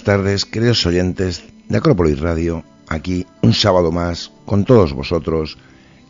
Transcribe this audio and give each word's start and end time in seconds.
Buenas 0.00 0.18
tardes, 0.18 0.44
queridos 0.46 0.86
oyentes 0.86 1.44
de 1.68 1.76
Acrópolis 1.76 2.20
Radio, 2.20 2.64
aquí 2.88 3.26
un 3.42 3.52
sábado 3.52 3.92
más 3.92 4.32
con 4.46 4.64
todos 4.64 4.94
vosotros 4.94 5.58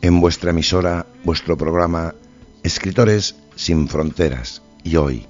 en 0.00 0.20
vuestra 0.20 0.50
emisora, 0.50 1.06
vuestro 1.24 1.56
programa 1.56 2.14
Escritores 2.62 3.34
sin 3.56 3.88
Fronteras. 3.88 4.62
Y 4.84 4.94
hoy, 4.94 5.26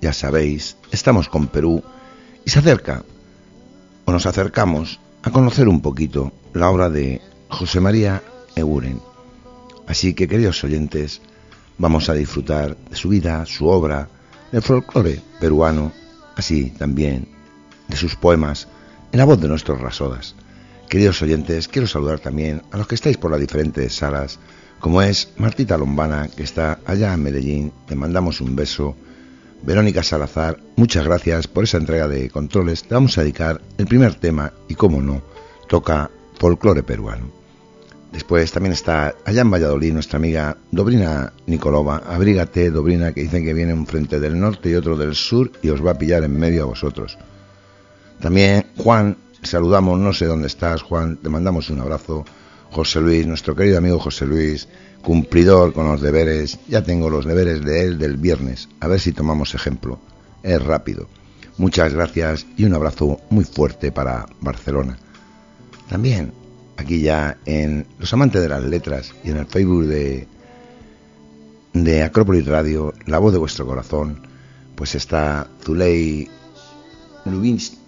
ya 0.00 0.14
sabéis, 0.14 0.78
estamos 0.92 1.28
con 1.28 1.48
Perú 1.48 1.82
y 2.46 2.48
se 2.48 2.60
acerca, 2.60 3.04
o 4.06 4.12
nos 4.12 4.24
acercamos, 4.24 4.98
a 5.22 5.30
conocer 5.30 5.68
un 5.68 5.82
poquito 5.82 6.32
la 6.54 6.70
obra 6.70 6.88
de 6.88 7.20
José 7.50 7.80
María 7.80 8.22
Eguren. 8.56 8.98
Así 9.86 10.14
que, 10.14 10.26
queridos 10.26 10.64
oyentes, 10.64 11.20
vamos 11.76 12.08
a 12.08 12.14
disfrutar 12.14 12.78
de 12.78 12.96
su 12.96 13.10
vida, 13.10 13.44
su 13.44 13.66
obra, 13.66 14.08
del 14.52 14.62
folclore 14.62 15.20
peruano, 15.38 15.92
así 16.34 16.70
también 16.70 17.33
de 17.88 17.96
sus 17.96 18.16
poemas 18.16 18.68
en 19.12 19.18
la 19.18 19.24
voz 19.24 19.40
de 19.40 19.48
nuestros 19.48 19.80
rasodas. 19.80 20.34
Queridos 20.88 21.22
oyentes, 21.22 21.68
quiero 21.68 21.86
saludar 21.86 22.20
también 22.20 22.62
a 22.70 22.76
los 22.78 22.86
que 22.86 22.94
estáis 22.94 23.16
por 23.16 23.30
las 23.30 23.40
diferentes 23.40 23.94
salas, 23.94 24.38
como 24.84 25.00
es 25.00 25.30
Martita 25.38 25.78
Lombana, 25.78 26.28
que 26.28 26.42
está 26.42 26.78
allá 26.84 27.14
en 27.14 27.22
Medellín, 27.22 27.72
te 27.86 27.94
mandamos 27.94 28.42
un 28.42 28.54
beso. 28.54 28.94
Verónica 29.62 30.02
Salazar, 30.02 30.58
muchas 30.76 31.06
gracias 31.06 31.46
por 31.46 31.64
esa 31.64 31.78
entrega 31.78 32.06
de 32.06 32.28
controles. 32.28 32.82
Te 32.82 32.92
vamos 32.92 33.16
a 33.16 33.22
dedicar 33.22 33.62
el 33.78 33.86
primer 33.86 34.16
tema 34.16 34.52
y, 34.68 34.74
como 34.74 35.00
no, 35.00 35.22
toca 35.68 36.10
folclore 36.38 36.82
peruano. 36.82 37.30
Después 38.12 38.52
también 38.52 38.74
está 38.74 39.14
allá 39.24 39.40
en 39.40 39.50
Valladolid 39.50 39.94
nuestra 39.94 40.18
amiga 40.18 40.58
Dobrina 40.70 41.32
Nicolova. 41.46 42.02
Abrígate, 42.06 42.70
Dobrina, 42.70 43.12
que 43.12 43.22
dicen 43.22 43.42
que 43.42 43.54
viene 43.54 43.72
un 43.72 43.86
frente 43.86 44.20
del 44.20 44.38
norte 44.38 44.68
y 44.68 44.74
otro 44.74 44.98
del 44.98 45.14
sur 45.14 45.50
y 45.62 45.70
os 45.70 45.84
va 45.84 45.92
a 45.92 45.98
pillar 45.98 46.24
en 46.24 46.38
medio 46.38 46.64
a 46.64 46.66
vosotros. 46.66 47.16
También 48.20 48.66
Juan, 48.76 49.16
saludamos, 49.42 49.98
no 49.98 50.12
sé 50.12 50.26
dónde 50.26 50.46
estás, 50.46 50.82
Juan, 50.82 51.16
te 51.16 51.28
mandamos 51.28 51.70
un 51.70 51.80
abrazo. 51.80 52.24
José 52.70 53.00
Luis, 53.00 53.26
nuestro 53.26 53.54
querido 53.54 53.78
amigo 53.78 54.00
José 54.00 54.26
Luis, 54.26 54.68
cumplidor 55.00 55.72
con 55.72 55.86
los 55.86 56.00
deberes. 56.00 56.58
Ya 56.66 56.82
tengo 56.82 57.08
los 57.08 57.24
deberes 57.24 57.64
de 57.64 57.82
él 57.82 57.98
del 57.98 58.16
viernes, 58.16 58.68
a 58.80 58.88
ver 58.88 58.98
si 58.98 59.12
tomamos 59.12 59.54
ejemplo. 59.54 60.00
Es 60.42 60.60
rápido. 60.62 61.06
Muchas 61.56 61.94
gracias 61.94 62.46
y 62.56 62.64
un 62.64 62.74
abrazo 62.74 63.20
muy 63.30 63.44
fuerte 63.44 63.92
para 63.92 64.26
Barcelona. 64.40 64.98
También 65.88 66.32
aquí 66.76 67.00
ya 67.00 67.38
en 67.44 67.86
Los 67.98 68.12
Amantes 68.12 68.42
de 68.42 68.48
las 68.48 68.64
Letras 68.64 69.14
y 69.22 69.30
en 69.30 69.36
el 69.36 69.46
Facebook 69.46 69.84
de, 69.84 70.26
de 71.74 72.02
Acrópolis 72.02 72.46
Radio, 72.46 72.92
La 73.06 73.18
Voz 73.18 73.32
de 73.32 73.38
Vuestro 73.38 73.66
Corazón, 73.66 74.26
pues 74.74 74.96
está 74.96 75.46
Zuley 75.62 76.28
Lubinsk 77.24 77.83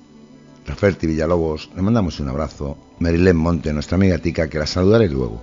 Raferti 0.66 1.06
Villalobos, 1.06 1.71
le 1.75 1.82
mandamos 1.82 2.19
un 2.19 2.28
abrazo. 2.28 2.77
Merilén 2.99 3.37
Monte, 3.37 3.72
nuestra 3.72 3.97
amiga 3.97 4.19
Tica, 4.19 4.49
que 4.49 4.59
la 4.59 4.66
saludaré 4.66 5.09
luego, 5.09 5.43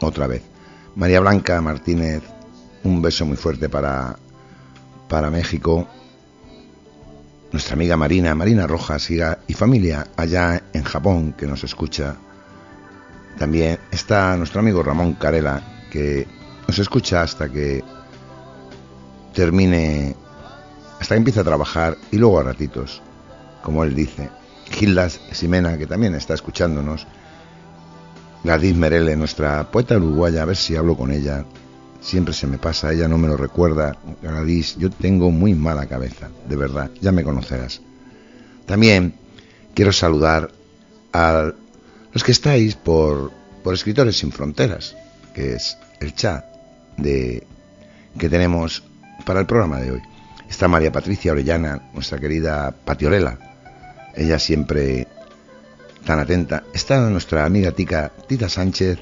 otra 0.00 0.26
vez. 0.26 0.42
María 0.96 1.20
Blanca 1.20 1.60
Martínez, 1.60 2.22
un 2.84 3.00
beso 3.00 3.24
muy 3.24 3.36
fuerte 3.36 3.68
para, 3.68 4.16
para 5.08 5.30
México. 5.30 5.88
Nuestra 7.52 7.74
amiga 7.74 7.96
Marina, 7.96 8.34
Marina 8.34 8.66
Rojas 8.66 9.08
y 9.10 9.54
familia 9.54 10.06
allá 10.16 10.62
en 10.72 10.84
Japón 10.84 11.32
que 11.32 11.46
nos 11.46 11.64
escucha. 11.64 12.16
También 13.38 13.78
está 13.90 14.36
nuestro 14.36 14.60
amigo 14.60 14.82
Ramón 14.82 15.14
Carela, 15.14 15.86
que 15.90 16.28
nos 16.68 16.78
escucha 16.78 17.22
hasta 17.22 17.48
que 17.48 17.82
termine, 19.34 20.14
hasta 21.00 21.14
que 21.14 21.18
empiece 21.18 21.40
a 21.40 21.44
trabajar 21.44 21.96
y 22.10 22.18
luego 22.18 22.38
a 22.38 22.44
ratitos, 22.44 23.02
como 23.62 23.82
él 23.82 23.94
dice. 23.94 24.39
Gildas 24.70 25.20
Ximena, 25.32 25.76
que 25.76 25.86
también 25.86 26.14
está 26.14 26.34
escuchándonos. 26.34 27.06
Gladys 28.42 28.74
Merele, 28.74 29.16
nuestra 29.16 29.70
poeta 29.70 29.96
uruguaya, 29.96 30.42
a 30.42 30.46
ver 30.46 30.56
si 30.56 30.76
hablo 30.76 30.96
con 30.96 31.10
ella. 31.10 31.44
Siempre 32.00 32.32
se 32.32 32.46
me 32.46 32.56
pasa, 32.56 32.92
ella 32.92 33.08
no 33.08 33.18
me 33.18 33.28
lo 33.28 33.36
recuerda. 33.36 33.96
Gladys, 34.22 34.76
yo 34.76 34.90
tengo 34.90 35.30
muy 35.30 35.54
mala 35.54 35.86
cabeza, 35.86 36.28
de 36.48 36.56
verdad, 36.56 36.90
ya 37.00 37.12
me 37.12 37.22
conocerás. 37.22 37.82
También 38.64 39.14
quiero 39.74 39.92
saludar 39.92 40.50
a 41.12 41.52
los 42.12 42.24
que 42.24 42.32
estáis 42.32 42.76
por, 42.76 43.32
por 43.62 43.74
Escritores 43.74 44.18
Sin 44.18 44.32
Fronteras, 44.32 44.96
que 45.34 45.54
es 45.54 45.76
el 46.00 46.14
chat 46.14 46.44
de, 46.96 47.46
que 48.18 48.28
tenemos 48.28 48.82
para 49.26 49.40
el 49.40 49.46
programa 49.46 49.80
de 49.80 49.92
hoy. 49.92 50.02
Está 50.48 50.66
María 50.66 50.90
Patricia 50.90 51.32
Orellana, 51.32 51.90
nuestra 51.92 52.18
querida 52.18 52.74
Patiorela, 52.84 53.49
ella 54.20 54.38
siempre 54.38 55.08
tan 56.04 56.18
atenta. 56.18 56.64
Está 56.74 57.00
nuestra 57.08 57.46
amiga 57.46 57.72
tica 57.72 58.12
Tita 58.28 58.48
Sánchez, 58.48 58.98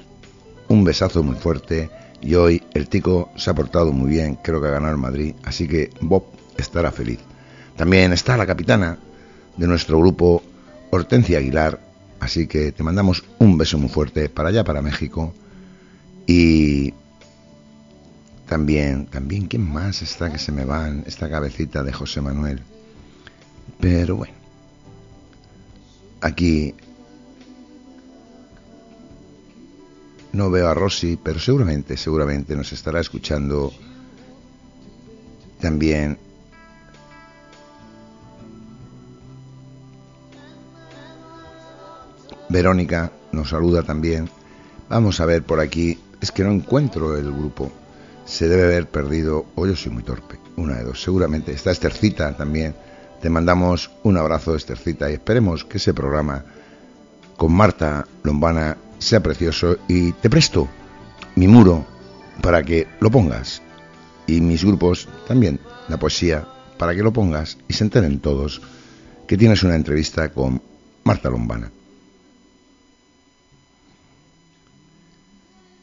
un 0.68 0.84
besazo 0.84 1.22
muy 1.22 1.34
fuerte 1.34 1.90
y 2.20 2.34
hoy 2.34 2.62
el 2.72 2.88
tico 2.88 3.30
se 3.36 3.50
ha 3.50 3.54
portado 3.54 3.92
muy 3.92 4.10
bien, 4.10 4.36
creo 4.36 4.60
que 4.60 4.68
ha 4.68 4.72
ganado 4.72 4.96
Madrid, 4.96 5.34
así 5.44 5.66
que 5.66 5.90
Bob 6.00 6.24
estará 6.56 6.92
feliz. 6.92 7.18
También 7.76 8.12
está 8.12 8.36
la 8.36 8.46
capitana 8.46 8.98
de 9.56 9.66
nuestro 9.66 9.98
grupo, 9.98 10.42
Hortensia 10.90 11.38
Aguilar, 11.38 11.80
así 12.20 12.46
que 12.46 12.72
te 12.72 12.82
mandamos 12.82 13.24
un 13.38 13.58
beso 13.58 13.76
muy 13.78 13.88
fuerte 13.88 14.28
para 14.28 14.50
allá, 14.50 14.64
para 14.64 14.82
México. 14.82 15.34
Y 16.26 16.94
también, 18.46 19.06
también, 19.06 19.46
¿quién 19.46 19.68
más 19.68 20.02
está 20.02 20.30
que 20.30 20.38
se 20.38 20.52
me 20.52 20.64
van? 20.64 21.04
Esta 21.06 21.28
cabecita 21.28 21.82
de 21.82 21.92
José 21.92 22.20
Manuel. 22.20 22.62
Pero 23.80 24.16
bueno, 24.16 24.37
Aquí 26.20 26.74
no 30.32 30.50
veo 30.50 30.68
a 30.68 30.74
Rosy, 30.74 31.18
pero 31.22 31.38
seguramente, 31.38 31.96
seguramente 31.96 32.56
nos 32.56 32.72
estará 32.72 33.00
escuchando 33.00 33.72
también 35.60 36.18
Verónica 42.48 43.12
nos 43.32 43.50
saluda 43.50 43.82
también. 43.82 44.28
Vamos 44.88 45.20
a 45.20 45.26
ver 45.26 45.42
por 45.42 45.60
aquí. 45.60 45.98
Es 46.20 46.32
que 46.32 46.44
no 46.44 46.50
encuentro 46.50 47.16
el 47.16 47.30
grupo. 47.30 47.70
Se 48.24 48.48
debe 48.48 48.64
haber 48.64 48.88
perdido 48.88 49.46
o 49.54 49.66
yo 49.66 49.76
soy 49.76 49.92
muy 49.92 50.02
torpe. 50.02 50.38
Una 50.56 50.76
de 50.76 50.84
dos. 50.84 51.02
Seguramente 51.02 51.52
está 51.52 51.70
Estercita 51.70 52.36
también 52.36 52.74
te 53.20 53.30
mandamos 53.30 53.90
un 54.02 54.16
abrazo, 54.16 54.54
Estercita, 54.54 55.10
y 55.10 55.14
esperemos 55.14 55.64
que 55.64 55.78
ese 55.78 55.94
programa 55.94 56.44
con 57.36 57.52
Marta 57.52 58.06
Lombana 58.22 58.76
sea 58.98 59.20
precioso 59.22 59.78
y 59.88 60.12
te 60.12 60.30
presto 60.30 60.68
mi 61.36 61.48
muro 61.48 61.86
para 62.42 62.62
que 62.62 62.86
lo 63.00 63.10
pongas 63.10 63.62
y 64.26 64.40
mis 64.40 64.64
grupos 64.64 65.08
también, 65.26 65.60
la 65.88 65.98
poesía, 65.98 66.46
para 66.76 66.94
que 66.94 67.02
lo 67.02 67.12
pongas 67.12 67.58
y 67.68 67.72
se 67.72 67.84
enteren 67.84 68.20
todos 68.20 68.60
que 69.26 69.36
tienes 69.36 69.62
una 69.62 69.74
entrevista 69.74 70.30
con 70.30 70.60
Marta 71.04 71.30
Lombana. 71.30 71.70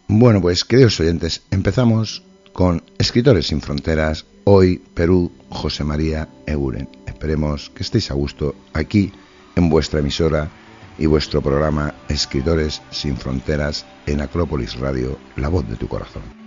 Bueno, 0.07 0.41
pues 0.41 0.63
queridos 0.63 0.99
oyentes, 0.99 1.41
empezamos 1.51 2.23
con 2.53 2.83
Escritores 2.97 3.47
sin 3.47 3.61
Fronteras, 3.61 4.25
hoy 4.45 4.81
Perú, 4.93 5.31
José 5.49 5.83
María 5.83 6.29
Eguren. 6.45 6.87
Esperemos 7.05 7.69
que 7.71 7.83
estéis 7.83 8.11
a 8.11 8.13
gusto 8.13 8.55
aquí 8.73 9.11
en 9.55 9.69
vuestra 9.69 9.99
emisora 9.99 10.49
y 10.97 11.07
vuestro 11.07 11.41
programa 11.41 11.93
Escritores 12.07 12.81
sin 12.91 13.17
Fronteras 13.17 13.85
en 14.05 14.21
Acrópolis 14.21 14.79
Radio, 14.79 15.17
la 15.35 15.49
voz 15.49 15.67
de 15.67 15.75
tu 15.75 15.87
corazón. 15.87 16.44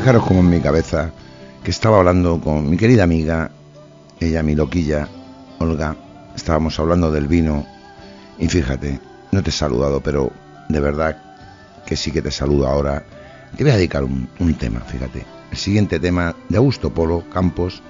Fijaros, 0.00 0.24
como 0.24 0.40
en 0.40 0.48
mi 0.48 0.60
cabeza, 0.60 1.10
que 1.62 1.70
estaba 1.70 1.98
hablando 1.98 2.40
con 2.40 2.70
mi 2.70 2.78
querida 2.78 3.02
amiga, 3.02 3.50
ella 4.18 4.42
mi 4.42 4.54
loquilla, 4.54 5.06
Olga, 5.58 5.94
estábamos 6.34 6.80
hablando 6.80 7.12
del 7.12 7.28
vino 7.28 7.66
y 8.38 8.48
fíjate, 8.48 8.98
no 9.30 9.42
te 9.42 9.50
he 9.50 9.52
saludado, 9.52 10.00
pero 10.00 10.32
de 10.70 10.80
verdad 10.80 11.22
que 11.84 11.96
sí 11.96 12.12
que 12.12 12.22
te 12.22 12.30
saludo 12.30 12.66
ahora. 12.66 13.04
Te 13.54 13.62
voy 13.62 13.72
a 13.72 13.76
dedicar 13.76 14.02
un, 14.02 14.26
un 14.38 14.54
tema, 14.54 14.80
fíjate. 14.80 15.26
El 15.50 15.58
siguiente 15.58 16.00
tema 16.00 16.34
de 16.48 16.56
Augusto 16.56 16.88
Polo 16.88 17.28
Campos, 17.28 17.82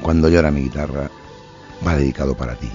Cuando 0.00 0.28
llora 0.28 0.52
mi 0.52 0.60
guitarra, 0.60 1.10
va 1.84 1.96
dedicado 1.96 2.36
para 2.36 2.54
ti, 2.54 2.70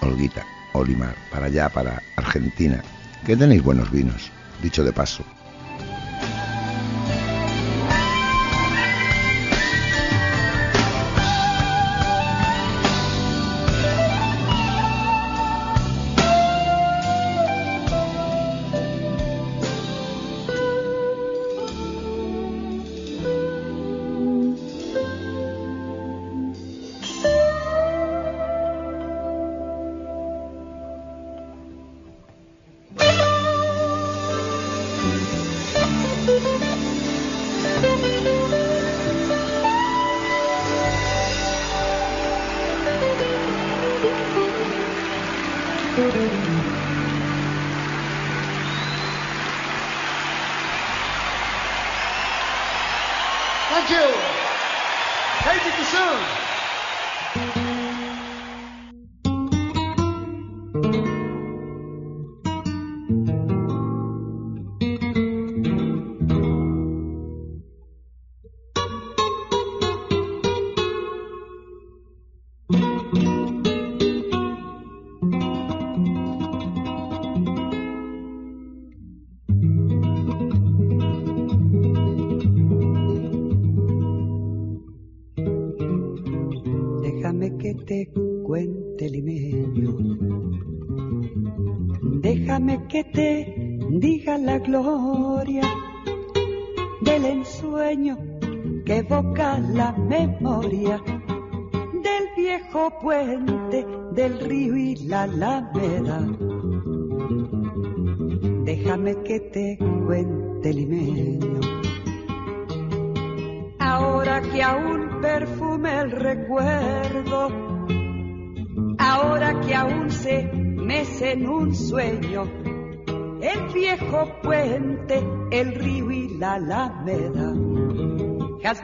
Olguita, 0.00 0.44
Olimar, 0.74 1.16
para 1.32 1.46
allá, 1.46 1.68
para 1.70 2.00
Argentina, 2.14 2.84
que 3.26 3.36
tenéis 3.36 3.64
buenos 3.64 3.90
vinos, 3.90 4.30
dicho 4.62 4.84
de 4.84 4.92
paso. 4.92 5.24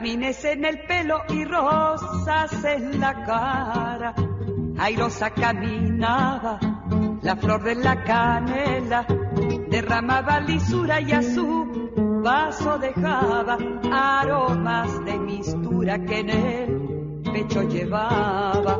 Jazmines 0.01 0.43
en 0.45 0.65
el 0.65 0.79
pelo 0.79 1.21
y 1.29 1.45
rosas 1.45 2.63
en 2.63 2.99
la 2.99 3.23
cara. 3.23 4.15
Airosa 4.79 5.29
caminaba, 5.29 6.59
la 7.21 7.35
flor 7.35 7.61
de 7.61 7.75
la 7.75 8.03
canela 8.03 9.05
derramaba 9.69 10.39
lisura 10.39 11.01
y 11.01 11.11
a 11.11 11.21
su 11.21 11.91
vaso 12.23 12.79
dejaba 12.79 13.59
aromas 13.91 15.05
de 15.05 15.19
mistura 15.19 16.03
que 16.03 16.19
en 16.19 16.29
el 16.31 17.21
pecho 17.31 17.61
llevaba. 17.61 18.79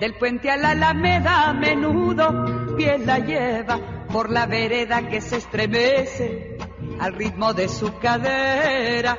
Del 0.00 0.14
puente 0.14 0.50
a 0.50 0.56
la 0.56 0.70
alameda 0.70 1.50
a 1.50 1.52
menudo 1.52 2.74
piel 2.74 3.04
la 3.04 3.18
lleva 3.18 3.78
por 4.10 4.30
la 4.30 4.46
vereda 4.46 5.08
que 5.08 5.20
se 5.20 5.36
estremece 5.36 6.56
al 7.00 7.12
ritmo 7.12 7.52
de 7.52 7.68
su 7.68 7.98
cadera. 7.98 9.18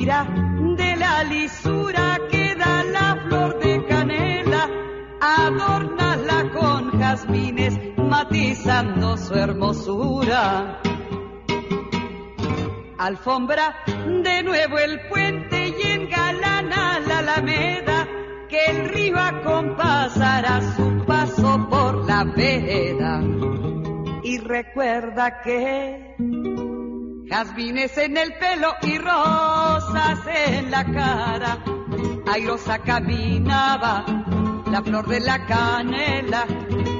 De 0.00 0.96
la 0.96 1.22
lisura 1.24 2.18
que 2.30 2.54
da 2.54 2.82
la 2.84 3.16
flor 3.26 3.58
de 3.58 3.84
canela, 3.84 4.66
adórnala 5.20 6.50
con 6.52 6.98
jazmines, 6.98 7.78
matizando 7.98 9.18
su 9.18 9.34
hermosura. 9.34 10.80
Alfombra 12.96 13.76
de 13.86 14.42
nuevo 14.42 14.78
el 14.78 15.06
puente 15.10 15.68
y 15.68 15.82
engalana 15.82 17.00
la 17.00 17.18
alameda 17.18 18.08
que 18.48 18.64
el 18.70 18.88
río 18.88 19.18
acompasará 19.18 20.62
su 20.76 21.04
paso 21.04 21.68
por 21.68 22.06
la 22.06 22.24
vereda. 22.24 23.20
Y 24.22 24.38
recuerda 24.38 25.42
que 25.42 26.16
jazmines 27.30 27.96
en 27.96 28.16
el 28.16 28.34
pelo 28.34 28.74
y 28.82 28.98
rosas 28.98 30.18
en 30.26 30.70
la 30.70 30.84
cara. 30.84 31.58
Airosa 32.26 32.80
caminaba, 32.80 34.04
la 34.70 34.82
flor 34.82 35.06
de 35.06 35.20
la 35.20 35.46
canela 35.46 36.44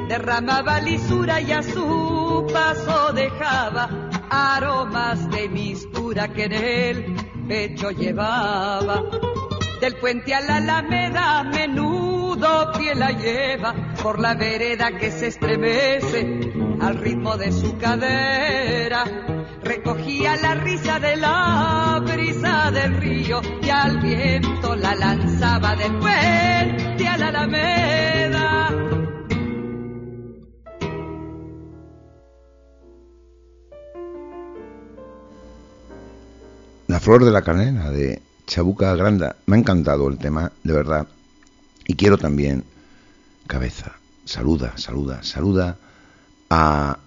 derramaba 0.09 0.81
lisura 0.81 1.41
y 1.41 1.53
a 1.53 1.63
su 1.63 2.47
paso 2.53 3.13
dejaba 3.13 4.09
aromas 4.31 5.29
de 5.31 5.49
mistura 5.49 6.29
que 6.33 6.45
en 6.45 6.53
el 6.53 7.17
pecho 7.49 7.91
llevaba 7.91 9.03
del 9.81 9.97
puente 9.97 10.35
a 10.35 10.41
la 10.41 10.57
alameda 10.57 11.43
menudo 11.45 12.73
pie 12.77 12.95
la 12.95 13.11
lleva 13.11 13.75
por 14.03 14.21
la 14.21 14.35
vereda 14.35 14.97
que 14.99 15.11
se 15.11 15.29
estremece 15.29 16.53
al 16.81 16.99
ritmo 16.99 17.37
de 17.37 17.53
su 17.53 17.77
cadera. 17.79 19.05
Recogía 19.63 20.37
la 20.37 20.55
risa 20.55 20.99
de 20.99 21.17
la 21.17 22.03
brisa 22.03 22.71
del 22.71 22.97
río 22.97 23.41
y 23.63 23.69
al 23.69 24.01
viento 24.01 24.75
la 24.75 24.95
lanzaba 24.95 25.77
del 25.77 25.99
puente 25.99 27.07
a 27.07 27.17
la 27.19 27.29
alameda. 27.29 28.71
La 36.89 36.99
flor 36.99 37.25
de 37.25 37.31
la 37.31 37.43
canela 37.43 37.91
de 37.91 38.21
Chabuca 38.47 38.97
Granda. 38.97 39.37
Me 39.47 39.57
ha 39.57 39.59
encantado 39.61 40.09
el 40.09 40.19
tema, 40.19 40.51
de 40.65 40.73
verdad. 40.73 41.07
Y 41.87 41.95
quiero 41.95 42.19
también, 42.19 42.65
cabeza, 43.47 43.93
saluda, 44.25 44.73
saluda, 44.77 45.23
saluda 45.23 45.77
a 46.51 46.99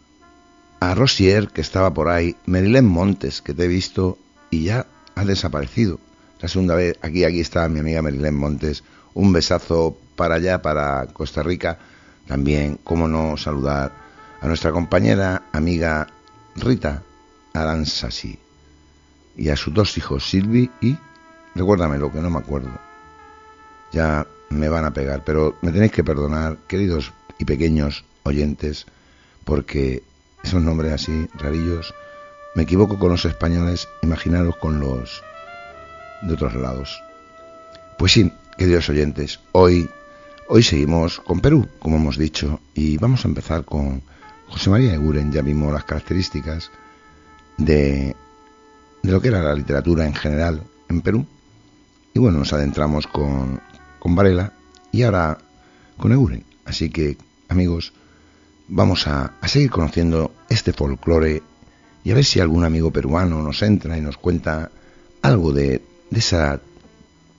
a 0.91 0.95
Rosier, 0.95 1.47
que 1.47 1.61
estaba 1.61 1.93
por 1.93 2.09
ahí, 2.09 2.35
Merilén 2.45 2.85
Montes, 2.85 3.41
que 3.41 3.53
te 3.53 3.65
he 3.65 3.67
visto 3.67 4.17
y 4.49 4.65
ya 4.65 4.85
ha 5.15 5.23
desaparecido. 5.23 5.99
La 6.41 6.47
segunda 6.49 6.75
vez, 6.75 6.97
aquí, 7.01 7.23
aquí 7.23 7.39
está 7.39 7.67
mi 7.69 7.79
amiga 7.79 8.01
Merilén 8.01 8.35
Montes. 8.35 8.83
Un 9.13 9.31
besazo 9.31 9.97
para 10.15 10.35
allá, 10.35 10.61
para 10.61 11.07
Costa 11.07 11.41
Rica. 11.41 11.79
También, 12.27 12.79
cómo 12.83 13.07
no 13.07 13.37
saludar 13.37 13.93
a 14.41 14.47
nuestra 14.47 14.71
compañera, 14.71 15.43
amiga 15.53 16.07
Rita 16.55 17.01
Aransasi 17.53 18.39
y 19.37 19.49
a 19.49 19.55
sus 19.55 19.73
dos 19.73 19.97
hijos, 19.97 20.29
Silvi 20.29 20.69
y, 20.81 20.97
recuérdame 21.55 21.97
lo 21.97 22.11
que 22.11 22.19
no 22.19 22.29
me 22.29 22.39
acuerdo. 22.39 22.69
Ya 23.91 24.27
me 24.49 24.69
van 24.69 24.85
a 24.85 24.93
pegar, 24.93 25.23
pero 25.23 25.55
me 25.61 25.71
tenéis 25.71 25.91
que 25.91 26.03
perdonar, 26.03 26.57
queridos 26.67 27.11
y 27.39 27.45
pequeños 27.45 28.05
oyentes, 28.23 28.85
porque 29.43 30.03
esos 30.43 30.61
nombres 30.61 30.93
así 30.93 31.27
rarillos, 31.35 31.93
me 32.55 32.63
equivoco 32.63 32.99
con 32.99 33.09
los 33.09 33.25
españoles, 33.25 33.87
imaginaros 34.01 34.55
con 34.57 34.79
los 34.79 35.23
de 36.21 36.33
otros 36.33 36.53
lados. 36.55 37.01
Pues 37.97 38.11
sí, 38.11 38.31
queridos 38.57 38.89
oyentes, 38.89 39.39
hoy, 39.53 39.89
hoy 40.47 40.61
seguimos 40.61 41.19
con 41.19 41.39
Perú, 41.39 41.67
como 41.79 41.95
hemos 41.95 42.17
dicho, 42.17 42.59
y 42.75 42.97
vamos 42.97 43.25
a 43.25 43.27
empezar 43.27 43.65
con 43.65 44.03
José 44.49 44.69
María 44.69 44.93
Eguren, 44.93 45.31
ya 45.31 45.41
vimos 45.41 45.73
las 45.73 45.85
características 45.85 46.69
de, 47.57 48.15
de 49.01 49.11
lo 49.11 49.21
que 49.21 49.29
era 49.29 49.41
la 49.41 49.55
literatura 49.55 50.05
en 50.05 50.13
general 50.13 50.61
en 50.89 51.01
Perú, 51.01 51.25
y 52.13 52.19
bueno, 52.19 52.39
nos 52.39 52.53
adentramos 52.53 53.07
con, 53.07 53.59
con 53.97 54.15
Varela 54.15 54.53
y 54.91 55.01
ahora 55.01 55.39
con 55.97 56.11
Eguren. 56.11 56.43
Así 56.65 56.89
que, 56.89 57.17
amigos, 57.49 57.93
vamos 58.67 59.07
a, 59.07 59.33
seguir 59.45 59.69
conociendo 59.69 60.33
este 60.49 60.73
folclore 60.73 61.41
y 62.03 62.11
a 62.11 62.15
ver 62.15 62.25
si 62.25 62.39
algún 62.39 62.63
amigo 62.63 62.91
peruano 62.91 63.41
nos 63.41 63.61
entra 63.61 63.97
y 63.97 64.01
nos 64.01 64.17
cuenta 64.17 64.71
algo 65.21 65.51
de, 65.53 65.81
esa 66.11 66.59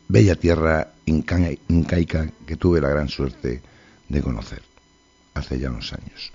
bella 0.08 0.34
tierra 0.34 0.88
incaica 1.06 2.30
que 2.46 2.56
tuve 2.56 2.80
la 2.80 2.88
gran 2.88 3.08
suerte 3.08 3.62
de 4.08 4.22
conocer 4.22 4.62
hace 5.34 5.58
ya 5.58 5.70
unos 5.70 5.92
años. 5.92 6.32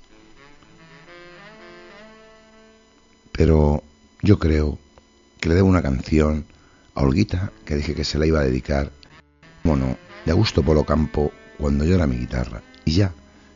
Pero 3.31 3.83
yo 4.21 4.37
creo 4.37 4.77
que 5.39 5.49
le 5.49 5.55
debo 5.55 5.69
una 5.69 5.81
canción 5.81 6.45
a 6.95 7.01
Olguita 7.01 7.51
que 7.65 7.75
dije 7.75 7.95
que 7.95 8.03
se 8.03 8.19
la 8.19 8.25
iba 8.25 8.39
a 8.39 8.43
dedicar, 8.43 8.91
bueno, 9.63 9.97
de 10.25 10.31
Augusto 10.31 10.63
Polo 10.63 10.83
Campo 10.83 11.31
cuando 11.57 11.85
yo 11.85 11.95
era 11.95 12.07
mi 12.07 12.17
guitarra. 12.17 12.61
Y 12.85 12.93
ya, 12.93 13.13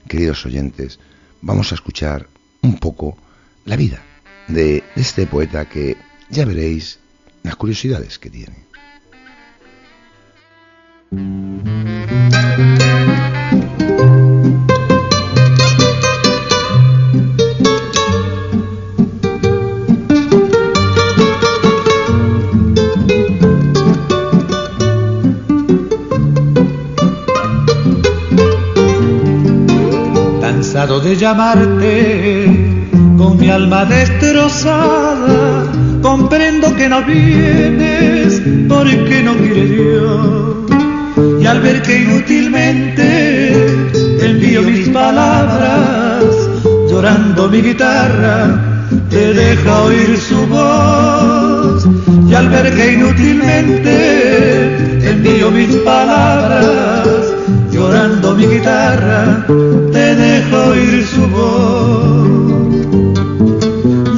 queridos 0.07 0.45
oyentes, 0.45 0.99
vamos 1.43 1.71
a 1.71 1.75
escuchar 1.75 2.27
un 2.61 2.77
poco 2.77 3.17
la 3.65 3.75
vida 3.75 4.01
de 4.47 4.83
este 4.95 5.27
poeta 5.27 5.65
que 5.65 5.97
ya 6.29 6.45
veréis 6.45 6.99
las 7.43 7.55
curiosidades 7.55 8.17
que 8.17 8.29
tiene. 8.29 8.63
De 30.85 31.15
llamarte 31.15 32.89
con 33.17 33.39
mi 33.39 33.49
alma 33.49 33.85
destrozada. 33.85 35.63
Comprendo 36.01 36.75
que 36.75 36.89
no 36.89 37.01
vienes 37.03 38.41
porque 38.67 39.23
no 39.23 39.33
quiere 39.37 39.65
Dios. 39.65 40.57
Y 41.41 41.45
al 41.45 41.61
ver 41.61 41.81
que 41.83 42.01
inútilmente 42.01 43.53
envío 44.25 44.61
mis 44.63 44.89
palabras, 44.89 46.25
llorando 46.89 47.47
mi 47.47 47.61
guitarra, 47.61 48.89
te 49.09 49.33
deja 49.33 49.83
oír 49.83 50.17
su 50.17 50.45
voz. 50.47 51.87
Y 52.29 52.33
al 52.33 52.49
ver 52.49 52.75
que 52.75 52.91
inútilmente 52.91 53.87
envío 55.09 55.49
mis 55.49 55.77
palabras, 55.77 57.07
llorando 57.71 58.35
mi 58.35 58.47
guitarra, 58.47 59.45
su 61.05 61.27
voz. 61.27 62.27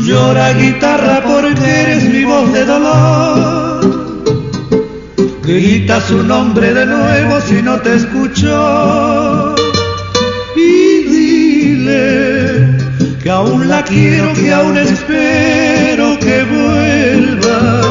Llora 0.06 0.54
guitarra 0.54 1.24
porque 1.24 1.82
eres 1.82 2.04
mi 2.04 2.24
voz 2.24 2.51
de 2.54 2.65
dolor. 2.65 4.15
Grita 5.44 6.01
su 6.01 6.24
nombre 6.24 6.74
de 6.74 6.86
nuevo 6.86 7.42
si 7.42 7.62
no 7.62 7.80
te 7.80 7.96
escucho. 7.96 9.56
Y 10.56 11.04
dile 11.13 12.77
que 13.22 13.30
aún 13.30 13.68
la 13.68 13.84
quiero, 13.84 14.34
que 14.34 14.54
aún 14.54 14.77
espero 14.77 16.18
que 16.20 16.44
vuelva. 16.44 17.82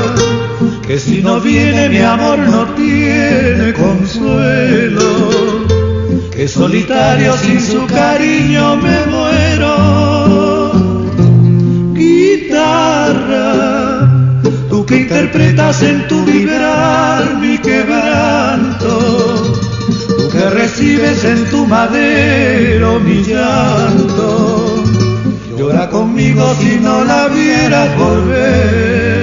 Que 0.86 0.98
si 0.98 1.22
no 1.22 1.40
viene 1.40 1.88
mi 1.88 1.98
amor 2.00 2.38
no 2.38 2.66
tiene 2.74 3.72
consuelo 3.72 5.63
que 6.44 6.48
solitario 6.48 7.32
sin 7.38 7.58
su 7.58 7.86
cariño 7.86 8.76
me 8.76 9.06
muero. 9.06 10.72
Guitarra, 11.94 13.40
tú 14.68 14.84
que 14.84 14.96
interpretas 14.98 15.82
en 15.82 16.06
tu 16.06 16.22
vibrar 16.26 17.36
mi 17.40 17.56
quebranto, 17.56 18.90
tú 20.18 20.28
que 20.32 20.50
recibes 20.50 21.24
en 21.24 21.46
tu 21.46 21.64
madero 21.64 23.00
mi 23.00 23.22
llanto, 23.22 24.84
llora 25.56 25.88
conmigo 25.88 26.54
si 26.60 26.76
no 26.78 27.04
la 27.04 27.28
vieras 27.28 27.96
volver. 27.96 29.13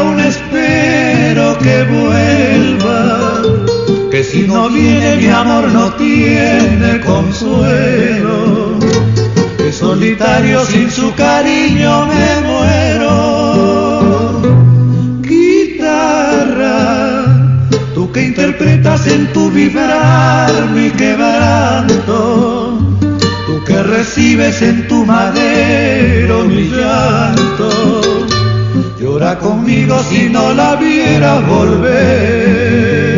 Aún 0.00 0.20
espero 0.20 1.58
que 1.58 1.76
vuelva, 1.84 3.42
que 4.10 4.24
si 4.24 4.40
no 4.46 4.68
viene 4.68 5.16
mi 5.16 5.28
amor 5.28 5.64
no 5.72 5.92
tiene 5.94 6.49
si 30.10 30.28
no 30.28 30.52
la 30.52 30.74
viera 30.74 31.40
volver. 31.40 33.10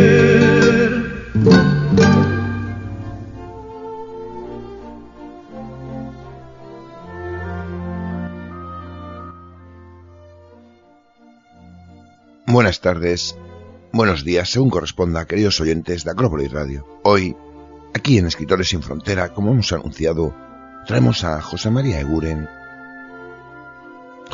Buenas 12.45 12.81
tardes, 12.81 13.35
buenos 13.91 14.23
días, 14.23 14.51
según 14.51 14.69
corresponda, 14.69 15.25
queridos 15.25 15.59
oyentes 15.59 16.03
de 16.03 16.11
Acrópolis 16.11 16.51
Radio. 16.51 16.85
Hoy, 17.03 17.35
aquí 17.95 18.19
en 18.19 18.27
Escritores 18.27 18.69
sin 18.69 18.83
Frontera, 18.83 19.33
como 19.33 19.51
hemos 19.51 19.73
anunciado, 19.73 20.35
traemos 20.85 21.23
a 21.23 21.41
José 21.41 21.71
María 21.71 21.99
Eguren 21.99 22.47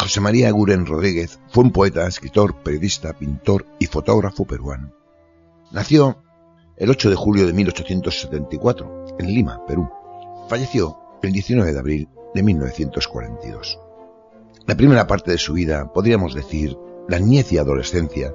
José 0.10 0.22
María 0.22 0.50
Guren 0.50 0.88
Rodríguez 0.88 1.40
fue 1.50 1.64
un 1.64 1.72
poeta, 1.72 2.08
escritor, 2.08 2.64
periodista, 2.64 3.14
pintor 3.14 3.68
y 3.78 3.86
fotógrafo 3.86 4.44
peruano. 4.44 4.92
Nació 5.72 6.24
el 6.78 6.90
8 6.90 7.12
de 7.12 7.16
julio 7.16 7.46
de 7.46 7.54
1874 7.54 9.18
en 9.20 9.28
Lima, 9.28 9.64
Perú. 9.68 9.88
Falleció 10.50 10.98
el 11.22 11.32
19 11.32 11.74
de 11.74 11.78
abril 11.78 12.10
de 12.34 12.42
1942. 12.42 13.80
La 14.66 14.76
primera 14.76 15.06
parte 15.06 15.30
de 15.30 15.38
su 15.38 15.54
vida, 15.54 15.94
podríamos 15.94 16.34
decir, 16.34 16.76
la 17.08 17.20
niñez 17.20 17.52
y 17.52 17.60
adolescencia, 17.60 18.34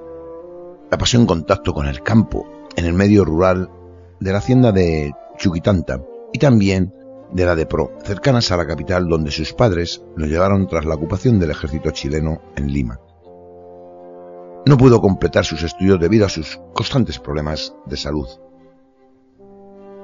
la 0.92 0.96
pasó 0.96 1.16
en 1.16 1.26
contacto 1.26 1.74
con 1.74 1.88
el 1.88 2.04
campo, 2.04 2.46
en 2.76 2.84
el 2.84 2.92
medio 2.92 3.24
rural 3.24 3.68
de 4.20 4.30
la 4.30 4.38
hacienda 4.38 4.70
de 4.70 5.12
Chuquitanta 5.38 6.00
y 6.32 6.38
también 6.38 6.94
de 7.34 7.44
la 7.44 7.54
de 7.56 7.66
Pro, 7.66 7.92
cercanas 8.04 8.50
a 8.52 8.56
la 8.56 8.66
capital 8.66 9.08
donde 9.08 9.30
sus 9.30 9.52
padres 9.52 10.02
lo 10.16 10.26
llevaron 10.26 10.66
tras 10.68 10.84
la 10.86 10.94
ocupación 10.94 11.38
del 11.40 11.50
ejército 11.50 11.90
chileno 11.90 12.40
en 12.56 12.72
Lima. 12.72 13.00
No 14.66 14.78
pudo 14.78 15.00
completar 15.00 15.44
sus 15.44 15.62
estudios 15.62 16.00
debido 16.00 16.24
a 16.24 16.30
sus 16.30 16.58
constantes 16.72 17.18
problemas 17.18 17.74
de 17.86 17.96
salud. 17.96 18.28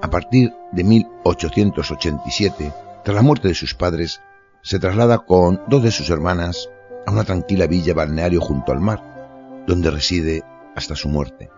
A 0.03 0.11
partir 0.11 0.53
de 0.73 0.85
1887, 0.85 2.73
tras 3.05 3.15
la 3.15 3.23
muerte 3.23 3.49
de 3.49 3.55
sus 3.55 3.75
padres, 3.75 4.21
se 4.63 4.79
traslada 4.79 5.19
con 5.19 5.63
dos 5.69 5.83
de 5.83 5.93
sus 5.93 6.11
hermanas 6.11 6.69
a 7.07 7.13
una 7.13 7.25
tranquila 7.25 7.67
villa 7.67 7.95
balneario 7.95 8.41
junto 8.41 8.73
al 8.73 8.81
mar, 8.81 9.65
donde 9.67 9.91
reside 9.91 10.43
hasta 10.75 10.97
su 10.97 11.09
muerte. 11.09 11.51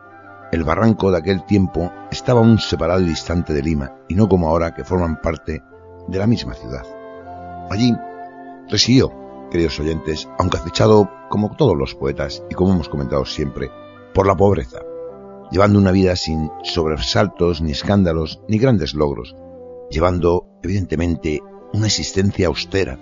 El 0.53 0.65
barranco 0.65 1.11
de 1.11 1.17
aquel 1.17 1.47
tiempo 1.47 1.91
estaba 2.11 2.41
aún 2.41 2.59
separado 2.59 3.01
y 3.01 3.07
distante 3.07 3.55
de 3.55 3.63
Lima, 3.63 3.97
y 4.07 4.15
no 4.15 4.29
como 4.29 4.49
ahora 4.49 4.75
que 4.75 4.85
forman 4.85 5.19
parte 5.23 5.63
de 6.09 6.19
la 6.19 6.27
misma 6.27 6.53
ciudad. 6.53 6.85
Allí 7.71 7.95
residió, 8.69 9.11
queridos 9.51 9.81
oyentes, 9.81 10.29
aunque 10.39 10.59
acechado 10.59 11.11
como 11.31 11.57
todos 11.57 11.75
los 11.75 11.95
poetas 11.95 12.43
y 12.51 12.55
como 12.55 12.75
hemos 12.75 12.91
comentado 12.91 13.25
siempre, 13.25 13.71
por 14.13 14.27
la 14.27 14.37
pobreza, 14.37 14.81
llevando 15.51 15.79
una 15.79 15.91
vida 15.91 16.17
sin 16.17 16.51
sobresaltos, 16.63 17.63
ni 17.63 17.73
escándalos, 17.73 18.43
ni 18.47 18.59
grandes 18.59 18.93
logros, 18.93 19.35
llevando, 19.91 20.51
evidentemente, 20.63 21.41
una 21.73 21.87
existencia 21.87 22.49
austera, 22.49 22.99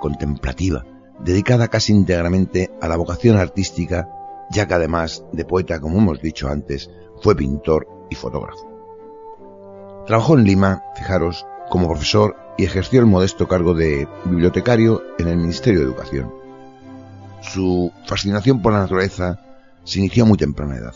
contemplativa, 0.00 0.84
dedicada 1.24 1.68
casi 1.68 1.94
íntegramente 1.94 2.70
a 2.82 2.88
la 2.88 2.98
vocación 2.98 3.38
artística 3.38 4.19
ya 4.50 4.66
que 4.66 4.74
además 4.74 5.24
de 5.32 5.44
poeta, 5.44 5.80
como 5.80 5.98
hemos 5.98 6.20
dicho 6.20 6.48
antes, 6.48 6.90
fue 7.22 7.36
pintor 7.36 7.86
y 8.10 8.14
fotógrafo. 8.14 8.68
Trabajó 10.06 10.36
en 10.36 10.44
Lima, 10.44 10.82
fijaros, 10.96 11.46
como 11.70 11.88
profesor 11.88 12.36
y 12.58 12.64
ejerció 12.64 13.00
el 13.00 13.06
modesto 13.06 13.46
cargo 13.46 13.74
de 13.74 14.08
bibliotecario 14.24 15.02
en 15.18 15.28
el 15.28 15.36
Ministerio 15.36 15.80
de 15.80 15.86
Educación. 15.86 16.34
Su 17.42 17.92
fascinación 18.06 18.60
por 18.60 18.72
la 18.72 18.80
naturaleza 18.80 19.40
se 19.84 20.00
inició 20.00 20.24
a 20.24 20.26
muy 20.26 20.36
temprana 20.36 20.76
edad. 20.76 20.94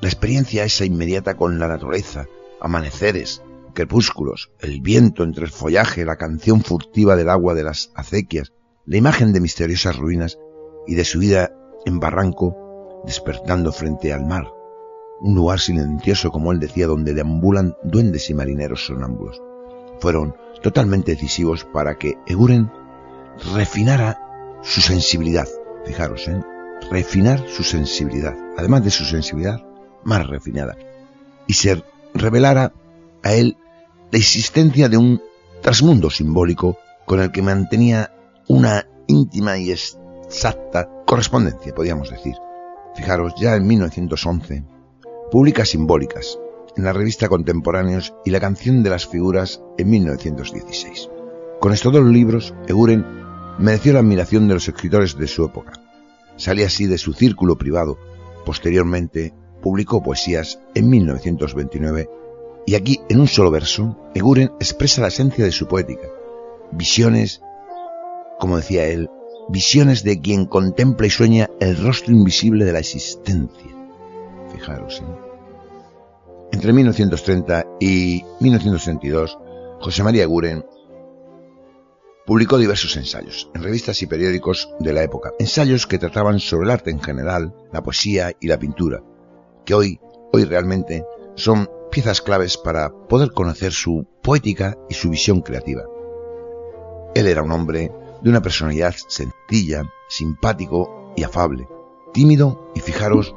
La 0.00 0.08
experiencia 0.08 0.64
esa 0.64 0.84
inmediata 0.84 1.36
con 1.36 1.58
la 1.58 1.68
naturaleza, 1.68 2.26
amaneceres, 2.60 3.42
crepúsculos, 3.74 4.50
el 4.60 4.80
viento 4.80 5.24
entre 5.24 5.44
el 5.44 5.50
follaje, 5.50 6.04
la 6.04 6.16
canción 6.16 6.62
furtiva 6.62 7.16
del 7.16 7.28
agua 7.28 7.54
de 7.54 7.64
las 7.64 7.92
acequias, 7.94 8.52
la 8.86 8.96
imagen 8.96 9.32
de 9.32 9.40
misteriosas 9.40 9.96
ruinas 9.96 10.38
y 10.86 10.94
de 10.94 11.04
su 11.04 11.18
vida 11.18 11.52
en 11.84 12.00
barranco 12.00 12.67
despertando 13.04 13.72
frente 13.72 14.12
al 14.12 14.26
mar, 14.26 14.52
un 15.20 15.34
lugar 15.34 15.60
silencioso 15.60 16.30
como 16.30 16.52
él 16.52 16.60
decía 16.60 16.86
donde 16.86 17.14
deambulan 17.14 17.76
duendes 17.82 18.30
y 18.30 18.34
marineros 18.34 18.86
sonámbulos. 18.86 19.40
Fueron 20.00 20.34
totalmente 20.62 21.12
decisivos 21.12 21.64
para 21.64 21.96
que 21.96 22.14
Eguren 22.26 22.70
refinara 23.54 24.58
su 24.62 24.80
sensibilidad. 24.80 25.46
Fijaros, 25.84 26.28
¿eh? 26.28 26.40
refinar 26.90 27.44
su 27.48 27.62
sensibilidad, 27.62 28.36
además 28.56 28.84
de 28.84 28.90
su 28.90 29.04
sensibilidad 29.04 29.60
más 30.04 30.26
refinada, 30.26 30.76
y 31.46 31.54
se 31.54 31.82
revelara 32.14 32.72
a 33.22 33.32
él 33.34 33.56
la 34.10 34.18
existencia 34.18 34.88
de 34.88 34.96
un 34.96 35.20
trasmundo 35.60 36.10
simbólico 36.10 36.78
con 37.04 37.20
el 37.20 37.30
que 37.30 37.42
mantenía 37.42 38.12
una 38.48 38.86
íntima 39.06 39.58
y 39.58 39.70
exacta 39.70 40.88
correspondencia, 41.04 41.74
podríamos 41.74 42.10
decir. 42.10 42.34
Fijaros, 42.98 43.32
ya 43.36 43.54
en 43.54 43.64
1911, 43.64 44.64
publica 45.30 45.64
Simbólicas 45.64 46.36
en 46.76 46.82
la 46.82 46.92
revista 46.92 47.28
Contemporáneos 47.28 48.12
y 48.24 48.30
la 48.30 48.40
canción 48.40 48.82
de 48.82 48.90
las 48.90 49.06
figuras 49.06 49.62
en 49.78 49.88
1916. 49.88 51.08
Con 51.60 51.72
estos 51.72 51.92
dos 51.92 52.04
libros, 52.04 52.54
Eguren 52.66 53.06
mereció 53.60 53.92
la 53.92 54.00
admiración 54.00 54.48
de 54.48 54.54
los 54.54 54.66
escritores 54.66 55.16
de 55.16 55.28
su 55.28 55.44
época. 55.44 55.74
Salía 56.34 56.66
así 56.66 56.86
de 56.86 56.98
su 56.98 57.12
círculo 57.12 57.56
privado. 57.56 57.98
Posteriormente, 58.44 59.32
publicó 59.62 60.02
poesías 60.02 60.58
en 60.74 60.90
1929 60.90 62.10
y 62.66 62.74
aquí, 62.74 63.00
en 63.08 63.20
un 63.20 63.28
solo 63.28 63.52
verso, 63.52 63.96
Eguren 64.16 64.50
expresa 64.58 65.02
la 65.02 65.08
esencia 65.08 65.44
de 65.44 65.52
su 65.52 65.68
poética. 65.68 66.08
Visiones, 66.72 67.42
como 68.40 68.56
decía 68.56 68.86
él, 68.86 69.08
visiones 69.48 70.04
de 70.04 70.20
quien 70.20 70.46
contempla 70.46 71.06
y 71.06 71.10
sueña 71.10 71.50
el 71.60 71.76
rostro 71.76 72.12
invisible 72.12 72.64
de 72.64 72.72
la 72.72 72.80
existencia. 72.80 73.70
Fijaros. 74.52 75.00
¿eh? 75.00 75.28
Entre 76.52 76.72
1930 76.72 77.66
y 77.80 78.24
1932, 78.40 79.38
José 79.80 80.02
María 80.02 80.26
Guren 80.26 80.64
publicó 82.26 82.58
diversos 82.58 82.96
ensayos 82.96 83.50
en 83.54 83.62
revistas 83.62 84.02
y 84.02 84.06
periódicos 84.06 84.70
de 84.80 84.92
la 84.92 85.02
época, 85.02 85.32
ensayos 85.38 85.86
que 85.86 85.98
trataban 85.98 86.40
sobre 86.40 86.66
el 86.66 86.70
arte 86.70 86.90
en 86.90 87.00
general, 87.00 87.54
la 87.72 87.82
poesía 87.82 88.32
y 88.38 88.48
la 88.48 88.58
pintura, 88.58 89.02
que 89.64 89.74
hoy, 89.74 90.00
hoy 90.32 90.44
realmente 90.44 91.04
son 91.36 91.70
piezas 91.90 92.20
claves 92.20 92.58
para 92.58 92.90
poder 92.90 93.32
conocer 93.32 93.72
su 93.72 94.06
poética 94.22 94.76
y 94.90 94.94
su 94.94 95.08
visión 95.10 95.40
creativa. 95.40 95.84
Él 97.14 97.26
era 97.26 97.42
un 97.42 97.52
hombre 97.52 97.90
de 98.22 98.30
una 98.30 98.42
personalidad 98.42 98.94
sencilla, 99.06 99.90
simpático 100.08 101.12
y 101.16 101.22
afable, 101.22 101.68
tímido 102.12 102.70
y 102.74 102.80
fijaros, 102.80 103.34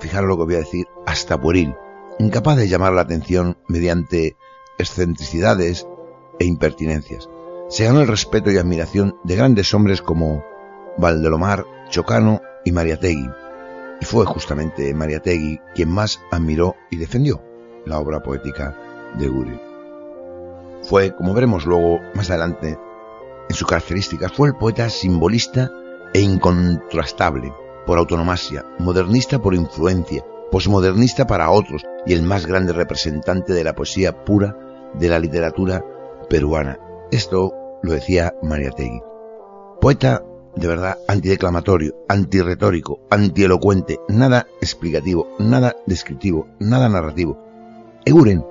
fijaros 0.00 0.28
lo 0.28 0.36
que 0.36 0.44
voy 0.44 0.54
a 0.54 0.58
decir, 0.58 0.86
hasta 1.06 1.40
pueril, 1.40 1.74
incapaz 2.18 2.56
de 2.56 2.68
llamar 2.68 2.92
la 2.92 3.02
atención 3.02 3.58
mediante 3.68 4.36
excentricidades 4.78 5.86
e 6.38 6.44
impertinencias. 6.44 7.28
Se 7.68 7.84
ganó 7.84 8.00
el 8.00 8.08
respeto 8.08 8.50
y 8.50 8.58
admiración 8.58 9.16
de 9.24 9.36
grandes 9.36 9.72
hombres 9.74 10.02
como 10.02 10.44
Valdelomar, 10.98 11.64
Chocano 11.90 12.40
y 12.64 12.72
Mariategui, 12.72 13.28
y 14.00 14.04
fue 14.04 14.24
justamente 14.24 14.94
Mariategui 14.94 15.60
quien 15.74 15.90
más 15.90 16.20
admiró 16.30 16.76
y 16.90 16.96
defendió 16.96 17.42
la 17.84 17.98
obra 17.98 18.22
poética 18.22 18.76
de 19.18 19.28
Guri. 19.28 19.60
Fue, 20.82 21.14
como 21.16 21.34
veremos 21.34 21.66
luego 21.66 22.00
más 22.14 22.30
adelante, 22.30 22.78
en 23.48 23.54
su 23.54 23.66
característica 23.66 24.28
fue 24.28 24.48
el 24.48 24.56
poeta 24.56 24.88
simbolista 24.88 25.70
e 26.12 26.20
incontrastable 26.20 27.52
por 27.86 27.98
autonomasia, 27.98 28.64
modernista 28.78 29.40
por 29.40 29.54
influencia, 29.54 30.24
posmodernista 30.50 31.26
para 31.26 31.50
otros 31.50 31.82
y 32.06 32.12
el 32.12 32.22
más 32.22 32.46
grande 32.46 32.72
representante 32.72 33.52
de 33.52 33.64
la 33.64 33.74
poesía 33.74 34.24
pura 34.24 34.56
de 34.94 35.08
la 35.08 35.18
literatura 35.18 35.84
peruana. 36.28 36.78
Esto 37.10 37.52
lo 37.82 37.92
decía 37.92 38.34
Mariategui. 38.42 39.00
Poeta 39.80 40.24
de 40.56 40.66
verdad 40.66 40.98
antideclamatorio, 41.06 41.94
antirretórico, 42.08 43.00
antielocuente, 43.10 44.00
nada 44.08 44.46
explicativo, 44.60 45.28
nada 45.38 45.76
descriptivo, 45.86 46.48
nada 46.58 46.88
narrativo. 46.88 47.38
Eguren 48.04 48.44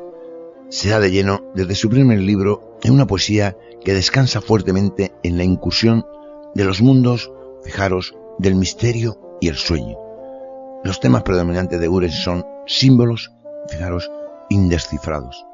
se 0.69 0.89
da 0.89 0.99
de 0.99 1.11
lleno 1.11 1.51
desde 1.55 1.75
su 1.75 1.89
primer 1.89 2.19
libro 2.19 2.77
en 2.83 2.93
una 2.93 3.07
poesía 3.07 3.57
que 3.85 3.93
descansa 3.93 4.41
fuertemente 4.41 5.13
en 5.23 5.37
la 5.37 5.43
incursión 5.43 6.05
de 6.55 6.65
los 6.65 6.81
mundos, 6.81 7.31
fijaros, 7.63 8.17
del 8.39 8.55
misterio 8.55 9.37
y 9.39 9.47
el 9.47 9.55
sueño. 9.55 9.95
Los 10.83 10.99
temas 10.99 11.23
predominantes 11.23 11.79
de 11.79 11.87
Gures 11.87 12.15
son 12.23 12.45
símbolos, 12.65 13.31
fijaros, 13.69 14.11
indescifrados. 14.49 15.45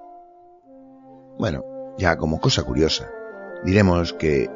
Bueno, 1.38 1.64
ya 1.98 2.16
como 2.18 2.40
cosa 2.40 2.64
curiosa, 2.64 3.10
diremos 3.66 4.14
que 4.14 4.50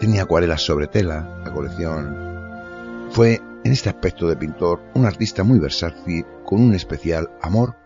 tenía 0.00 0.22
acuarelas 0.22 0.62
sobre 0.62 0.86
tela, 0.86 1.42
la 1.44 1.52
colección. 1.52 3.08
Fue, 3.10 3.40
en 3.64 3.72
este 3.72 3.90
aspecto 3.90 4.28
de 4.28 4.36
pintor, 4.36 4.80
un 4.94 5.04
artista 5.04 5.44
muy 5.44 5.58
versátil 5.58 6.24
con 6.44 6.62
un 6.62 6.74
especial 6.74 7.30
amor 7.42 7.76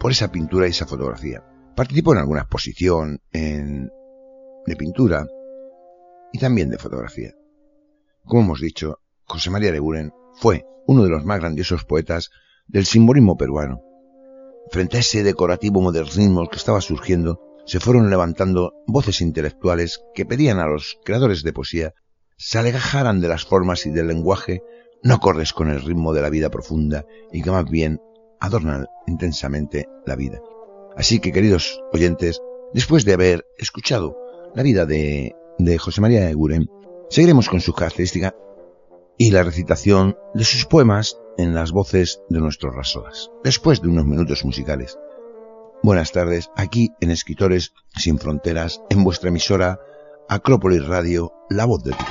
por 0.00 0.10
esa 0.10 0.28
pintura 0.32 0.66
y 0.66 0.70
esa 0.70 0.86
fotografía. 0.86 1.42
Participó 1.78 2.12
en 2.12 2.18
alguna 2.18 2.40
exposición 2.40 3.20
de 3.32 4.76
pintura 4.76 5.28
y 6.32 6.38
también 6.40 6.70
de 6.70 6.76
fotografía. 6.76 7.36
Como 8.24 8.42
hemos 8.42 8.60
dicho, 8.60 8.98
José 9.22 9.50
María 9.50 9.70
de 9.70 9.78
Buren 9.78 10.12
fue 10.40 10.66
uno 10.88 11.04
de 11.04 11.10
los 11.10 11.24
más 11.24 11.38
grandiosos 11.38 11.84
poetas 11.84 12.30
del 12.66 12.84
simbolismo 12.84 13.36
peruano. 13.36 13.80
Frente 14.72 14.96
a 14.96 15.00
ese 15.00 15.22
decorativo 15.22 15.80
modernismo 15.80 16.48
que 16.48 16.56
estaba 16.56 16.80
surgiendo, 16.80 17.40
se 17.64 17.78
fueron 17.78 18.10
levantando 18.10 18.72
voces 18.88 19.20
intelectuales 19.20 20.00
que 20.16 20.26
pedían 20.26 20.58
a 20.58 20.66
los 20.66 20.98
creadores 21.04 21.44
de 21.44 21.52
poesía 21.52 21.94
se 22.36 22.58
alejaran 22.58 23.20
de 23.20 23.28
las 23.28 23.44
formas 23.44 23.86
y 23.86 23.90
del 23.90 24.08
lenguaje 24.08 24.62
no 25.04 25.14
acordes 25.14 25.52
con 25.52 25.70
el 25.70 25.80
ritmo 25.82 26.12
de 26.12 26.22
la 26.22 26.28
vida 26.28 26.50
profunda 26.50 27.04
y 27.30 27.40
que 27.40 27.52
más 27.52 27.70
bien 27.70 28.00
adornan 28.40 28.86
intensamente 29.06 29.86
la 30.06 30.16
vida. 30.16 30.40
Así 30.98 31.20
que, 31.20 31.30
queridos 31.30 31.80
oyentes, 31.92 32.42
después 32.74 33.04
de 33.04 33.14
haber 33.14 33.46
escuchado 33.56 34.18
la 34.54 34.64
vida 34.64 34.84
de, 34.84 35.32
José 35.78 36.00
María 36.00 36.28
Eguren, 36.28 36.68
seguiremos 37.08 37.48
con 37.48 37.60
su 37.60 37.72
característica 37.72 38.34
y 39.16 39.30
la 39.30 39.44
recitación 39.44 40.18
de 40.34 40.44
sus 40.44 40.66
poemas 40.66 41.16
en 41.36 41.54
las 41.54 41.70
voces 41.70 42.20
de 42.28 42.40
nuestros 42.40 42.74
rasodas, 42.74 43.30
después 43.44 43.80
de 43.80 43.88
unos 43.88 44.06
minutos 44.06 44.44
musicales. 44.44 44.98
Buenas 45.84 46.10
tardes, 46.10 46.50
aquí 46.56 46.90
en 47.00 47.12
Escritores 47.12 47.74
Sin 47.96 48.18
Fronteras, 48.18 48.82
en 48.90 49.04
vuestra 49.04 49.28
emisora 49.28 49.78
Acrópolis 50.28 50.84
Radio, 50.84 51.32
la 51.48 51.64
voz 51.64 51.84
de 51.84 51.92
tu 51.92 52.04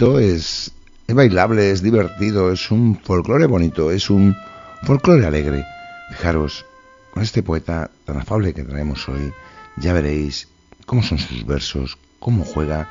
es, 0.00 0.72
es 1.06 1.14
bailable, 1.14 1.70
es 1.70 1.82
divertido, 1.82 2.52
es 2.52 2.70
un 2.70 2.98
folclore 2.98 3.46
bonito, 3.46 3.90
es 3.90 4.08
un 4.08 4.34
folclore 4.82 5.26
alegre. 5.26 5.64
Fijaros, 6.10 6.64
con 7.12 7.22
este 7.22 7.42
poeta 7.42 7.90
tan 8.04 8.16
afable 8.16 8.54
que 8.54 8.64
traemos 8.64 9.08
hoy, 9.08 9.32
ya 9.76 9.92
veréis 9.92 10.48
cómo 10.86 11.02
son 11.02 11.18
sus 11.18 11.44
versos, 11.46 11.98
cómo 12.18 12.44
juega 12.44 12.88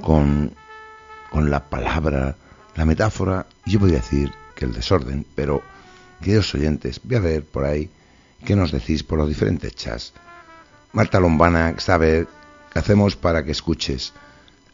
con, 0.00 0.52
con 1.30 1.50
la 1.50 1.68
palabra, 1.68 2.36
la 2.76 2.84
metáfora, 2.84 3.46
yo 3.66 3.80
voy 3.80 3.90
a 3.90 3.94
decir 3.94 4.32
que 4.54 4.64
el 4.64 4.72
desorden, 4.72 5.26
pero 5.34 5.62
queridos 6.20 6.54
oyentes, 6.54 7.00
voy 7.02 7.16
a 7.16 7.20
ver 7.20 7.44
por 7.44 7.64
ahí 7.64 7.90
qué 8.44 8.54
nos 8.54 8.70
decís 8.70 9.02
por 9.02 9.18
los 9.18 9.28
diferentes 9.28 9.74
chats. 9.74 10.12
Marta 10.92 11.18
Lombana 11.18 11.74
sabe 11.78 12.26
¿Qué 12.72 12.78
hacemos 12.78 13.16
para 13.16 13.44
que 13.44 13.50
escuches? 13.50 14.12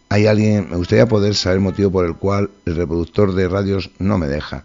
Hay 0.09 0.27
alguien, 0.27 0.71
me 0.71 0.77
gustaría 0.77 1.07
poder 1.07 1.35
saber 1.35 1.59
el 1.59 1.64
motivo 1.64 1.90
por 1.90 2.07
el 2.07 2.14
cual 2.14 2.51
el 2.64 2.77
reproductor 2.77 3.35
de 3.35 3.49
radios 3.49 3.90
no 3.99 4.19
me 4.19 4.29
deja. 4.29 4.64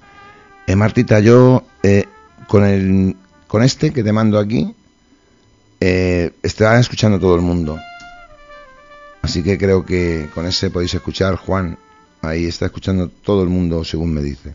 Eh, 0.67 0.75
Martita, 0.75 1.19
yo 1.19 1.63
eh, 1.82 2.06
con, 2.47 2.63
el, 2.63 3.15
con 3.47 3.63
este 3.63 3.91
que 3.91 4.04
te 4.04 4.13
mando 4.13 4.38
aquí, 4.38 4.75
eh, 5.80 6.32
escuchando 6.43 7.19
todo 7.19 7.36
el 7.36 7.41
mundo. 7.41 7.80
Así 9.23 9.41
que 9.43 9.58
creo 9.58 9.86
que 9.86 10.30
con 10.34 10.45
ese 10.45 10.69
podéis 10.69 10.93
escuchar, 10.93 11.36
Juan. 11.36 11.77
Ahí 12.21 12.45
está 12.45 12.65
escuchando 12.65 13.10
todo 13.10 13.41
el 13.41 13.49
mundo, 13.49 13.84
según 13.84 14.13
me 14.13 14.21
dice. 14.21 14.54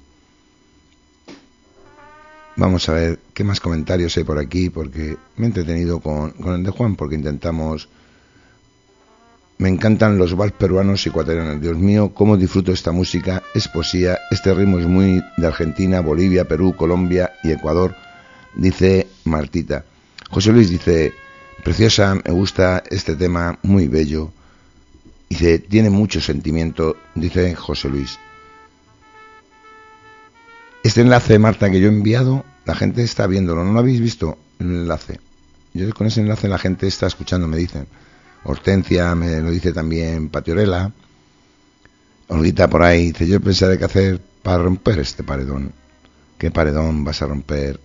Vamos 2.55 2.88
a 2.88 2.92
ver 2.92 3.18
qué 3.35 3.42
más 3.42 3.61
comentarios 3.61 4.16
hay 4.16 4.25
por 4.25 4.38
aquí, 4.38 4.70
porque 4.70 5.16
me 5.37 5.46
he 5.46 5.49
entretenido 5.49 5.99
con, 6.01 6.31
con 6.31 6.55
el 6.55 6.62
de 6.62 6.70
Juan, 6.70 6.94
porque 6.94 7.16
intentamos 7.16 7.88
me 9.59 9.69
encantan 9.71 10.19
los 10.19 10.37
vals 10.37 10.53
peruanos 10.53 11.07
y 11.07 11.09
ecuatorianos. 11.09 11.61
Dios 11.61 11.77
mío, 11.77 12.12
cómo 12.12 12.37
disfruto 12.37 12.73
esta 12.73 12.92
música. 12.92 13.42
Es 13.55 13.69
poesía. 13.69 14.19
Este 14.31 14.53
ritmo 14.53 14.79
es 14.79 14.87
muy 14.87 15.23
de 15.37 15.47
Argentina, 15.47 16.01
Bolivia, 16.01 16.47
Perú, 16.47 16.75
Colombia 16.77 17.33
y 17.42 17.53
Ecuador, 17.53 17.95
dice 18.55 19.07
Martita. 19.25 19.85
José 20.31 20.53
Luis 20.53 20.69
dice, 20.69 21.14
preciosa, 21.64 22.14
me 22.14 22.33
gusta 22.33 22.83
este 22.90 23.16
tema, 23.16 23.59
muy 23.62 23.88
bello. 23.88 24.31
Dice, 25.29 25.59
tiene 25.59 25.90
mucho 25.90 26.21
sentimiento, 26.21 26.97
dice 27.14 27.55
José 27.55 27.88
Luis. 27.88 28.19
Este 30.83 31.01
enlace, 31.01 31.38
Marta, 31.38 31.71
que 31.71 31.81
yo 31.81 31.87
he 31.87 31.92
enviado, 31.92 32.45
la 32.64 32.75
gente 32.75 33.03
está 33.03 33.27
viéndolo. 33.27 33.64
¿No 33.64 33.73
lo 33.73 33.79
habéis 33.79 34.01
visto? 34.01 34.38
El 34.61 34.66
enlace. 34.66 35.19
Yo 35.73 35.92
con 35.95 36.07
ese 36.07 36.21
enlace 36.21 36.49
la 36.49 36.59
gente 36.59 36.87
está 36.87 37.07
escuchando, 37.07 37.49
me 37.49 37.57
dicen. 37.57 37.87
Hortensia 38.47 39.15
me 39.17 39.41
lo 39.41 39.51
dice 39.51 39.73
también 39.73 40.29
Patiorela. 40.29 40.93
Olguita 42.29 42.69
por 42.69 42.83
ahí 42.83 43.13
dice, 43.13 43.27
yo 43.27 43.41
pensaré 43.41 43.77
qué 43.77 43.85
hacer 43.85 44.21
para 44.43 44.63
romper 44.63 45.01
este 45.01 45.25
paredón. 45.25 45.73
¿Qué 46.39 46.51
paredón 46.53 47.05
vas 47.05 47.23
a 47.23 47.27
romper? 47.27 47.81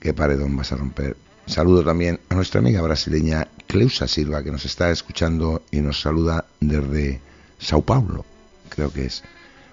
¿Qué 0.00 0.12
paredón 0.12 0.56
vas 0.56 0.72
a 0.72 0.76
romper? 0.76 1.16
Saludo 1.46 1.84
también 1.84 2.18
a 2.28 2.34
nuestra 2.34 2.60
amiga 2.60 2.82
brasileña 2.82 3.46
Cleusa 3.68 4.08
Silva, 4.08 4.42
que 4.42 4.50
nos 4.50 4.64
está 4.64 4.90
escuchando 4.90 5.62
y 5.70 5.80
nos 5.80 6.00
saluda 6.00 6.44
desde 6.60 7.20
Sao 7.58 7.82
Paulo, 7.82 8.24
creo 8.68 8.92
que 8.92 9.06
es. 9.06 9.22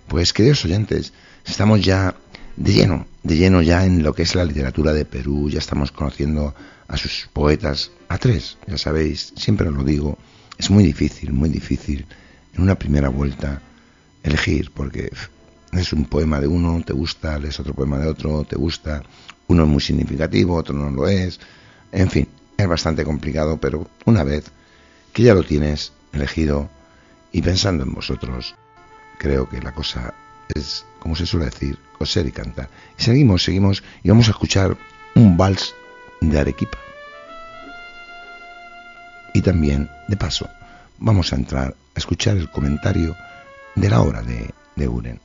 Pues 0.08 0.32
queridos 0.32 0.64
oyentes, 0.66 1.14
estamos 1.46 1.82
ya 1.82 2.16
de 2.56 2.74
lleno, 2.74 3.08
de 3.24 3.38
lleno 3.38 3.62
ya 3.62 3.86
en 3.86 4.04
lo 4.04 4.14
que 4.14 4.24
es 4.24 4.36
la 4.36 4.46
literatura 4.46 4.94
de 4.94 5.06
Perú, 5.06 5.50
ya 5.50 5.60
estamos 5.60 5.92
conociendo 5.92 6.54
a 6.88 6.98
sus 6.98 7.30
poetas, 7.32 7.92
a 8.08 8.18
tres, 8.18 8.58
ya 8.68 8.78
sabéis, 8.78 9.34
siempre 9.36 9.70
lo 9.72 9.84
digo, 9.84 10.18
es 10.58 10.70
muy 10.70 10.84
difícil, 10.84 11.32
muy 11.32 11.50
difícil 11.50 12.06
en 12.54 12.62
una 12.62 12.76
primera 12.76 13.10
vuelta 13.10 13.62
elegir, 14.24 14.72
porque 14.74 15.12
es 15.72 15.94
un 15.94 16.06
poema 16.06 16.42
de 16.42 16.48
uno, 16.48 16.82
te 16.86 16.94
gusta, 16.94 17.38
lees 17.38 17.60
otro 17.60 17.74
poema 17.74 18.00
de 18.00 18.08
otro, 18.08 18.44
te 18.44 18.56
gusta, 18.56 19.04
uno 19.48 19.64
es 19.64 19.70
muy 19.70 19.82
significativo, 19.82 20.56
otro 20.56 20.76
no 20.76 20.90
lo 20.90 21.08
es, 21.08 21.40
en 21.92 22.10
fin, 22.10 22.28
es 22.58 22.68
bastante 22.68 23.04
complicado, 23.04 23.58
pero 23.58 23.90
una 24.06 24.24
vez 24.24 24.46
que 25.14 25.24
ya 25.24 25.34
lo 25.34 25.44
tienes 25.44 25.94
elegido 26.12 26.70
y 27.32 27.42
pensando 27.42 27.84
en 27.84 27.94
vosotros, 27.94 28.56
creo 29.18 29.48
que 29.48 29.62
la 29.62 29.74
cosa 29.74 30.14
es, 30.56 30.86
como 31.00 31.16
se 31.16 31.26
suele 31.26 31.46
decir, 31.46 31.78
coser 31.98 32.26
y 32.28 32.32
cantar. 32.32 32.70
Seguimos, 32.98 33.44
seguimos 33.44 33.84
y 34.04 34.10
vamos 34.10 34.28
a 34.28 34.32
escuchar 34.32 34.78
un 35.16 35.38
vals 35.38 35.74
de 36.22 36.40
Arequipa. 36.40 36.78
Y 39.34 39.42
también, 39.42 39.90
de 40.08 40.18
paso, 40.18 40.50
vamos 40.98 41.32
a 41.32 41.36
entrar 41.36 41.76
a 41.96 42.00
escuchar 42.00 42.38
el 42.38 42.50
comentario 42.50 43.16
de 43.76 43.90
la 43.90 44.02
obra 44.02 44.22
de, 44.22 44.54
de 44.76 44.88
Uren. 44.88 45.20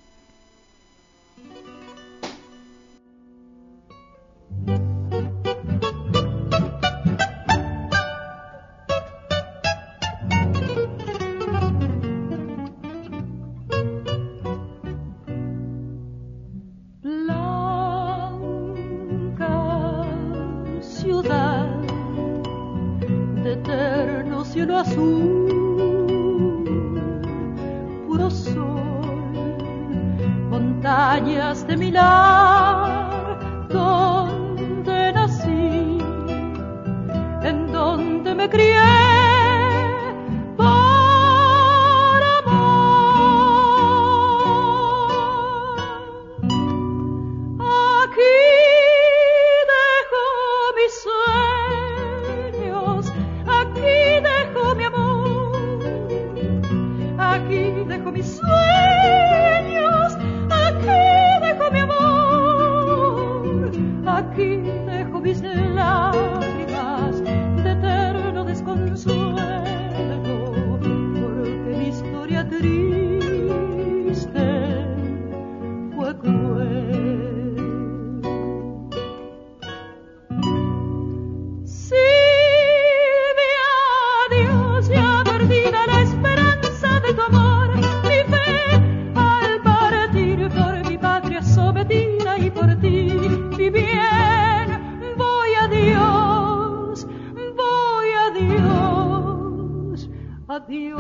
adiós, 100.67 100.99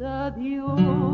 adiós. 0.00 1.05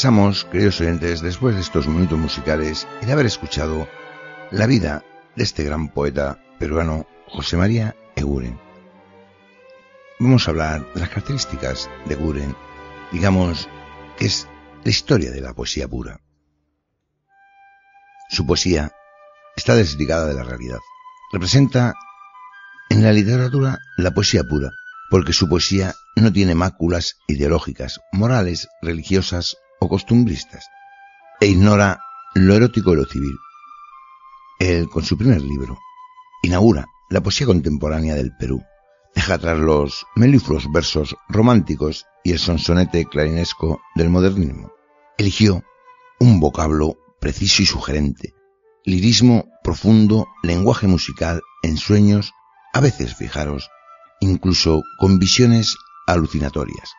Regresamos, 0.00 0.46
queridos 0.46 0.80
oyentes, 0.80 1.20
después 1.20 1.54
de 1.54 1.60
estos 1.60 1.86
minutos 1.86 2.18
musicales 2.18 2.88
y 3.06 3.10
haber 3.10 3.26
escuchado 3.26 3.86
la 4.50 4.66
vida 4.66 5.04
de 5.36 5.42
este 5.42 5.62
gran 5.62 5.90
poeta 5.90 6.42
peruano 6.58 7.06
José 7.26 7.58
María 7.58 7.94
Eguren. 8.16 8.58
Vamos 10.18 10.48
a 10.48 10.52
hablar 10.52 10.90
de 10.94 11.00
las 11.00 11.10
características 11.10 11.90
de 12.06 12.14
Eguren, 12.14 12.56
digamos 13.12 13.68
que 14.16 14.24
es 14.24 14.48
la 14.84 14.90
historia 14.90 15.32
de 15.32 15.42
la 15.42 15.52
poesía 15.52 15.86
pura. 15.86 16.18
Su 18.30 18.46
poesía 18.46 18.92
está 19.54 19.74
desligada 19.74 20.28
de 20.28 20.34
la 20.34 20.44
realidad. 20.44 20.78
Representa 21.30 21.92
en 22.88 23.02
la 23.02 23.12
literatura 23.12 23.76
la 23.98 24.12
poesía 24.12 24.44
pura, 24.44 24.70
porque 25.10 25.34
su 25.34 25.46
poesía 25.46 25.94
no 26.16 26.32
tiene 26.32 26.54
máculas 26.54 27.16
ideológicas, 27.28 28.00
morales, 28.12 28.66
religiosas 28.80 29.58
o 29.80 29.88
costumbristas, 29.88 30.66
e 31.40 31.46
ignora 31.46 32.00
lo 32.34 32.54
erótico 32.54 32.92
y 32.92 32.96
lo 32.96 33.04
civil. 33.06 33.36
Él, 34.58 34.88
con 34.88 35.02
su 35.02 35.16
primer 35.16 35.40
libro, 35.40 35.78
inaugura 36.42 36.86
la 37.08 37.22
poesía 37.22 37.46
contemporánea 37.46 38.14
del 38.14 38.36
Perú. 38.38 38.62
Deja 39.14 39.34
atrás 39.34 39.58
los 39.58 40.06
melifluos 40.14 40.70
versos 40.70 41.16
románticos 41.28 42.06
y 42.22 42.32
el 42.32 42.38
sonsonete 42.38 43.06
clarinesco 43.06 43.80
del 43.96 44.10
modernismo. 44.10 44.70
Eligió 45.18 45.64
un 46.20 46.38
vocablo 46.38 46.96
preciso 47.20 47.62
y 47.62 47.66
sugerente, 47.66 48.34
lirismo 48.84 49.46
profundo, 49.62 50.28
lenguaje 50.42 50.86
musical, 50.86 51.42
ensueños, 51.62 52.32
a 52.72 52.80
veces, 52.80 53.14
fijaros, 53.16 53.70
incluso 54.20 54.82
con 54.98 55.18
visiones 55.18 55.76
alucinatorias. 56.06 56.90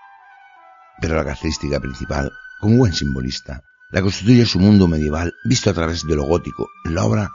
Pero 1.00 1.15
la 1.15 1.24
característica 1.24 1.80
principal, 1.80 2.32
como 2.62 2.78
buen 2.78 2.93
simbolista, 2.93 3.63
la 3.91 4.02
constituye 4.02 4.45
su 4.45 4.60
mundo 4.60 4.88
medieval 4.88 5.34
visto 5.43 5.69
a 5.69 5.74
través 5.74 6.06
de 6.06 6.15
lo 6.15 6.24
gótico, 6.24 6.69
la 6.86 7.04
obra 7.04 7.32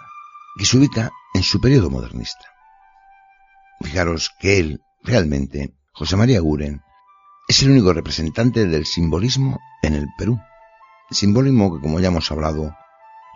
que 0.57 0.65
se 0.65 0.79
ubica 0.79 1.11
en 1.35 1.43
su 1.43 1.61
periodo 1.61 1.91
modernista. 1.91 2.47
Fijaros 3.83 4.31
que 4.39 4.59
él, 4.59 4.81
realmente, 5.03 5.75
José 5.93 6.17
María 6.17 6.41
Guren, 6.41 6.81
es 7.49 7.63
el 7.63 7.73
único 7.73 7.93
representante 7.93 8.67
del 8.67 8.87
simbolismo 8.87 9.59
en 9.83 9.95
el 9.95 10.07
Perú. 10.17 10.41
Simbolismo 11.11 11.75
que, 11.75 11.83
como 11.83 12.01
ya 12.01 12.09
hemos 12.09 12.31
hablado, 12.33 12.75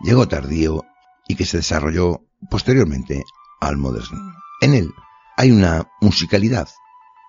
llegó 0.02 0.26
tardío 0.28 0.84
y 1.28 1.36
que 1.36 1.44
se 1.44 1.58
desarrolló 1.58 2.24
posteriormente 2.48 3.24
al 3.60 3.76
modernismo. 3.76 4.32
En 4.62 4.74
él 4.74 4.90
hay 5.36 5.50
una 5.50 5.88
musicalidad. 6.00 6.68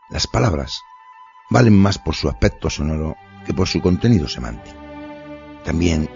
Las 0.10 0.28
palabras 0.28 0.80
valen 1.50 1.78
más 1.78 1.97
por 2.00 2.15
su 2.15 2.30
aspecto 2.30 2.69
sonoro 2.69 3.15
por 3.54 3.68
su 3.68 3.82
contenido 3.82 4.28
semántico. 4.28 4.78
También 5.64 6.10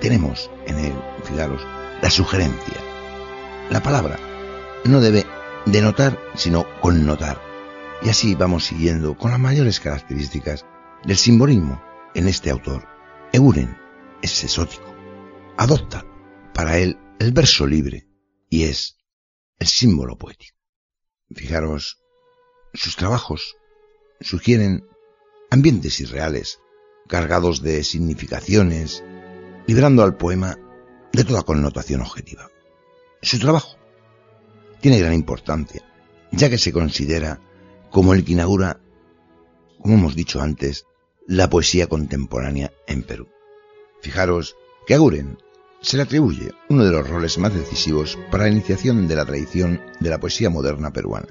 tenemos 0.00 0.50
en 0.66 0.78
él, 0.78 0.94
fijaros, 1.24 1.62
la 2.02 2.10
sugerencia. 2.10 2.74
La 3.70 3.82
palabra 3.82 4.18
no 4.84 5.00
debe 5.00 5.24
denotar, 5.66 6.18
sino 6.34 6.66
connotar. 6.80 7.40
Y 8.02 8.08
así 8.08 8.34
vamos 8.34 8.64
siguiendo 8.64 9.16
con 9.16 9.30
las 9.30 9.40
mayores 9.40 9.78
características 9.80 10.64
del 11.04 11.16
simbolismo 11.16 11.82
en 12.14 12.28
este 12.28 12.50
autor. 12.50 12.88
Euren 13.32 13.76
es 14.22 14.42
exótico. 14.42 14.94
Adopta 15.56 16.04
para 16.54 16.78
él 16.78 16.98
el 17.18 17.32
verso 17.32 17.66
libre 17.66 18.08
y 18.48 18.64
es 18.64 18.96
el 19.58 19.66
símbolo 19.66 20.16
poético. 20.16 20.56
Fijaros, 21.32 22.02
sus 22.74 22.96
trabajos 22.96 23.56
sugieren 24.20 24.84
ambientes 25.50 26.00
irreales, 26.00 26.60
cargados 27.10 27.60
de 27.60 27.82
significaciones, 27.82 29.02
librando 29.66 30.04
al 30.04 30.16
poema 30.16 30.56
de 31.12 31.24
toda 31.24 31.42
connotación 31.42 32.00
objetiva. 32.00 32.48
Su 33.20 33.40
trabajo 33.40 33.76
tiene 34.80 35.00
gran 35.00 35.12
importancia, 35.12 35.82
ya 36.30 36.48
que 36.48 36.56
se 36.56 36.72
considera 36.72 37.40
como 37.90 38.14
el 38.14 38.24
que 38.24 38.32
inaugura, 38.32 38.80
como 39.80 39.94
hemos 39.94 40.14
dicho 40.14 40.40
antes, 40.40 40.86
la 41.26 41.50
poesía 41.50 41.88
contemporánea 41.88 42.72
en 42.86 43.02
Perú. 43.02 43.28
Fijaros 44.00 44.56
que 44.86 44.94
Aguren 44.94 45.36
se 45.82 45.96
le 45.96 46.04
atribuye 46.04 46.52
uno 46.68 46.84
de 46.84 46.92
los 46.92 47.08
roles 47.08 47.38
más 47.38 47.52
decisivos 47.52 48.18
para 48.30 48.44
la 48.44 48.50
iniciación 48.50 49.08
de 49.08 49.16
la 49.16 49.26
tradición 49.26 49.80
de 49.98 50.10
la 50.10 50.20
poesía 50.20 50.48
moderna 50.48 50.92
peruana, 50.92 51.28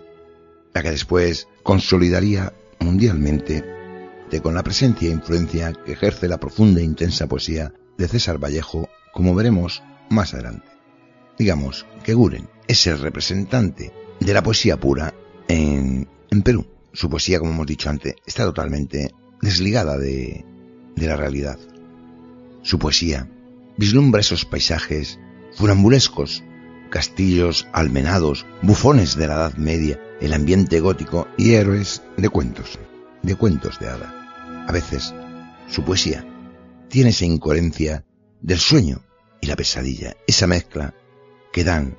la 0.73 0.83
que 0.83 0.91
después 0.91 1.47
consolidaría 1.63 2.53
mundialmente 2.79 3.78
con 4.39 4.53
la 4.53 4.63
presencia 4.63 5.09
e 5.09 5.13
influencia 5.13 5.73
que 5.73 5.93
ejerce 5.93 6.27
la 6.27 6.39
profunda 6.39 6.79
e 6.79 6.83
intensa 6.83 7.27
poesía 7.27 7.73
de 7.97 8.07
César 8.07 8.37
Vallejo, 8.37 8.87
como 9.11 9.33
veremos 9.33 9.81
más 10.09 10.33
adelante. 10.33 10.67
Digamos 11.37 11.85
que 12.03 12.13
Guren 12.13 12.47
es 12.67 12.85
el 12.85 12.99
representante 12.99 13.91
de 14.19 14.33
la 14.33 14.43
poesía 14.43 14.79
pura 14.79 15.15
en, 15.47 16.07
en 16.29 16.41
Perú. 16.43 16.67
Su 16.93 17.09
poesía, 17.09 17.39
como 17.39 17.51
hemos 17.51 17.65
dicho 17.65 17.89
antes, 17.89 18.15
está 18.25 18.43
totalmente 18.43 19.11
desligada 19.41 19.97
de, 19.97 20.45
de 20.95 21.07
la 21.07 21.15
realidad. 21.15 21.57
Su 22.61 22.77
poesía 22.77 23.27
vislumbra 23.77 24.21
esos 24.21 24.45
paisajes 24.45 25.19
funambulescos, 25.55 26.43
castillos 26.91 27.67
almenados, 27.73 28.45
bufones 28.61 29.15
de 29.15 29.27
la 29.27 29.35
Edad 29.35 29.55
Media, 29.55 29.99
el 30.21 30.33
ambiente 30.33 30.79
gótico 30.79 31.27
y 31.37 31.53
héroes 31.53 32.03
de 32.17 32.29
cuentos, 32.29 32.79
de 33.23 33.35
cuentos 33.35 33.79
de 33.79 33.89
hada. 33.89 34.65
A 34.67 34.71
veces, 34.71 35.13
su 35.67 35.83
poesía 35.83 36.25
tiene 36.89 37.09
esa 37.09 37.25
incoherencia 37.25 38.05
del 38.41 38.59
sueño 38.59 39.01
y 39.41 39.47
la 39.47 39.55
pesadilla, 39.55 40.15
esa 40.27 40.47
mezcla 40.47 40.93
que 41.51 41.63
dan 41.63 41.97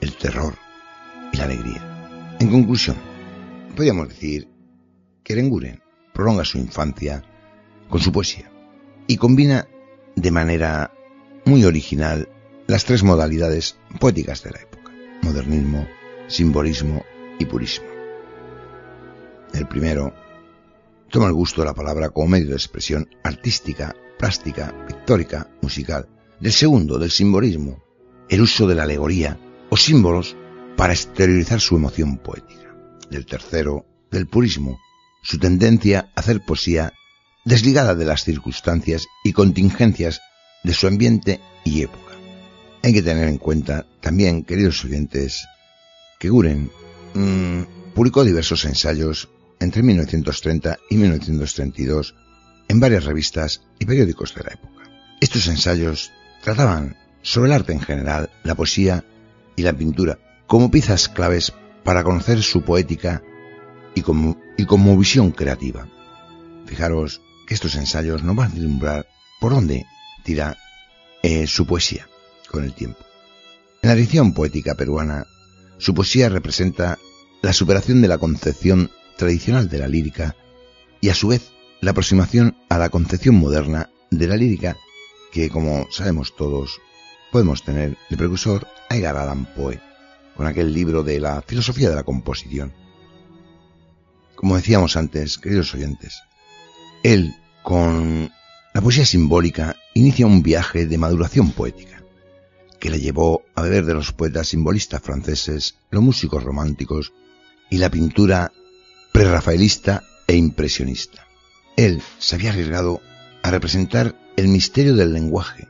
el 0.00 0.16
terror 0.16 0.54
y 1.32 1.36
la 1.36 1.44
alegría. 1.44 2.36
En 2.40 2.50
conclusión, 2.50 2.96
podríamos 3.76 4.08
decir 4.08 4.48
que 5.22 5.34
Renguren 5.34 5.80
prolonga 6.12 6.44
su 6.44 6.58
infancia 6.58 7.22
con 7.88 8.00
su 8.00 8.12
poesía 8.12 8.50
y 9.06 9.16
combina 9.16 9.68
de 10.16 10.30
manera 10.30 10.92
muy 11.44 11.64
original 11.64 12.28
las 12.66 12.84
tres 12.84 13.02
modalidades 13.02 13.76
poéticas 13.98 14.42
de 14.42 14.50
la 14.50 14.60
época, 14.60 14.92
modernismo, 15.22 15.86
simbolismo 16.28 17.04
y 17.38 17.44
purismo. 17.46 17.86
El 19.52 19.66
primero 19.68 20.14
toma 21.12 21.26
el 21.26 21.34
gusto 21.34 21.60
de 21.60 21.66
la 21.66 21.74
palabra 21.74 22.08
como 22.08 22.28
medio 22.28 22.48
de 22.48 22.54
expresión 22.54 23.06
artística, 23.22 23.94
plástica, 24.18 24.74
pictórica, 24.88 25.50
musical. 25.60 26.08
Del 26.40 26.52
segundo, 26.52 26.98
del 26.98 27.10
simbolismo, 27.10 27.82
el 28.30 28.40
uso 28.40 28.66
de 28.66 28.74
la 28.74 28.84
alegoría 28.84 29.38
o 29.68 29.76
símbolos 29.76 30.34
para 30.74 30.94
exteriorizar 30.94 31.60
su 31.60 31.76
emoción 31.76 32.16
poética. 32.16 32.74
Del 33.10 33.26
tercero, 33.26 33.84
del 34.10 34.26
purismo, 34.26 34.80
su 35.22 35.38
tendencia 35.38 36.10
a 36.16 36.20
hacer 36.20 36.40
poesía 36.40 36.94
desligada 37.44 37.94
de 37.94 38.06
las 38.06 38.24
circunstancias 38.24 39.06
y 39.22 39.34
contingencias 39.34 40.22
de 40.64 40.72
su 40.72 40.86
ambiente 40.86 41.40
y 41.62 41.82
época. 41.82 42.14
Hay 42.82 42.94
que 42.94 43.02
tener 43.02 43.28
en 43.28 43.36
cuenta 43.36 43.86
también, 44.00 44.44
queridos 44.44 44.82
oyentes, 44.82 45.44
que 46.18 46.30
Guren 46.30 46.70
mmm, 47.12 47.62
publicó 47.94 48.24
diversos 48.24 48.64
ensayos 48.64 49.28
entre 49.62 49.82
1930 49.82 50.78
y 50.90 50.96
1932 50.96 52.14
en 52.68 52.80
varias 52.80 53.04
revistas 53.04 53.62
y 53.78 53.86
periódicos 53.86 54.34
de 54.34 54.44
la 54.44 54.52
época. 54.52 54.90
Estos 55.20 55.46
ensayos 55.46 56.10
trataban 56.42 56.96
sobre 57.22 57.50
el 57.50 57.54
arte 57.54 57.72
en 57.72 57.80
general, 57.80 58.30
la 58.42 58.54
poesía 58.54 59.04
y 59.56 59.62
la 59.62 59.72
pintura 59.72 60.18
como 60.46 60.70
piezas 60.70 61.08
claves 61.08 61.52
para 61.84 62.04
conocer 62.04 62.42
su 62.42 62.62
poética 62.62 63.22
y 63.94 64.02
como, 64.02 64.98
visión 64.98 65.30
creativa. 65.30 65.88
Fijaros 66.66 67.20
que 67.46 67.54
estos 67.54 67.74
ensayos 67.74 68.22
no 68.22 68.34
van 68.34 68.50
a 68.50 68.54
vislumbrar 68.54 69.06
por 69.40 69.52
dónde 69.52 69.86
tira 70.24 70.56
eh, 71.22 71.46
su 71.46 71.66
poesía 71.66 72.08
con 72.50 72.64
el 72.64 72.74
tiempo. 72.74 73.00
En 73.82 73.88
la 73.88 73.94
edición 73.94 74.34
poética 74.34 74.74
peruana, 74.74 75.26
su 75.78 75.94
poesía 75.94 76.28
representa 76.28 76.98
la 77.42 77.52
superación 77.52 78.02
de 78.02 78.08
la 78.08 78.18
concepción 78.18 78.90
tradicional 79.22 79.68
de 79.68 79.78
la 79.78 79.86
lírica 79.86 80.34
y 81.00 81.08
a 81.08 81.14
su 81.14 81.28
vez 81.28 81.52
la 81.80 81.92
aproximación 81.92 82.56
a 82.68 82.76
la 82.76 82.88
concepción 82.88 83.36
moderna 83.36 83.88
de 84.10 84.26
la 84.26 84.36
lírica 84.36 84.76
que, 85.30 85.48
como 85.48 85.86
sabemos 85.92 86.34
todos, 86.34 86.80
podemos 87.30 87.62
tener 87.62 87.96
de 88.10 88.16
precursor 88.16 88.66
a 88.90 88.96
Edgar 88.96 89.16
Allan 89.16 89.46
Poe, 89.54 89.80
con 90.36 90.48
aquel 90.48 90.74
libro 90.74 91.04
de 91.04 91.20
la 91.20 91.40
filosofía 91.40 91.88
de 91.88 91.94
la 91.94 92.02
composición. 92.02 92.72
Como 94.34 94.56
decíamos 94.56 94.96
antes, 94.96 95.38
queridos 95.38 95.72
oyentes, 95.72 96.20
él, 97.04 97.32
con 97.62 98.28
la 98.74 98.80
poesía 98.80 99.06
simbólica 99.06 99.76
inicia 99.94 100.26
un 100.26 100.42
viaje 100.42 100.86
de 100.86 100.98
maduración 100.98 101.52
poética, 101.52 102.02
que 102.80 102.90
le 102.90 102.98
llevó 102.98 103.44
a 103.54 103.62
beber 103.62 103.84
de 103.84 103.94
los 103.94 104.10
poetas 104.10 104.48
simbolistas 104.48 105.00
franceses, 105.00 105.76
los 105.90 106.02
músicos 106.02 106.42
románticos 106.42 107.12
y 107.70 107.78
la 107.78 107.88
pintura 107.88 108.50
prerrafaelista 109.22 110.02
e 110.26 110.34
impresionista. 110.34 111.28
Él 111.76 112.02
se 112.18 112.34
había 112.34 112.50
arriesgado 112.50 113.00
a 113.44 113.52
representar 113.52 114.16
el 114.36 114.48
misterio 114.48 114.96
del 114.96 115.12
lenguaje, 115.12 115.68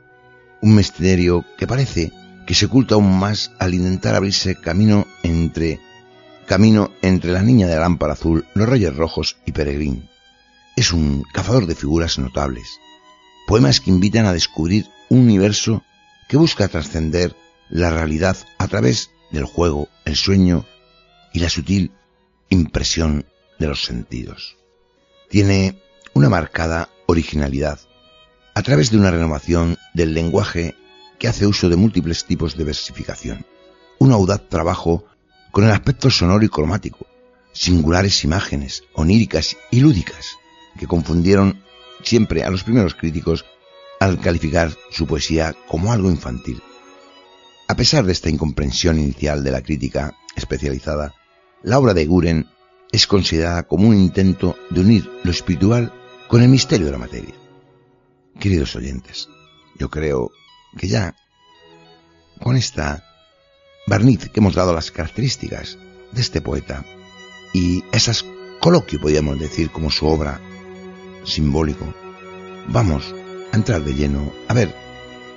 un 0.63 0.73
misterio 0.73 1.45
que 1.55 1.67
parece 1.67 2.11
que 2.47 2.55
se 2.55 2.65
oculta 2.65 2.95
aún 2.95 3.19
más 3.19 3.51
al 3.59 3.75
intentar 3.75 4.15
abrirse 4.15 4.55
camino 4.55 5.05
entre 5.21 5.79
camino 6.47 6.89
entre 7.03 7.31
la 7.31 7.43
niña 7.43 7.67
de 7.67 7.75
la 7.75 7.81
lámpara 7.81 8.13
azul, 8.13 8.43
los 8.55 8.67
reyes 8.67 8.95
rojos 8.95 9.37
y 9.45 9.51
Peregrín. 9.51 10.09
Es 10.75 10.91
un 10.91 11.23
cazador 11.31 11.67
de 11.67 11.75
figuras 11.75 12.17
notables, 12.17 12.79
poemas 13.45 13.81
que 13.81 13.91
invitan 13.91 14.25
a 14.25 14.33
descubrir 14.33 14.87
un 15.09 15.19
universo 15.19 15.83
que 16.27 16.37
busca 16.37 16.69
trascender 16.69 17.35
la 17.69 17.91
realidad 17.91 18.35
a 18.57 18.67
través 18.67 19.11
del 19.31 19.45
juego, 19.45 19.89
el 20.05 20.15
sueño 20.15 20.65
y 21.33 21.39
la 21.39 21.49
sutil 21.49 21.91
impresión 22.49 23.27
de 23.63 23.69
los 23.69 23.85
sentidos. 23.85 24.57
Tiene 25.29 25.81
una 26.13 26.27
marcada 26.27 26.89
originalidad 27.05 27.79
a 28.55 28.61
través 28.61 28.91
de 28.91 28.97
una 28.97 29.09
renovación 29.09 29.77
del 29.93 30.13
lenguaje 30.13 30.75
que 31.17 31.29
hace 31.29 31.47
uso 31.47 31.69
de 31.69 31.77
múltiples 31.77 32.25
tipos 32.25 32.57
de 32.57 32.65
versificación, 32.65 33.45
un 33.99 34.11
audaz 34.11 34.49
trabajo 34.49 35.05
con 35.51 35.63
el 35.63 35.71
aspecto 35.71 36.09
sonoro 36.09 36.43
y 36.43 36.49
cromático, 36.49 37.07
singulares 37.53 38.25
imágenes 38.25 38.83
oníricas 38.95 39.55
y 39.71 39.79
lúdicas 39.79 40.35
que 40.77 40.87
confundieron 40.87 41.63
siempre 42.03 42.43
a 42.43 42.49
los 42.49 42.63
primeros 42.63 42.95
críticos 42.95 43.45
al 44.01 44.19
calificar 44.19 44.71
su 44.91 45.07
poesía 45.07 45.55
como 45.69 45.93
algo 45.93 46.11
infantil. 46.11 46.61
A 47.69 47.75
pesar 47.75 48.03
de 48.03 48.11
esta 48.11 48.29
incomprensión 48.29 48.99
inicial 48.99 49.41
de 49.41 49.51
la 49.51 49.61
crítica 49.61 50.17
especializada, 50.35 51.15
la 51.63 51.79
obra 51.79 51.93
de 51.93 52.05
Guren 52.05 52.47
es 52.93 53.07
considerada 53.07 53.63
como 53.63 53.89
un 53.89 53.95
intento 53.95 54.55
de 54.69 54.81
unir 54.81 55.11
lo 55.23 55.31
espiritual 55.31 55.91
con 56.27 56.43
el 56.43 56.47
misterio 56.47 56.85
de 56.85 56.91
la 56.91 56.99
materia. 56.99 57.33
Queridos 58.39 58.75
oyentes, 58.75 59.27
yo 59.77 59.89
creo 59.89 60.31
que 60.77 60.87
ya 60.87 61.15
con 62.39 62.55
esta 62.55 63.03
barniz 63.87 64.29
que 64.29 64.39
hemos 64.39 64.53
dado 64.53 64.69
a 64.69 64.75
las 64.75 64.91
características 64.91 65.79
de 66.11 66.21
este 66.21 66.39
poeta 66.39 66.85
y 67.51 67.83
esas 67.91 68.25
coloquio, 68.61 69.01
podríamos 69.01 69.39
decir, 69.39 69.71
como 69.71 69.89
su 69.89 70.05
obra 70.05 70.39
simbólico, 71.25 71.91
vamos 72.67 73.13
a 73.51 73.55
entrar 73.55 73.83
de 73.83 73.95
lleno 73.95 74.31
a 74.47 74.53
ver 74.53 74.73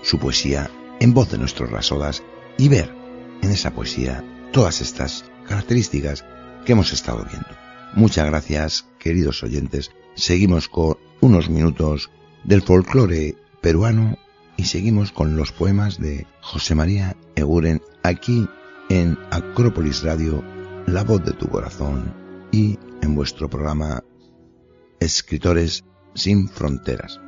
su 0.02 0.18
poesía 0.18 0.70
en 1.00 1.14
voz 1.14 1.30
de 1.30 1.38
nuestros 1.38 1.70
rasodas 1.70 2.22
y 2.58 2.68
ver 2.68 2.94
en 3.42 3.50
esa 3.50 3.70
poesía 3.70 4.22
todas 4.52 4.80
estas 4.82 5.24
características 5.48 6.24
que 6.66 6.72
hemos 6.72 6.92
estado 6.92 7.24
viendo. 7.24 7.48
Muchas 7.94 8.26
gracias, 8.26 8.86
queridos 8.98 9.42
oyentes. 9.42 9.92
Seguimos 10.16 10.68
con 10.68 10.98
unos 11.20 11.48
minutos 11.48 12.10
del 12.44 12.60
folclore 12.60 13.36
peruano 13.62 14.18
y 14.56 14.64
seguimos 14.64 15.12
con 15.12 15.36
los 15.36 15.52
poemas 15.52 15.98
de 15.98 16.26
José 16.42 16.74
María 16.74 17.16
Eguren 17.36 17.80
aquí 18.02 18.46
en 18.90 19.16
Acrópolis 19.30 20.02
Radio, 20.02 20.42
La 20.86 21.04
voz 21.04 21.24
de 21.24 21.32
tu 21.32 21.48
corazón 21.48 22.12
y 22.52 22.78
en 23.00 23.14
vuestro 23.14 23.48
programa 23.48 24.02
Escritores 25.00 25.84
sin 26.14 26.48
Fronteras. 26.48 27.20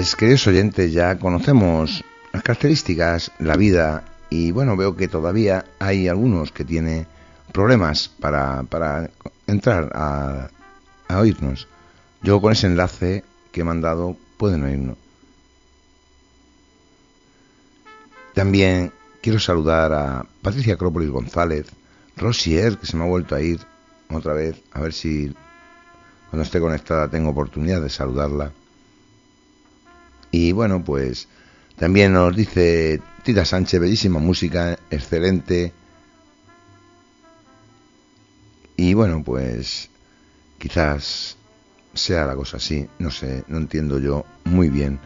Pues 0.00 0.16
queridos 0.16 0.46
oyentes, 0.46 0.94
ya 0.94 1.18
conocemos 1.18 2.02
las 2.32 2.42
características, 2.42 3.32
la 3.38 3.54
vida 3.58 4.02
y 4.30 4.50
bueno, 4.50 4.74
veo 4.74 4.96
que 4.96 5.08
todavía 5.08 5.66
hay 5.78 6.08
algunos 6.08 6.52
que 6.52 6.64
tienen 6.64 7.06
problemas 7.52 8.08
para, 8.08 8.62
para 8.62 9.10
entrar 9.46 9.92
a, 9.94 10.48
a 11.06 11.18
oírnos. 11.18 11.68
Yo 12.22 12.40
con 12.40 12.52
ese 12.52 12.66
enlace 12.66 13.24
que 13.52 13.60
he 13.60 13.64
mandado 13.64 14.16
pueden 14.38 14.62
oírnos. 14.62 14.96
También 18.32 18.94
quiero 19.20 19.38
saludar 19.38 19.92
a 19.92 20.24
Patricia 20.40 20.76
Acrópolis 20.76 21.10
González, 21.10 21.66
Rosier, 22.16 22.78
que 22.78 22.86
se 22.86 22.96
me 22.96 23.04
ha 23.04 23.06
vuelto 23.06 23.34
a 23.34 23.42
ir 23.42 23.60
otra 24.08 24.32
vez, 24.32 24.62
a 24.72 24.80
ver 24.80 24.94
si 24.94 25.34
cuando 26.30 26.44
esté 26.44 26.58
conectada 26.58 27.10
tengo 27.10 27.28
oportunidad 27.28 27.82
de 27.82 27.90
saludarla. 27.90 28.52
Y 30.30 30.52
bueno, 30.52 30.84
pues 30.84 31.28
también 31.76 32.12
nos 32.12 32.34
dice 32.36 33.00
Tita 33.22 33.44
Sánchez, 33.44 33.80
bellísima 33.80 34.18
música, 34.18 34.78
excelente. 34.90 35.72
Y 38.76 38.94
bueno, 38.94 39.22
pues 39.24 39.90
quizás 40.58 41.36
sea 41.94 42.26
la 42.26 42.36
cosa 42.36 42.58
así, 42.58 42.88
no 42.98 43.10
sé, 43.10 43.44
no 43.48 43.58
entiendo 43.58 43.98
yo 43.98 44.24
muy 44.44 44.68
bien. 44.68 45.00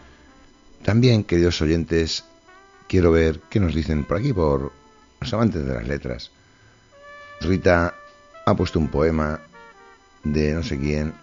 También, 0.85 1.25
queridos 1.25 1.63
oyentes, 1.63 2.25
quiero 2.89 3.11
ver 3.11 3.41
qué 3.49 3.59
nos 3.59 3.75
dicen 3.75 4.05
por 4.05 4.19
aquí, 4.19 4.33
por 4.33 4.73
los 5.21 5.33
amantes 5.33 5.65
de 5.65 5.75
las 5.75 5.89
letras. 5.89 6.31
Rita 7.41 7.95
ha 8.45 8.55
puesto 8.55 8.79
un 8.79 8.89
poema 8.89 9.41
de 10.23 10.55
no 10.55 10.63
sé 10.63 10.79
quién 10.79 11.15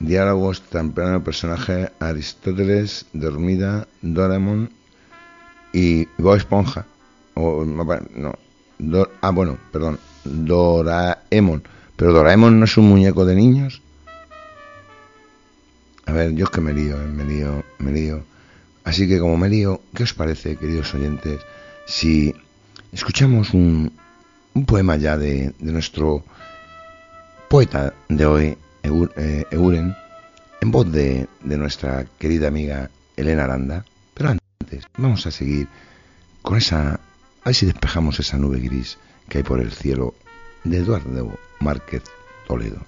diálogos 0.00 0.62
temprano 0.62 1.22
personaje 1.22 1.92
Aristóteles, 2.00 3.06
Dormida, 3.12 3.86
Doraemon 4.02 4.70
y 5.72 6.06
Bob 6.18 6.36
Esponja. 6.36 6.86
O, 7.34 7.64
no, 7.64 8.34
ah, 9.20 9.30
bueno, 9.30 9.58
perdón, 9.70 10.00
Doraemon. 10.24 11.62
Pero 11.96 12.12
Doraemon 12.12 12.58
no 12.58 12.64
es 12.64 12.76
un 12.76 12.88
muñeco 12.88 13.24
de 13.24 13.36
niños. 13.36 13.82
A 16.06 16.12
ver, 16.12 16.34
yo 16.34 16.46
es 16.46 16.50
que 16.50 16.60
me 16.60 16.72
lío, 16.72 17.00
eh, 17.00 17.06
me 17.06 17.24
lío, 17.24 17.62
me 17.78 17.92
lío. 17.92 18.24
Así 18.82 19.06
que 19.06 19.20
como 19.20 19.36
me 19.36 19.48
lío, 19.48 19.80
¿qué 19.94 20.02
os 20.02 20.14
parece, 20.14 20.56
queridos 20.56 20.94
oyentes, 20.94 21.40
si 21.86 22.34
escuchamos 22.90 23.52
un, 23.52 23.92
un 24.54 24.66
poema 24.66 24.96
ya 24.96 25.16
de 25.16 25.54
nuestro 25.60 26.24
poeta 27.48 27.92
de 28.08 28.26
hoy, 28.26 28.56
eh, 28.82 29.44
Euren, 29.50 29.96
en 30.60 30.70
voz 30.70 30.90
de, 30.90 31.26
de 31.42 31.56
nuestra 31.56 32.06
querida 32.18 32.48
amiga 32.48 32.90
Elena 33.16 33.44
Aranda. 33.44 33.84
Pero 34.14 34.30
antes, 34.30 34.84
vamos 34.96 35.26
a 35.26 35.30
seguir 35.30 35.68
con 36.42 36.56
esa... 36.56 36.94
A 37.42 37.46
ver 37.46 37.54
si 37.54 37.66
despejamos 37.66 38.20
esa 38.20 38.36
nube 38.36 38.60
gris 38.60 38.98
que 39.28 39.38
hay 39.38 39.44
por 39.44 39.60
el 39.60 39.72
cielo 39.72 40.14
de 40.64 40.78
Eduardo 40.78 41.38
Márquez 41.60 42.02
Toledo. 42.46 42.78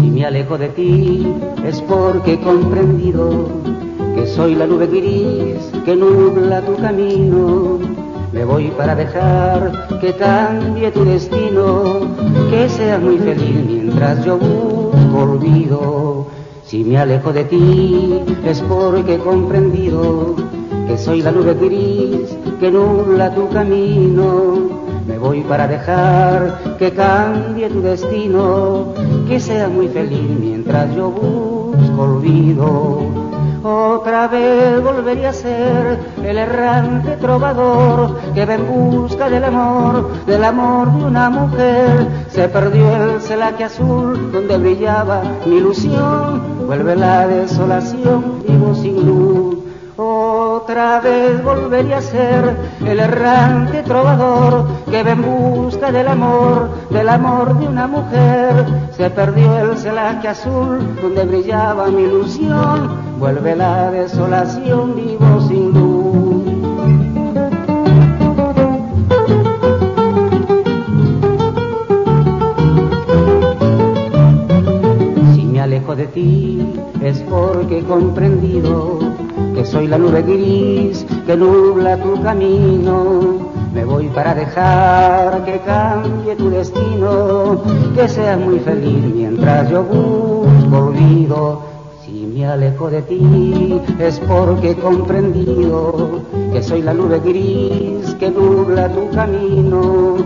Si 0.00 0.10
me 0.10 0.24
alejo 0.24 0.56
de 0.56 0.68
ti 0.70 1.26
es 1.64 1.82
porque 1.82 2.34
he 2.34 2.40
comprendido 2.40 3.62
que 4.14 4.26
soy 4.26 4.54
la 4.54 4.66
nube 4.66 4.86
gris 4.86 5.70
que 5.84 5.96
nubla 5.96 6.60
tu 6.62 6.76
camino. 6.76 7.78
Me 8.32 8.44
voy 8.44 8.68
para 8.76 8.94
dejar 8.94 9.98
que 10.00 10.14
cambie 10.14 10.90
tu 10.92 11.04
destino, 11.04 12.00
que 12.50 12.68
seas 12.68 13.00
muy 13.00 13.18
feliz 13.18 13.64
mientras 13.66 14.24
yo 14.24 14.38
busco 14.38 15.18
olvido. 15.18 16.26
Si 16.64 16.84
me 16.84 16.98
alejo 16.98 17.32
de 17.32 17.44
ti 17.44 18.20
es 18.44 18.60
porque 18.62 19.14
he 19.14 19.18
comprendido 19.18 20.36
que 20.86 20.96
soy 20.96 21.22
la 21.22 21.32
nube 21.32 21.54
gris 21.54 22.36
que 22.60 22.70
nubla 22.70 23.34
tu 23.34 23.48
camino. 23.48 24.80
Me 25.06 25.18
voy 25.18 25.40
para 25.40 25.66
dejar 25.66 26.76
que 26.78 26.92
cambie 26.92 27.68
tu 27.68 27.80
destino, 27.80 28.92
que 29.26 29.40
seas 29.40 29.70
muy 29.70 29.88
feliz 29.88 30.30
mientras 30.38 30.94
yo 30.94 31.10
busco 31.10 32.02
olvido. 32.02 33.39
Otra 33.62 34.26
vez 34.28 34.82
volvería 34.82 35.30
a 35.30 35.32
ser 35.34 35.98
el 36.24 36.38
errante 36.38 37.16
trovador 37.16 38.16
que 38.32 38.46
va 38.46 38.54
en 38.54 38.66
busca 38.66 39.28
del 39.28 39.44
amor, 39.44 40.24
del 40.24 40.44
amor 40.44 40.90
de 40.96 41.04
una 41.04 41.28
mujer. 41.28 42.06
Se 42.30 42.48
perdió 42.48 43.14
el 43.14 43.20
celaje 43.20 43.64
azul 43.64 44.32
donde 44.32 44.56
brillaba 44.56 45.22
mi 45.44 45.56
ilusión, 45.56 46.66
vuelve 46.66 46.96
la 46.96 47.26
desolación, 47.26 48.42
vivo 48.46 48.74
sin 48.74 49.06
luz. 49.06 49.49
Otra 50.02 50.98
vez 51.00 51.44
volvería 51.44 51.98
a 51.98 52.00
ser 52.00 52.56
el 52.80 53.00
errante 53.00 53.82
trovador 53.82 54.66
que 54.90 55.02
va 55.02 55.10
en 55.10 55.20
busca 55.20 55.92
del 55.92 56.08
amor, 56.08 56.70
del 56.88 57.06
amor 57.06 57.58
de 57.58 57.68
una 57.68 57.86
mujer. 57.86 58.64
Se 58.96 59.10
perdió 59.10 59.58
el 59.58 59.76
celaje 59.76 60.28
azul 60.28 60.96
donde 61.02 61.26
brillaba 61.26 61.88
mi 61.88 62.04
ilusión, 62.04 63.18
vuelve 63.18 63.54
la 63.54 63.90
desolación, 63.90 64.96
vivo 64.96 65.40
sin 65.46 65.70
luz. 65.74 66.44
Si 75.34 75.44
me 75.44 75.60
alejo 75.60 75.94
de 75.94 76.06
ti 76.06 76.66
es 77.02 77.18
porque 77.20 77.80
he 77.80 77.84
comprendido 77.84 78.98
que 79.60 79.66
soy 79.66 79.88
la 79.88 79.98
nube 79.98 80.22
gris 80.22 81.04
que 81.26 81.36
nubla 81.36 81.98
tu 81.98 82.22
camino. 82.22 83.50
Me 83.74 83.84
voy 83.84 84.08
para 84.08 84.34
dejar 84.34 85.44
que 85.44 85.58
cambie 85.58 86.34
tu 86.34 86.48
destino, 86.48 87.60
que 87.94 88.08
seas 88.08 88.40
muy 88.40 88.58
feliz 88.60 89.04
mientras 89.14 89.68
yo 89.68 89.82
busco 89.82 90.86
olvido. 90.86 91.60
Si 92.02 92.26
me 92.26 92.46
alejo 92.46 92.88
de 92.88 93.02
ti 93.02 93.78
es 93.98 94.18
porque 94.20 94.70
he 94.70 94.76
comprendido 94.76 96.22
que 96.54 96.62
soy 96.62 96.80
la 96.80 96.94
nube 96.94 97.20
gris 97.20 98.14
que 98.14 98.30
nubla 98.30 98.88
tu 98.88 99.10
camino. 99.10 100.16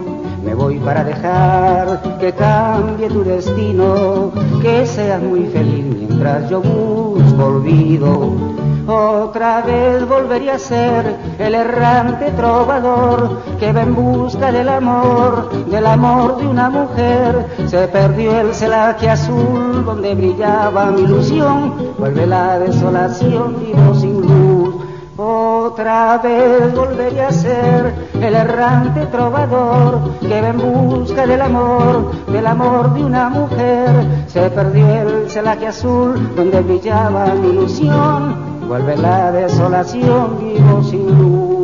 Me 0.45 0.55
voy 0.55 0.79
para 0.79 1.03
dejar 1.03 2.19
que 2.21 2.31
cambie 2.35 3.09
tu 3.09 3.25
destino, 3.25 4.31
que 4.63 4.87
seas 4.87 5.21
muy 5.21 5.47
feliz 5.47 5.87
mientras 5.87 6.49
yo 6.49 6.61
busco 6.61 7.47
olvido. 7.47 8.64
Otra 8.87 9.63
vez 9.63 10.07
volvería 10.07 10.57
a 10.57 10.59
ser 10.59 11.17
el 11.39 11.55
errante 11.55 12.31
trovador 12.33 13.41
que 13.59 13.73
va 13.73 13.81
en 13.81 13.95
busca 13.95 14.53
del 14.53 14.69
amor, 14.69 15.51
del 15.71 15.87
amor 15.87 16.37
de 16.37 16.47
una 16.47 16.69
mujer. 16.69 17.47
Se 17.67 17.89
perdió 17.89 18.39
el 18.41 18.55
celaje 18.55 19.09
azul 19.09 19.87
donde 19.87 20.15
brillaba 20.15 20.91
mi 20.91 21.01
ilusión, 21.03 21.95
vuelve 21.99 22.27
la 22.27 22.59
desolación, 22.59 23.57
vivo 23.59 23.95
sin 23.95 24.21
luz. 24.21 24.75
Otra 25.17 26.19
vez 26.19 26.75
volvería 26.75 27.29
a 27.29 27.33
ser 27.33 27.95
el 28.15 28.35
errante 28.35 29.07
trovador 29.07 30.19
que 30.21 30.41
va 30.43 30.49
en 30.49 30.59
busca 30.59 31.27
del 31.27 31.41
amor, 31.41 32.11
del 32.27 32.47
amor 32.47 32.93
de 32.93 33.05
una 33.05 33.31
mujer. 33.31 34.25
Se 34.27 34.51
perdió 34.51 34.87
el 35.03 35.31
celaje 35.31 35.69
azul 35.69 36.35
donde 36.35 36.61
brillaba 36.61 37.27
mi 37.35 37.49
ilusión, 37.49 38.54
vuelve 38.67 38.97
la 38.97 39.31
desolación, 39.33 40.39
vivo 40.39 40.83
sin 40.83 41.07
luz. 41.07 41.55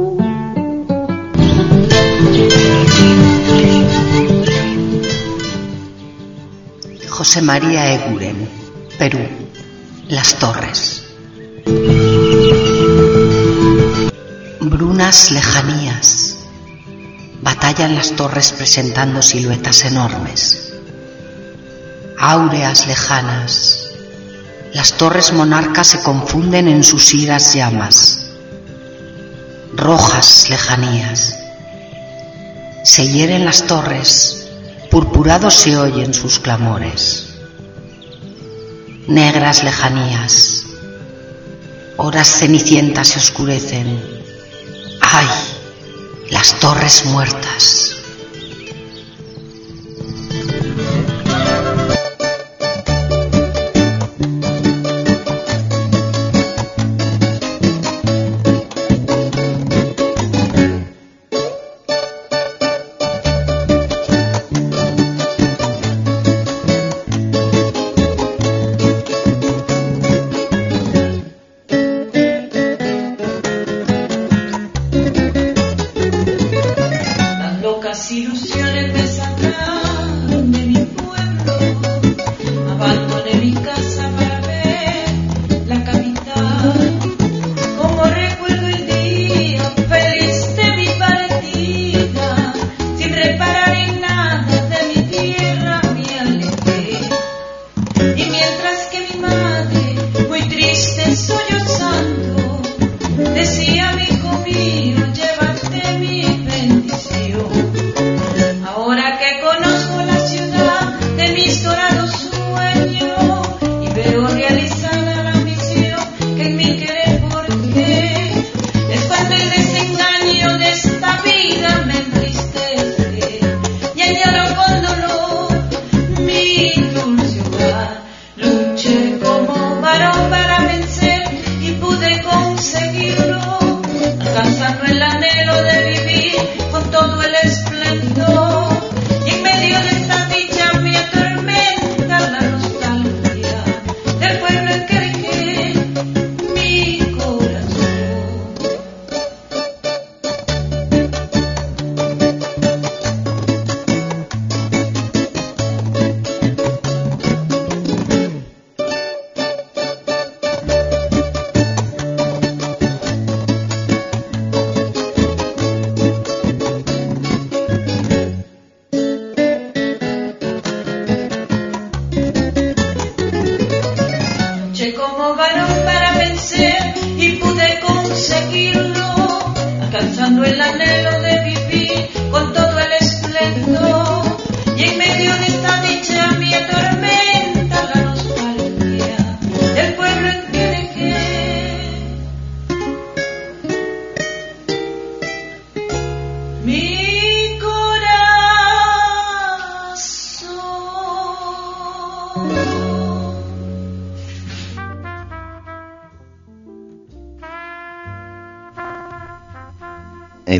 José 7.08 7.42
María 7.42 7.94
Eguren, 7.94 8.48
Perú, 8.98 9.20
Las 10.08 10.34
Torres. 10.36 11.06
Brunas 14.60 15.30
lejanías. 15.30 16.36
Batallan 17.42 17.94
las 17.94 18.12
torres 18.12 18.52
presentando 18.52 19.22
siluetas 19.22 19.84
enormes. 19.84 20.74
Áureas 22.18 22.86
lejanas 22.86 23.89
las 24.72 24.92
torres 24.92 25.32
monarcas 25.32 25.88
se 25.88 26.02
confunden 26.02 26.68
en 26.68 26.84
sus 26.84 27.12
iras 27.12 27.54
llamas, 27.54 28.30
rojas 29.74 30.48
lejanías. 30.48 31.34
Se 32.84 33.06
hieren 33.06 33.44
las 33.44 33.66
torres, 33.66 34.48
purpurados 34.90 35.54
se 35.54 35.76
oyen 35.76 36.14
sus 36.14 36.38
clamores. 36.38 37.34
Negras 39.08 39.64
lejanías, 39.64 40.64
horas 41.96 42.28
cenicientas 42.28 43.08
se 43.08 43.18
oscurecen. 43.18 44.00
¡Ay! 45.00 45.26
Las 46.30 46.54
torres 46.60 47.04
muertas. 47.06 47.99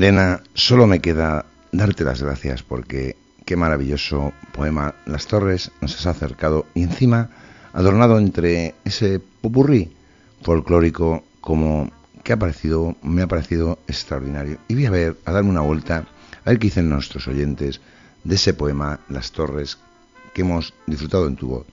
Elena, 0.01 0.41
solo 0.55 0.87
me 0.87 1.01
queda 1.01 1.45
darte 1.73 2.05
las 2.05 2.23
gracias 2.23 2.63
porque 2.63 3.17
qué 3.45 3.55
maravilloso 3.55 4.33
poema 4.51 4.95
Las 5.05 5.27
Torres 5.27 5.73
nos 5.83 5.95
has 5.95 6.07
acercado 6.07 6.65
y 6.73 6.85
encima 6.85 7.29
adornado 7.75 8.17
entre 8.17 8.75
ese 8.87 9.21
popurrí 9.21 9.93
folclórico 10.41 11.23
como 11.43 11.91
que 12.25 12.33
ha 12.33 12.39
parecido, 12.39 12.97
me 13.03 13.21
ha 13.21 13.27
parecido 13.27 13.79
extraordinario. 13.89 14.57
Y 14.69 14.75
voy 14.75 14.87
a 14.87 14.91
ver, 14.91 15.17
a 15.27 15.33
darme 15.33 15.51
una 15.51 15.61
vuelta, 15.61 16.07
a 16.47 16.49
ver 16.49 16.59
qué 16.59 16.69
dicen 16.69 16.89
nuestros 16.89 17.29
oyentes 17.29 17.83
de 18.25 18.37
ese 18.37 18.55
poema 18.55 19.01
Las 19.11 19.33
Torres 19.33 19.77
que 20.33 20.41
hemos 20.41 20.73
disfrutado 20.87 21.29
en 21.29 21.37
tu 21.37 21.49
voz. 21.49 21.67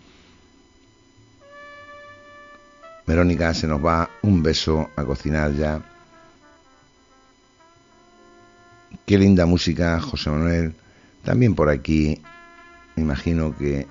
Verónica, 3.06 3.54
se 3.54 3.68
nos 3.68 3.80
va 3.80 4.10
un 4.22 4.44
beso 4.44 4.90
a 4.98 5.06
cocinar 5.06 5.54
ya. 5.54 5.82
Qué 9.06 9.18
linda 9.18 9.46
música, 9.46 10.00
José 10.00 10.30
Manuel. 10.30 10.76
También 11.24 11.56
por 11.56 11.70
aquí, 11.70 12.22
me 12.96 13.04
imagino 13.04 13.56
que 13.58 13.88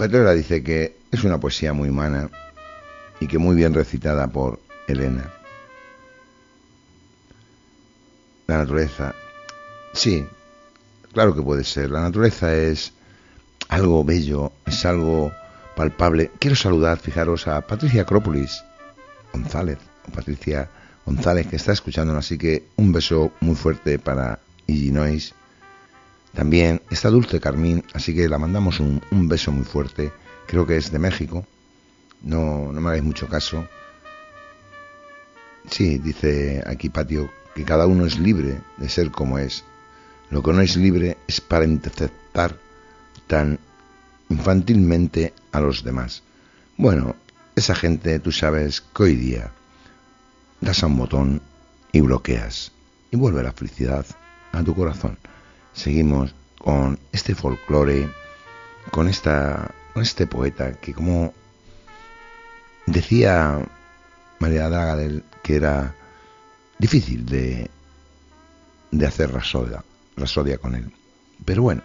Petrola 0.00 0.32
dice 0.32 0.62
que 0.62 0.96
es 1.10 1.24
una 1.24 1.38
poesía 1.38 1.74
muy 1.74 1.90
humana 1.90 2.30
y 3.20 3.26
que 3.26 3.36
muy 3.38 3.54
bien 3.54 3.74
recitada 3.74 4.28
por 4.28 4.58
Elena. 4.88 5.30
La 8.46 8.58
naturaleza, 8.58 9.14
sí, 9.92 10.26
claro 11.12 11.34
que 11.34 11.42
puede 11.42 11.64
ser. 11.64 11.90
La 11.90 12.00
naturaleza 12.00 12.54
es 12.54 12.94
algo 13.68 14.02
bello, 14.02 14.52
es 14.64 14.86
algo 14.86 15.32
palpable. 15.76 16.30
Quiero 16.38 16.56
saludar, 16.56 16.98
fijaros, 16.98 17.46
a 17.46 17.60
Patricia 17.60 18.02
Acrópolis 18.02 18.64
González, 19.32 19.78
Patricia 20.10 20.68
González, 21.06 21.46
que 21.46 21.56
está 21.56 21.72
escuchándonos, 21.72 22.24
así 22.24 22.38
que 22.38 22.64
un 22.76 22.92
beso 22.92 23.32
muy 23.40 23.56
fuerte 23.56 23.98
para 23.98 24.40
Illinois. 24.66 25.34
También 26.34 26.82
está 26.90 27.10
Dulce 27.10 27.40
Carmín, 27.40 27.84
así 27.92 28.14
que 28.14 28.28
la 28.28 28.38
mandamos 28.38 28.80
un, 28.80 29.02
un 29.10 29.28
beso 29.28 29.50
muy 29.50 29.64
fuerte. 29.64 30.12
Creo 30.46 30.66
que 30.66 30.76
es 30.76 30.92
de 30.92 30.98
México. 30.98 31.46
No, 32.22 32.72
no 32.72 32.80
me 32.80 32.88
hagáis 32.88 33.02
mucho 33.02 33.28
caso. 33.28 33.66
Sí, 35.68 35.98
dice 35.98 36.62
aquí 36.66 36.88
Patio 36.88 37.30
que 37.54 37.64
cada 37.64 37.86
uno 37.86 38.06
es 38.06 38.18
libre 38.18 38.60
de 38.76 38.88
ser 38.88 39.10
como 39.10 39.38
es. 39.38 39.64
Lo 40.30 40.42
que 40.42 40.52
no 40.52 40.60
es 40.60 40.76
libre 40.76 41.16
es 41.26 41.40
para 41.40 41.64
interceptar 41.64 42.56
tan 43.26 43.58
infantilmente 44.28 45.32
a 45.52 45.60
los 45.60 45.82
demás. 45.82 46.22
Bueno, 46.76 47.16
esa 47.56 47.74
gente, 47.74 48.20
tú 48.20 48.32
sabes 48.32 48.80
que 48.80 49.02
hoy 49.02 49.16
día 49.16 49.50
das 50.60 50.82
a 50.82 50.86
un 50.86 50.96
botón 50.96 51.42
y 51.92 52.00
bloqueas 52.00 52.72
y 53.10 53.16
vuelve 53.16 53.42
la 53.42 53.52
felicidad 53.52 54.06
a 54.52 54.62
tu 54.62 54.74
corazón. 54.74 55.18
Seguimos 55.72 56.34
con 56.58 56.98
este 57.12 57.34
folclore, 57.34 58.08
con 58.90 59.08
esta 59.08 59.70
con 59.92 60.02
este 60.02 60.26
poeta 60.26 60.72
que 60.72 60.94
como 60.94 61.34
decía 62.86 63.58
María 64.38 64.68
Dagadel 64.68 65.24
que 65.42 65.56
era 65.56 65.94
difícil 66.78 67.26
de, 67.26 67.70
de 68.90 69.06
hacer 69.06 69.32
rasodia, 69.32 69.84
rasodia 70.16 70.58
con 70.58 70.74
él. 70.74 70.92
Pero 71.44 71.62
bueno, 71.62 71.82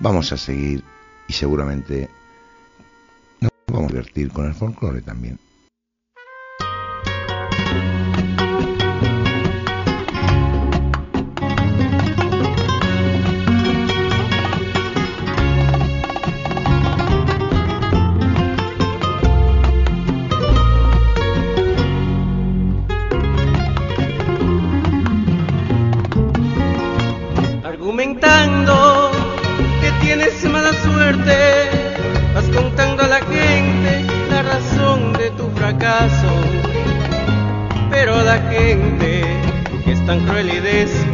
vamos 0.00 0.32
a 0.32 0.36
seguir 0.36 0.82
y 1.28 1.32
seguramente 1.32 2.08
nos 3.40 3.50
vamos 3.66 3.90
a 3.90 3.94
divertir 3.94 4.30
con 4.30 4.46
el 4.46 4.54
folclore 4.54 5.02
también. 5.02 5.38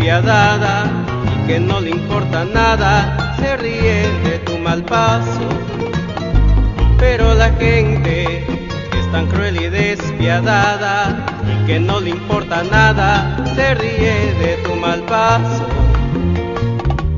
Y 0.03 1.47
que 1.47 1.61
no 1.61 1.81
le 1.81 1.91
importa 1.91 2.45
nada, 2.45 3.35
se 3.39 3.57
ríe 3.57 4.09
de 4.25 4.39
tu 4.45 4.59
mal 4.59 4.83
paso. 4.85 5.49
Pero 6.99 7.35
la 7.35 7.51
gente 7.51 8.45
que 8.91 9.01
es 9.01 9.13
tan 9.13 9.27
cruel 9.27 9.61
y 9.61 9.69
despiadada 9.69 11.25
y 11.47 11.67
que 11.67 11.81
no 11.81 12.01
le 12.01 12.11
importa 12.11 12.63
nada, 12.63 13.37
se 13.55 13.75
ríe 13.75 14.35
de 14.41 14.57
tu 14.65 14.75
mal 14.77 15.01
paso. 15.03 15.67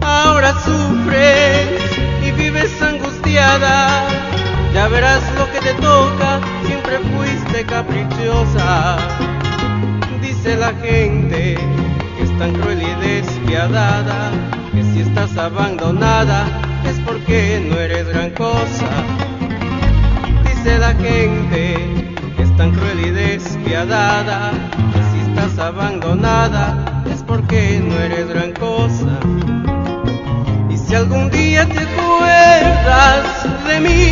Ahora 0.00 0.52
sufres 0.64 1.68
y 2.26 2.30
vives 2.32 2.70
angustiada, 2.82 4.06
ya 4.72 4.88
verás 4.88 5.22
lo 5.38 5.50
que 5.52 5.60
te 5.60 5.74
toca, 5.74 6.40
siempre 6.66 6.98
fuiste 6.98 7.64
caprichosa. 7.64 8.98
Dice 10.44 10.58
la 10.58 10.74
gente 10.74 11.56
tan 12.38 12.52
cruel 12.52 12.82
y 12.82 12.94
despiadada, 13.06 14.30
que 14.74 14.82
si 14.82 15.00
estás 15.00 15.38
abandonada 15.38 16.44
es 16.84 17.00
porque 17.06 17.66
no 17.66 17.78
eres 17.78 18.06
gran 18.08 18.30
cosa. 18.32 18.90
Dice 20.44 20.76
la 20.78 20.92
gente 20.96 21.78
que 22.36 22.42
es 22.42 22.56
tan 22.58 22.72
cruel 22.72 23.06
y 23.06 23.10
despiadada, 23.10 24.50
que 24.92 25.02
si 25.10 25.30
estás 25.30 25.58
abandonada 25.58 27.02
es 27.10 27.22
porque 27.22 27.80
no 27.82 27.98
eres 27.98 28.28
gran 28.28 28.52
cosa. 28.52 29.18
Y 30.68 30.76
si 30.76 30.94
algún 30.94 31.30
día 31.30 31.66
te 31.66 31.78
acuerdas 31.78 33.46
de 33.66 33.80
mí, 33.80 34.10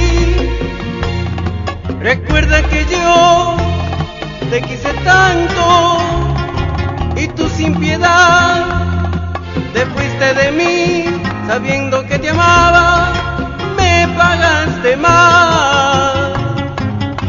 recuerda 2.00 2.62
que 2.70 2.86
yo 2.90 3.56
te 4.48 4.62
quise 4.62 4.94
tanto 5.04 6.21
y 7.22 7.28
tú 7.28 7.48
sin 7.48 7.74
piedad 7.76 8.66
te 9.72 9.86
fuiste 9.86 10.34
de 10.34 10.50
mí 10.52 11.04
sabiendo 11.46 12.04
que 12.06 12.18
te 12.18 12.30
amaba, 12.30 13.12
me 13.76 14.08
pagaste 14.16 14.96
mal. 14.96 16.32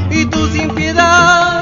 Y 0.10 0.26
tú 0.26 0.48
sin 0.48 0.70
piedad 0.74 1.62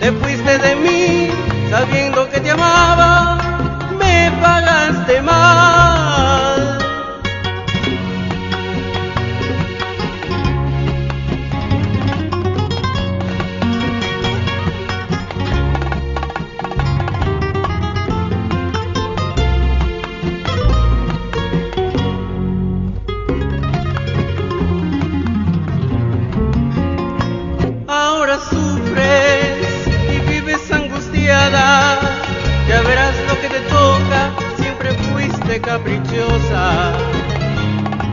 te 0.00 0.12
fuiste 0.12 0.58
de 0.58 0.76
mí 0.76 1.30
sabiendo 1.70 2.28
que 2.30 2.40
te 2.40 2.50
amaba, 2.52 3.38
me 3.98 4.30
pagaste 4.40 5.20
mal. 5.22 5.65
Caprichosa. 35.60 36.92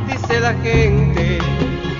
Dice 0.08 0.40
la 0.40 0.54
gente 0.56 1.40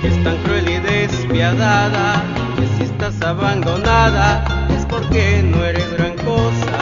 que 0.00 0.08
es 0.08 0.24
tan 0.24 0.36
cruel 0.38 0.68
y 0.68 0.78
despiadada, 0.78 2.22
que 2.56 2.66
si 2.76 2.84
estás 2.84 3.20
abandonada 3.22 4.44
es 4.76 4.84
porque 4.86 5.42
no 5.42 5.64
eres 5.64 5.90
gran 5.92 6.14
cosa. 6.16 6.78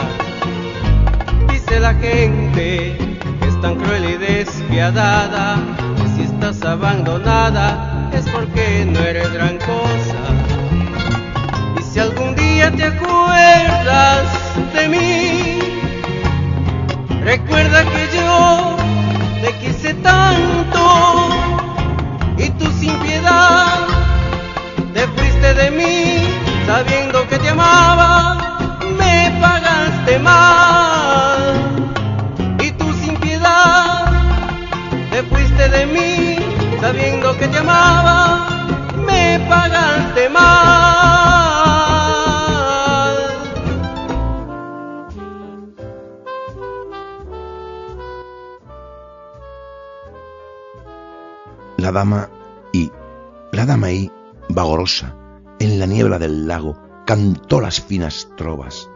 Dice 1.51 1.79
la 1.79 1.93
gente 1.95 2.97
que 3.39 3.47
es 3.47 3.61
tan 3.61 3.75
cruel 3.75 4.05
y 4.05 4.17
despiadada, 4.17 5.57
que 5.97 6.07
si 6.15 6.23
estás 6.23 6.61
abandonada 6.63 8.09
es 8.13 8.25
porque 8.29 8.85
no 8.85 8.99
eres 8.99 9.31
gran 9.33 9.57
cosa. 9.57 10.21
Y 11.79 11.81
si 11.81 11.99
algún 11.99 12.35
día 12.35 12.71
te 12.71 12.85
acuerdas 12.85 14.25
de 14.73 14.87
mí, 14.87 15.52
Recuerda 17.23 17.83
que 17.85 18.09
yo 18.17 18.77
te 19.41 19.53
quise 19.59 19.93
tanto 19.95 21.29
y 22.37 22.49
tú 22.49 22.65
sin 22.79 22.93
piedad 22.99 23.87
te 24.93 25.07
fuiste 25.07 25.53
de 25.53 25.71
mí 25.71 26.43
sabiendo 26.65 27.27
que 27.27 27.37
te 27.39 27.49
amaba, 27.49 28.37
me 28.97 29.31
pagaste 29.41 30.19
mal. 30.19 31.39
Y 32.59 32.71
tú 32.71 32.91
sin 32.93 33.15
piedad 33.17 34.05
te 35.11 35.23
fuiste 35.23 35.69
de 35.69 35.85
mí, 35.85 36.37
sabiendo 36.81 37.37
que 37.37 37.47
te 37.47 37.57
amaba, 37.57 38.65
me 39.05 39.39
pagaste 39.49 40.29
mal. 40.29 41.12
Dama 51.93 52.29
y 52.71 52.91
la 53.51 53.65
dama 53.65 53.91
y 53.91 54.11
vagorosa 54.49 55.15
en 55.59 55.79
la 55.79 55.85
niebla 55.85 56.19
del 56.19 56.47
lago 56.47 56.77
cantó 57.05 57.61
las 57.61 57.81
finas 57.81 58.29
trovas. 58.35 58.89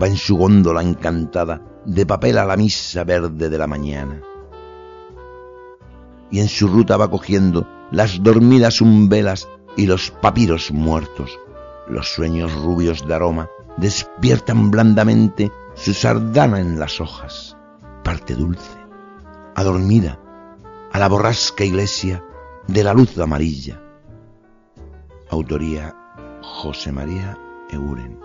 Va 0.00 0.06
en 0.06 0.16
su 0.16 0.36
góndola 0.36 0.82
encantada 0.82 1.62
de 1.84 2.06
papel 2.06 2.38
a 2.38 2.44
la 2.44 2.56
misa 2.56 3.04
verde 3.04 3.48
de 3.48 3.58
la 3.58 3.66
mañana. 3.66 4.20
Y 6.30 6.40
en 6.40 6.48
su 6.48 6.68
ruta 6.68 6.96
va 6.96 7.10
cogiendo 7.10 7.66
las 7.90 8.22
dormidas 8.22 8.80
umbelas 8.80 9.48
y 9.76 9.86
los 9.86 10.10
papiros 10.10 10.70
muertos. 10.70 11.38
Los 11.88 12.08
sueños 12.08 12.54
rubios 12.54 13.06
de 13.06 13.14
aroma 13.14 13.48
despiertan 13.76 14.70
blandamente 14.70 15.50
su 15.74 15.92
sardana 15.92 16.60
en 16.60 16.78
las 16.78 17.00
hojas. 17.00 17.56
Parte 18.04 18.34
dulce, 18.34 18.78
adormida, 19.56 20.20
a 20.92 20.98
la 20.98 21.08
borrasca 21.08 21.64
iglesia 21.64 22.24
de 22.66 22.84
la 22.84 22.92
luz 22.92 23.16
amarilla. 23.18 23.80
Autoría 25.30 25.94
José 26.42 26.90
María 26.92 27.38
Euren. 27.70 28.18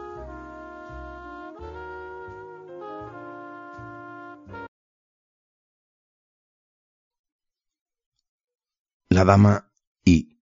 La 9.10 9.24
dama 9.24 9.72
y 10.04 10.35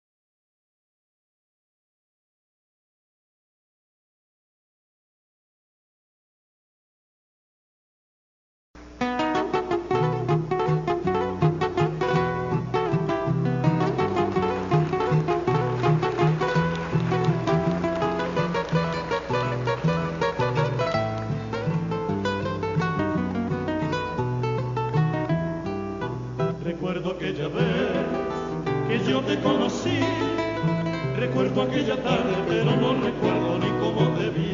aquella 27.24 27.48
vez 27.48 28.90
que 28.90 29.10
yo 29.10 29.22
te 29.22 29.40
conocí, 29.40 29.98
recuerdo 31.18 31.62
aquella 31.62 31.96
tarde, 32.04 32.36
pero 32.50 32.76
no 32.76 33.02
recuerdo 33.02 33.60
ni 33.60 33.70
cómo 33.80 34.10
te 34.18 34.30
vi. 34.30 34.54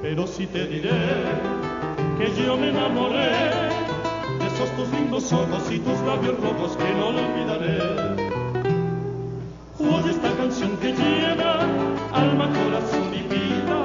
Pero 0.00 0.26
sí 0.28 0.46
te 0.46 0.68
diré 0.68 0.90
que 2.16 2.44
yo 2.44 2.56
me 2.56 2.68
enamoré 2.68 3.30
de 4.38 4.46
esos 4.46 4.70
tus 4.76 4.88
lindos 4.92 5.32
ojos 5.32 5.68
y 5.72 5.80
tus 5.80 5.98
labios 6.02 6.38
rojos 6.40 6.76
que 6.76 6.94
no 6.94 7.10
lo 7.10 7.18
olvidaré. 7.26 7.78
Oye 9.80 10.10
esta 10.12 10.30
canción 10.36 10.76
que 10.76 10.92
llena 10.92 11.58
alma, 12.12 12.52
corazón 12.52 13.12
y 13.12 13.22
vida, 13.34 13.84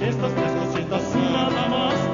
estas 0.00 0.32
tres 0.34 0.52
cositas 0.52 1.14
nada 1.16 1.68
más 1.68 2.07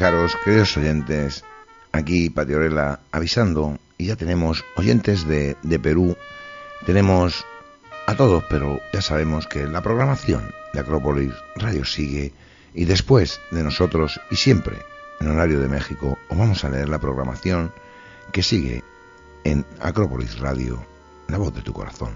Fijaros, 0.00 0.34
queridos 0.42 0.78
oyentes, 0.78 1.44
aquí 1.92 2.30
Patiorela 2.30 3.00
avisando 3.12 3.78
y 3.98 4.06
ya 4.06 4.16
tenemos 4.16 4.64
oyentes 4.76 5.28
de, 5.28 5.58
de 5.62 5.78
Perú, 5.78 6.16
tenemos 6.86 7.44
a 8.06 8.16
todos, 8.16 8.42
pero 8.48 8.80
ya 8.94 9.02
sabemos 9.02 9.46
que 9.46 9.66
la 9.66 9.82
programación 9.82 10.54
de 10.72 10.80
Acrópolis 10.80 11.34
Radio 11.54 11.84
sigue 11.84 12.32
y 12.72 12.86
después 12.86 13.42
de 13.50 13.62
nosotros 13.62 14.18
y 14.30 14.36
siempre 14.36 14.78
en 15.20 15.28
horario 15.28 15.60
de 15.60 15.68
México 15.68 16.16
os 16.30 16.38
vamos 16.38 16.64
a 16.64 16.70
leer 16.70 16.88
la 16.88 16.98
programación 16.98 17.70
que 18.32 18.42
sigue 18.42 18.82
en 19.44 19.66
Acrópolis 19.80 20.38
Radio, 20.38 20.82
la 21.28 21.36
voz 21.36 21.52
de 21.52 21.60
tu 21.60 21.74
corazón. 21.74 22.14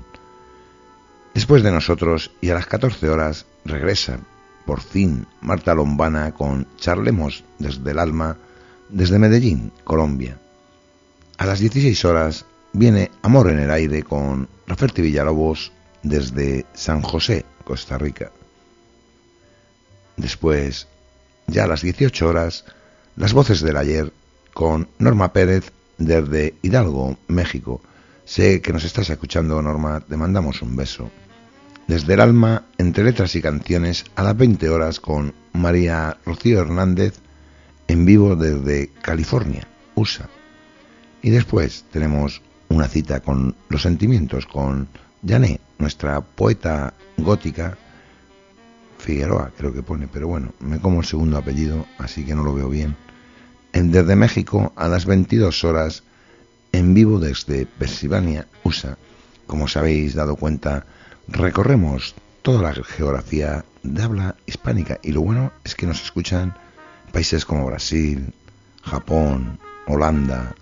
Después 1.35 1.63
de 1.63 1.71
nosotros 1.71 2.31
y 2.41 2.49
a 2.49 2.55
las 2.55 2.65
14 2.65 3.11
horas 3.11 3.45
regresa 3.67 4.21
por 4.67 4.81
fin 4.81 5.27
Marta 5.41 5.75
Lombana 5.75 6.33
con 6.33 6.67
Charlemos 6.79 7.45
desde 7.59 7.91
el 7.91 7.99
alma 7.99 8.37
desde 8.89 9.19
Medellín, 9.19 9.73
Colombia. 9.85 10.39
A 11.39 11.47
las 11.47 11.59
16 11.59 12.05
horas 12.05 12.45
viene 12.73 13.11
Amor 13.23 13.51
en 13.51 13.59
el 13.59 13.71
aire 13.71 14.03
con 14.03 14.49
Raferti 14.67 15.03
Villalobos 15.03 15.73
desde 16.03 16.67
San 16.75 17.03
José, 17.03 17.45
Costa 17.65 17.99
Rica. 17.99 18.31
Después, 20.17 20.87
ya 21.47 21.65
a 21.65 21.67
las 21.67 21.83
18 21.83 22.29
horas, 22.29 22.65
las 23.17 23.33
voces 23.33 23.61
del 23.61 23.77
ayer 23.77 24.13
con 24.53 24.89
Norma 24.99 25.33
Pérez 25.33 25.73
desde 25.99 26.55
Hidalgo, 26.63 27.17
México. 27.27 27.81
Sé 28.25 28.61
que 28.61 28.73
nos 28.73 28.85
estás 28.85 29.11
escuchando, 29.11 29.61
Norma, 29.61 30.01
te 30.01 30.17
mandamos 30.17 30.63
un 30.63 30.77
beso. 30.77 31.11
Desde 31.87 32.15
el 32.15 32.21
alma, 32.21 32.65
entre 32.79 33.05
letras 33.05 33.37
y 33.37 33.43
canciones, 33.43 34.05
a 34.17 34.23
las 34.23 34.37
20 34.37 34.71
horas 34.71 35.01
con 35.01 35.35
María 35.53 36.17
Rocío 36.25 36.61
Hernández, 36.61 37.21
en 37.89 38.07
vivo 38.07 38.37
desde 38.37 38.89
California, 39.03 39.69
USA. 39.95 40.29
Y 41.21 41.31
después 41.31 41.85
tenemos 41.93 42.41
una 42.71 42.89
cita 42.89 43.21
con 43.21 43.55
los 43.69 43.83
sentimientos, 43.83 44.47
con 44.47 44.89
Jané, 45.27 45.61
nuestra 45.79 46.23
poeta 46.23 46.95
gótica, 47.19 47.77
Figueroa 48.99 49.53
creo 49.57 49.75
que 49.75 49.83
pone, 49.83 50.09
pero 50.11 50.29
bueno, 50.29 50.55
me 50.61 50.81
como 50.81 51.01
el 51.01 51.07
segundo 51.07 51.37
apellido, 51.37 51.85
así 51.99 52.25
que 52.25 52.35
no 52.35 52.43
lo 52.43 52.55
veo 52.55 52.71
bien. 52.71 52.97
En 53.75 53.91
Desde 53.91 54.17
México 54.17 54.73
a 54.77 54.89
las 54.89 55.05
22 55.05 55.65
horas, 55.65 56.03
en 56.73 56.95
vivo 56.95 57.19
desde 57.19 57.67
Pensilvania, 57.67 58.47
USA. 58.63 58.97
Como 59.47 59.65
os 59.65 59.77
habéis 59.77 60.15
dado 60.15 60.37
cuenta, 60.37 60.87
recorremos 61.29 62.15
toda 62.43 62.63
la 62.63 62.75
geografía 62.75 63.65
de 63.83 64.03
habla 64.03 64.37
hispánica 64.47 64.99
y 65.03 65.13
lo 65.13 65.21
bueno 65.23 65.53
es 65.65 65.75
que 65.75 65.87
nos 65.87 66.03
escuchan 66.03 66.55
países 67.13 67.45
como 67.45 67.67
Brasil, 67.67 68.33
Japón, 68.83 69.59
Holanda, 69.87 70.55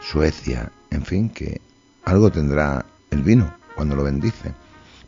Suecia, 0.00 0.72
en 0.90 1.04
fin, 1.04 1.30
que 1.30 1.60
algo 2.04 2.30
tendrá 2.30 2.86
el 3.10 3.22
vino 3.22 3.54
cuando 3.74 3.96
lo 3.96 4.04
bendice. 4.04 4.52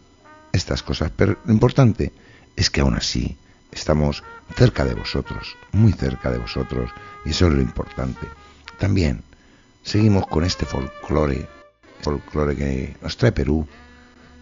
estas 0.52 0.84
cosas. 0.84 1.12
Pero 1.16 1.38
lo 1.46 1.54
importante 1.54 2.12
es 2.56 2.70
que 2.70 2.82
aún 2.82 2.96
así 2.96 3.38
estamos 3.72 4.24
cerca 4.56 4.86
de 4.86 4.94
vosotros, 4.94 5.56
muy 5.72 5.94
cerca 5.94 6.32
de 6.32 6.38
vosotros, 6.38 6.92
y 7.26 7.30
eso 7.30 7.48
es 7.48 7.54
lo 7.54 7.62
importante. 7.62 8.28
También 8.78 9.24
seguimos 9.84 10.28
con 10.28 10.44
este 10.44 10.66
folclore, 10.66 11.48
folclore 12.02 12.56
que 12.56 12.96
nos 13.02 13.18
trae 13.18 13.32
Perú, 13.32 13.68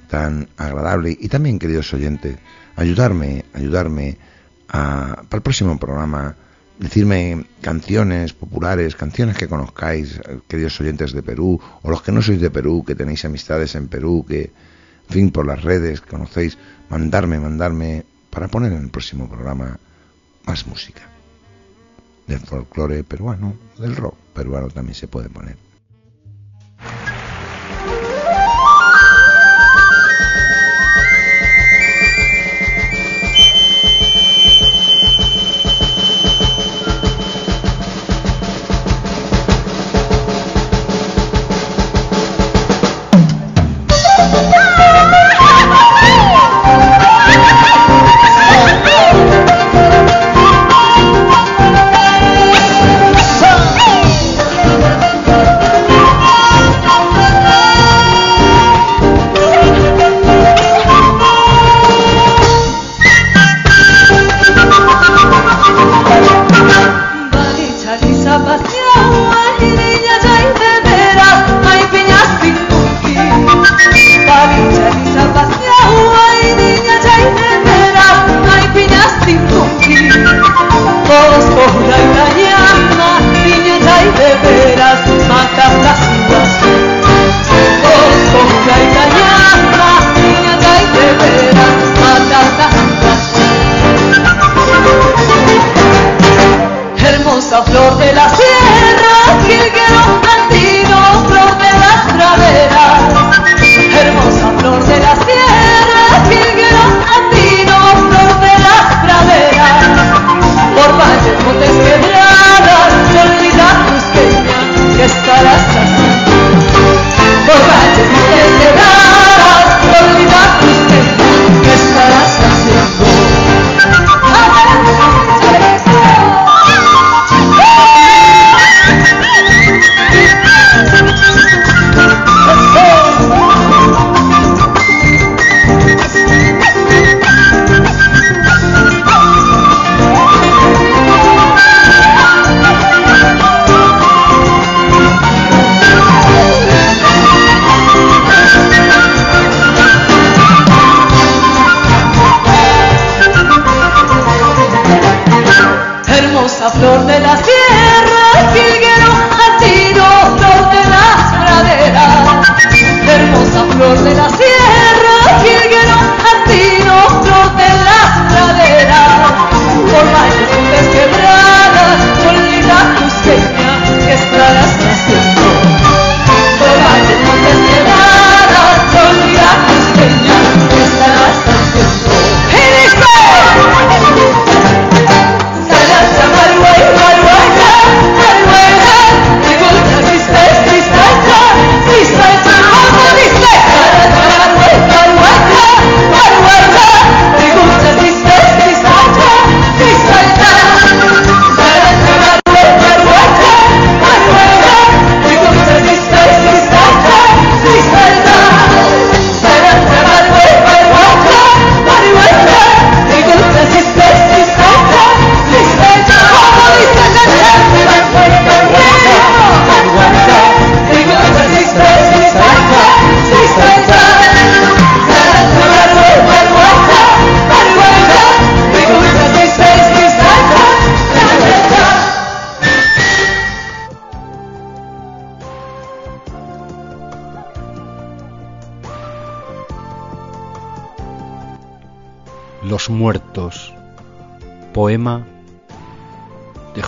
tan 0.10 0.50
agradable, 0.58 1.16
y 1.20 1.28
también, 1.28 1.60
queridos 1.60 1.94
oyentes, 1.94 2.38
ayudarme, 2.76 3.46
ayudarme 3.54 4.18
a, 4.70 5.24
para 5.30 5.38
el 5.38 5.42
próximo 5.44 5.78
programa, 5.78 6.36
decirme 6.80 7.46
canciones 7.62 8.34
populares, 8.34 8.96
canciones 8.96 9.38
que 9.38 9.48
conozcáis, 9.48 10.20
queridos 10.48 10.80
oyentes 10.82 11.12
de 11.12 11.22
Perú, 11.22 11.60
o 11.84 11.90
los 11.90 12.02
que 12.02 12.12
no 12.12 12.22
sois 12.22 12.42
de 12.42 12.50
Perú, 12.50 12.84
que 12.88 12.96
tenéis 12.96 13.26
amistades 13.26 13.76
en 13.76 13.88
Perú, 13.88 14.26
que, 14.28 14.52
en 15.10 15.14
fin, 15.14 15.32
por 15.32 15.48
las 15.48 15.64
redes 15.64 16.02
conocéis, 16.02 16.58
mandarme, 16.90 17.40
mandarme, 17.40 18.06
para 18.30 18.48
poner 18.48 18.72
en 18.74 18.84
el 18.84 18.90
próximo 18.90 19.28
programa 19.28 19.80
más 20.46 20.68
música. 20.68 21.02
Del 22.28 22.40
folclore 22.40 23.04
peruano, 23.04 23.56
del 23.80 23.96
rock 23.96 24.16
peruano 24.36 24.68
también 24.70 24.94
se 24.94 25.08
puede 25.08 25.30
poner. 25.30 25.69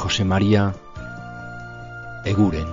José 0.02 0.26
María 0.26 0.74
Eguren. 2.26 2.66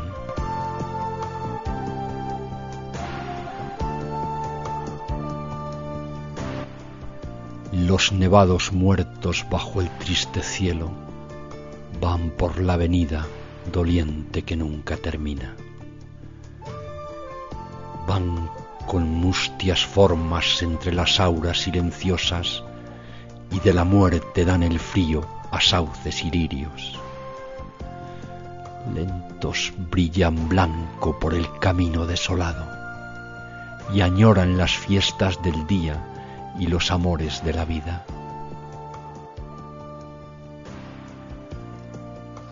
Los 7.71 8.13
nevados 8.13 8.73
muertos 8.73 9.45
bajo 9.51 9.83
el 9.83 9.91
triste 9.99 10.43
cielo 10.43 10.91
van 12.01 12.31
por 12.31 12.59
la 12.63 12.73
avenida 12.73 13.27
doliente 13.71 14.41
que 14.41 14.57
nunca 14.57 14.97
termina. 14.97 15.55
Van 18.07 18.49
con 18.87 19.07
mustias 19.07 19.85
formas 19.85 20.63
entre 20.63 20.95
las 20.95 21.21
auras 21.21 21.59
silenciosas 21.59 22.65
y 23.51 23.61
de 23.61 23.75
la 23.75 23.85
muerte 23.85 24.47
dan 24.47 24.63
el 24.63 24.81
frío 24.81 25.29
a 25.51 25.61
sauces 25.61 26.25
y 26.25 26.31
lirios. 26.31 26.99
Brillan 29.91 30.49
blanco 30.49 31.17
por 31.21 31.33
el 31.33 31.47
camino 31.61 32.07
desolado 32.07 32.67
y 33.95 34.01
añoran 34.01 34.59
las 34.59 34.77
fiestas 34.77 35.41
del 35.43 35.67
día 35.69 36.05
y 36.59 36.67
los 36.67 36.91
amores 36.91 37.45
de 37.45 37.53
la 37.55 37.65
vida. 37.65 38.05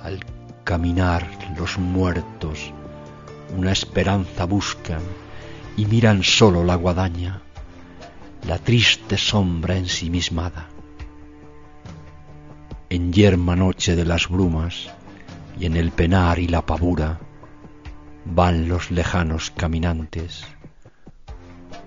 Al 0.04 0.24
caminar 0.62 1.26
los 1.58 1.76
muertos 1.76 2.72
una 3.56 3.72
esperanza 3.72 4.44
buscan 4.44 5.02
y 5.76 5.86
miran 5.86 6.22
solo 6.22 6.62
la 6.62 6.76
guadaña, 6.76 7.42
la 8.46 8.58
triste 8.58 9.18
sombra 9.18 9.76
ensimismada. 9.76 10.68
En 12.88 13.12
yerma 13.12 13.56
noche 13.56 13.96
de 13.96 14.04
las 14.04 14.28
brumas 14.28 14.95
y 15.58 15.66
en 15.66 15.76
el 15.76 15.90
penar 15.90 16.38
y 16.38 16.48
la 16.48 16.64
pavura 16.64 17.18
van 18.24 18.68
los 18.68 18.90
lejanos 18.90 19.50
caminantes 19.50 20.44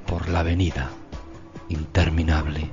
por 0.06 0.30
la 0.30 0.40
avenida 0.40 0.90
interminable. 1.70 2.72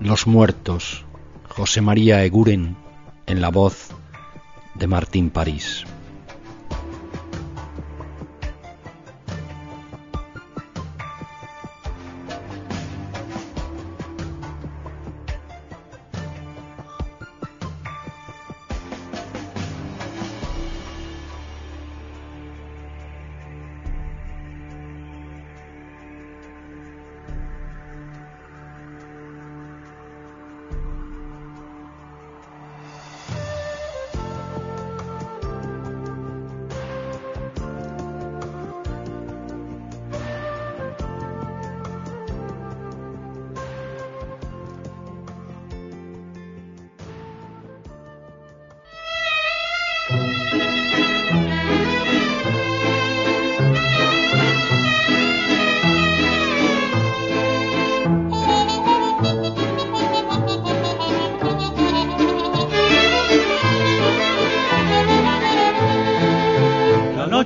Los 0.00 0.26
muertos, 0.26 1.04
José 1.48 1.80
María 1.80 2.22
Eguren, 2.24 2.76
en 3.26 3.40
la 3.40 3.48
voz 3.48 3.88
de 4.74 4.86
Martín 4.86 5.30
París. 5.30 5.84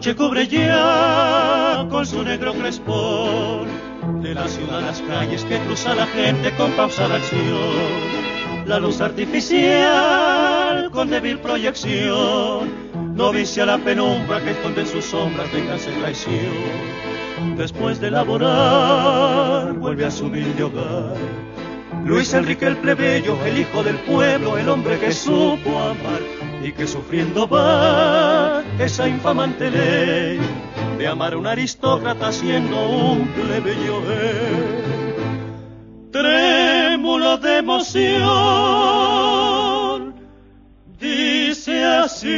Noche 0.00 0.16
cubre 0.16 0.48
ya 0.48 1.86
con 1.90 2.06
su 2.06 2.22
negro 2.22 2.54
crespón 2.54 3.68
de 4.22 4.34
la 4.34 4.48
ciudad 4.48 4.80
las 4.80 5.02
calles 5.02 5.44
que 5.44 5.58
cruza 5.58 5.94
la 5.94 6.06
gente 6.06 6.56
con 6.56 6.72
pausada 6.72 7.16
acción. 7.16 8.64
La 8.64 8.78
luz 8.78 9.02
artificial 9.02 10.90
con 10.90 11.10
débil 11.10 11.38
proyección 11.40 12.70
no 13.14 13.30
vicia 13.30 13.66
la 13.66 13.76
penumbra 13.76 14.40
que 14.42 14.52
esconde 14.52 14.80
en 14.80 14.86
sus 14.86 15.04
sombras 15.04 15.52
venganza 15.52 15.90
y 15.90 16.00
traición. 16.00 17.58
Después 17.58 18.00
de 18.00 18.10
laborar 18.10 19.74
vuelve 19.74 20.06
a 20.06 20.10
su 20.10 20.24
humilde 20.24 20.62
hogar. 20.62 21.14
Luis 22.06 22.32
Enrique 22.32 22.66
el 22.66 22.78
plebeyo, 22.78 23.36
el 23.44 23.58
hijo 23.58 23.82
del 23.82 23.96
pueblo, 23.96 24.56
el 24.56 24.66
hombre 24.70 24.98
que 24.98 25.12
supo 25.12 25.78
amar 25.78 26.22
y 26.64 26.72
que 26.72 26.86
sufriendo 26.86 27.46
va 27.46 28.39
esa 28.80 29.06
infamante 29.06 29.70
ley 29.70 30.40
de 30.96 31.06
amar 31.06 31.34
a 31.34 31.36
un 31.38 31.46
aristócrata 31.46 32.32
siendo 32.32 32.88
un 32.88 33.28
plebeyo 33.28 34.02
Trémulo 36.10 37.36
de 37.38 37.58
emoción, 37.58 38.24
dice 40.98 41.84
así 41.84 42.28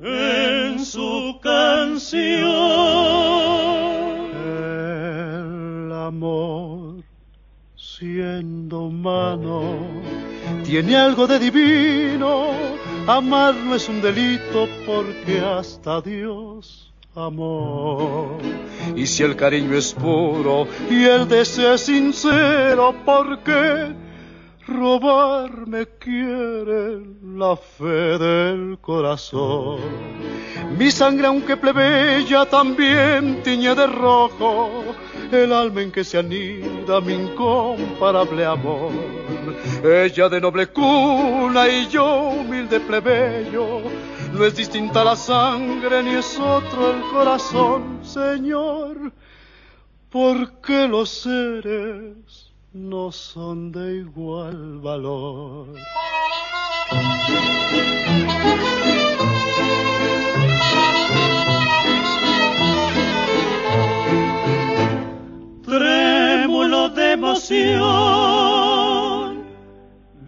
en 0.00 0.84
su 0.84 1.40
canción. 1.42 2.28
El 5.86 5.92
amor 5.92 7.02
siendo 7.74 8.82
humano 8.82 9.76
tiene 10.64 10.96
algo 10.96 11.26
de 11.26 11.38
divino. 11.40 12.52
Amar 13.08 13.54
no 13.54 13.74
es 13.74 13.88
un 13.88 14.02
delito 14.02 14.68
porque 14.84 15.40
hasta 15.40 16.02
Dios 16.02 16.92
amó. 17.14 18.36
Y 18.94 19.06
si 19.06 19.22
el 19.22 19.34
cariño 19.34 19.74
es 19.78 19.94
puro 19.94 20.68
y 20.90 21.04
el 21.04 21.26
deseo 21.26 21.72
es 21.72 21.86
sincero, 21.86 22.94
¿por 23.06 23.42
qué 23.44 23.94
robarme 24.66 25.86
quiere 25.98 27.00
la 27.24 27.56
fe 27.56 28.18
del 28.18 28.78
corazón? 28.78 29.80
Mi 30.78 30.90
sangre, 30.90 31.28
aunque 31.28 31.56
plebeya, 31.56 32.44
también 32.44 33.42
tiñe 33.42 33.74
de 33.74 33.86
rojo 33.86 34.84
el 35.32 35.50
alma 35.54 35.80
en 35.80 35.90
que 35.90 36.04
se 36.04 36.18
anida 36.18 37.00
mi 37.00 37.14
incomparable 37.14 38.44
amor. 38.44 38.92
Ella 39.82 40.28
de 40.28 40.40
noble 40.40 40.66
cuna 40.68 41.68
y 41.68 41.88
yo 41.88 42.30
humilde 42.30 42.80
plebeyo, 42.80 43.82
no 44.32 44.44
es 44.44 44.56
distinta 44.56 45.04
la 45.04 45.16
sangre 45.16 46.02
ni 46.02 46.16
es 46.16 46.38
otro 46.38 46.90
el 46.90 47.00
corazón, 47.12 48.00
Señor, 48.02 49.12
porque 50.10 50.88
los 50.88 51.08
seres 51.10 52.52
no 52.72 53.12
son 53.12 53.72
de 53.72 53.96
igual 53.96 54.80
valor. 54.80 55.68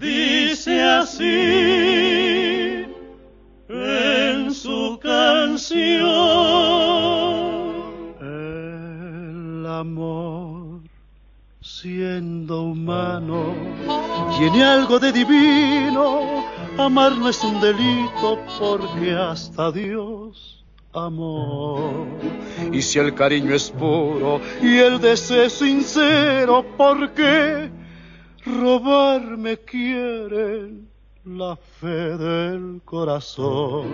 Dice 0.00 0.82
así 0.82 1.76
en 3.68 4.52
su 4.52 4.98
canción. 5.00 5.90
El 8.20 9.66
amor, 9.66 10.80
siendo 11.60 12.62
humano, 12.62 13.54
tiene 14.38 14.64
algo 14.64 14.98
de 14.98 15.12
divino. 15.12 16.44
Amar 16.78 17.12
no 17.16 17.28
es 17.28 17.44
un 17.44 17.60
delito 17.60 18.38
porque 18.58 19.12
hasta 19.12 19.70
Dios 19.70 20.64
amor. 20.92 22.06
Y 22.72 22.82
si 22.82 22.98
el 22.98 23.14
cariño 23.14 23.54
es 23.54 23.70
puro 23.70 24.40
y 24.62 24.78
el 24.78 25.00
deseo 25.00 25.48
sincero, 25.48 26.64
¿por 26.76 27.12
qué 27.12 27.70
robarme 28.50 29.58
quieren 29.58 30.88
la 31.24 31.56
fe 31.56 32.16
del 32.16 32.80
corazón? 32.84 33.86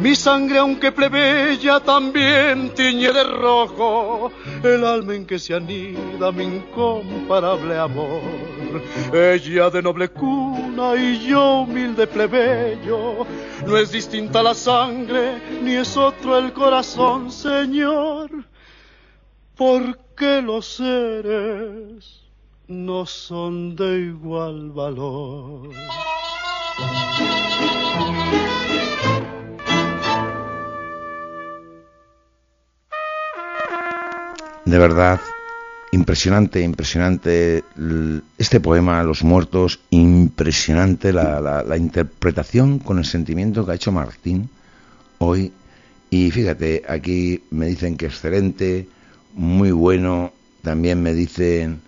Mi 0.00 0.14
sangre, 0.14 0.58
aunque 0.58 0.92
plebeya, 0.92 1.80
también 1.80 2.74
tiñe 2.74 3.12
de 3.12 3.24
rojo 3.24 4.32
el 4.62 4.84
alma 4.84 5.14
en 5.14 5.26
que 5.26 5.38
se 5.38 5.54
anida 5.54 6.32
mi 6.32 6.44
incomparable 6.44 7.78
amor. 7.78 8.20
Ella 9.12 9.70
de 9.70 9.82
noble 9.82 10.08
cuna 10.08 10.96
y 10.96 11.26
yo 11.26 11.60
humilde 11.60 12.06
plebeyo. 12.06 13.26
No 13.66 13.76
es 13.76 13.92
distinta 13.92 14.42
la 14.42 14.54
sangre, 14.54 15.40
ni 15.62 15.74
es 15.74 15.96
otro 15.96 16.38
el 16.38 16.52
corazón, 16.52 17.30
Señor. 17.30 18.30
Porque 19.56 20.42
los 20.42 20.66
seres 20.66 22.23
no 22.68 23.04
son 23.06 23.76
de 23.76 24.00
igual 24.00 24.70
valor. 24.70 25.70
De 34.64 34.78
verdad, 34.78 35.20
impresionante, 35.92 36.62
impresionante 36.62 37.62
este 38.38 38.60
poema, 38.60 39.02
Los 39.04 39.22
Muertos, 39.22 39.80
impresionante 39.90 41.12
la, 41.12 41.76
interpretación 41.76 42.78
con 42.78 42.98
el 42.98 43.04
sentimiento 43.04 43.64
que 43.64 43.72
ha 43.72 43.74
hecho 43.74 43.92
Martín 43.92 44.48
hoy. 45.18 45.52
Y 46.08 46.30
fíjate, 46.30 46.82
aquí 46.88 47.42
me 47.50 47.66
dicen 47.66 47.96
que 47.96 48.06
excelente, 48.06 48.88
muy 49.34 49.70
bueno, 49.70 50.32
también 50.62 51.02
me 51.02 51.12
dicen 51.12 51.80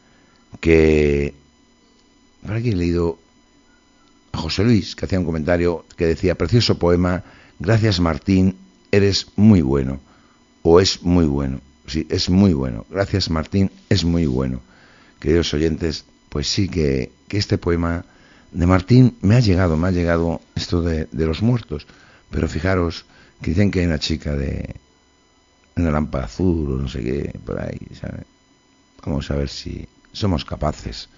que... 0.61 1.35
Por 2.45 2.55
aquí 2.55 2.71
he 2.71 2.77
leído 2.77 3.19
a 4.33 4.39
José 4.39 4.63
Luis, 4.65 4.95
que 4.95 5.05
hacía 5.05 5.19
un 5.19 5.25
comentario 5.25 5.85
que 5.97 6.07
decía, 6.07 6.37
precioso 6.37 6.79
poema, 6.79 7.25
gracias 7.59 7.99
Martín, 8.01 8.57
eres 8.93 9.27
muy 9.37 9.63
bueno, 9.63 10.01
o 10.63 10.81
es 10.81 11.03
muy 11.03 11.27
bueno 11.27 11.61
sí, 11.87 12.07
es 12.11 12.29
muy 12.29 12.53
bueno. 12.53 12.87
Gracias 12.91 13.31
Martín, 13.31 13.71
es 13.89 14.05
muy 14.05 14.27
bueno. 14.27 14.61
Queridos 15.21 15.53
oyentes, 15.55 16.05
pues 16.29 16.49
sí 16.49 16.69
que, 16.69 17.13
este 17.31 17.59
poema 17.59 18.05
de 18.53 18.67
Martín 18.67 19.17
me 19.21 19.37
ha 19.37 19.41
llegado, 19.41 19.77
me 19.77 19.89
ha 19.89 19.91
llegado 19.91 20.41
esto 20.55 20.83
de, 20.83 21.09
los 21.13 21.43
muertos. 21.43 21.87
Pero 22.31 22.49
fijaros 22.49 23.05
que 23.43 23.51
dicen 23.51 23.71
que 23.71 23.81
hay 23.81 23.87
una 23.87 23.99
chica 23.99 24.35
de 24.35 24.75
una 25.77 25.91
lámpara 25.91 26.25
azul 26.25 26.73
o 26.73 26.77
no 26.77 26.89
sé 26.89 27.03
qué, 27.03 27.39
por 27.45 27.61
ahí, 27.61 27.79
Vamos 29.05 29.31
a 29.31 29.37
ver 29.37 29.49
si 29.49 29.87
somos 30.17 30.45
capaces 30.45 31.09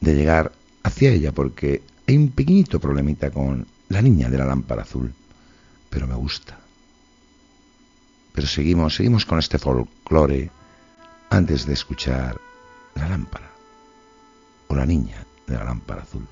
de 0.00 0.14
llegar 0.14 0.52
hacia 0.82 1.10
ella, 1.10 1.32
porque 1.32 1.82
hay 2.06 2.16
un 2.16 2.30
pequeñito 2.30 2.80
problemita 2.80 3.30
con 3.30 3.66
la 3.88 4.00
niña 4.00 4.30
de 4.30 4.38
la 4.38 4.46
lámpara 4.46 4.82
azul, 4.82 5.12
pero 5.90 6.06
me 6.06 6.14
gusta. 6.14 6.58
Pero 8.32 8.46
seguimos, 8.46 8.94
seguimos 8.94 9.26
con 9.26 9.38
este 9.38 9.58
folclore 9.58 10.50
antes 11.28 11.66
de 11.66 11.74
escuchar 11.74 12.40
la 12.94 13.08
lámpara 13.08 13.50
o 14.68 14.74
la 14.74 14.86
niña 14.86 15.24
de 15.46 15.54
la 15.54 15.64
lámpara 15.64 16.02
azul. 16.02 16.26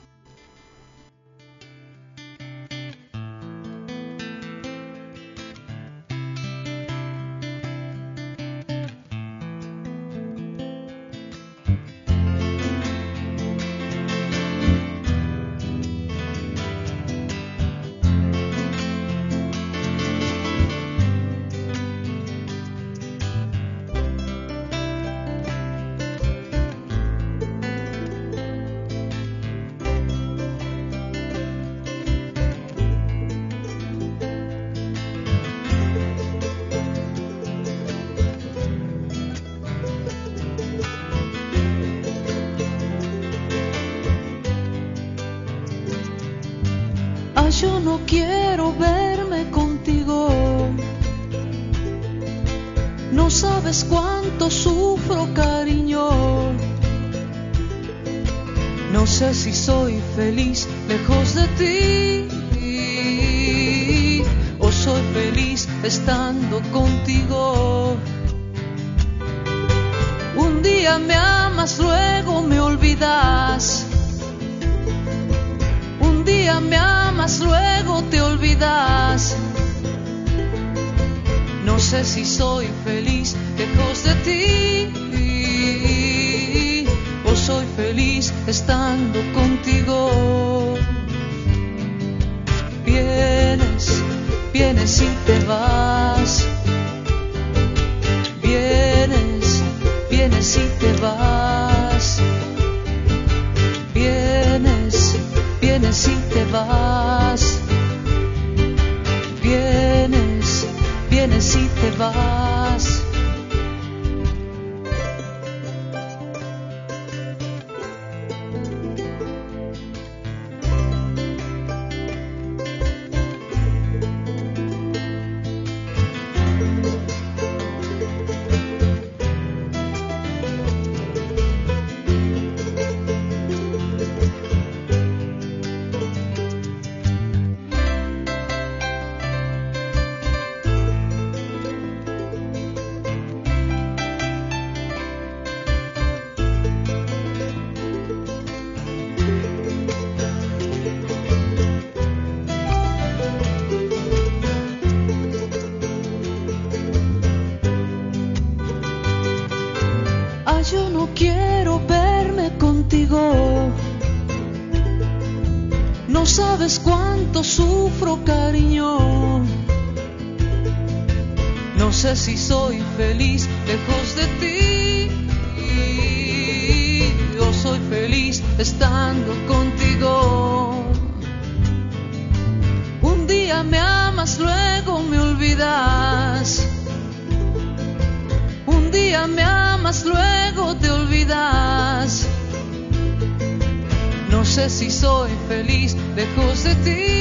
Sé 194.59 194.69
si 194.71 194.91
soy 194.91 195.31
feliz 195.49 195.97
lejos 196.17 196.65
de 196.65 196.75
ti 196.85 197.19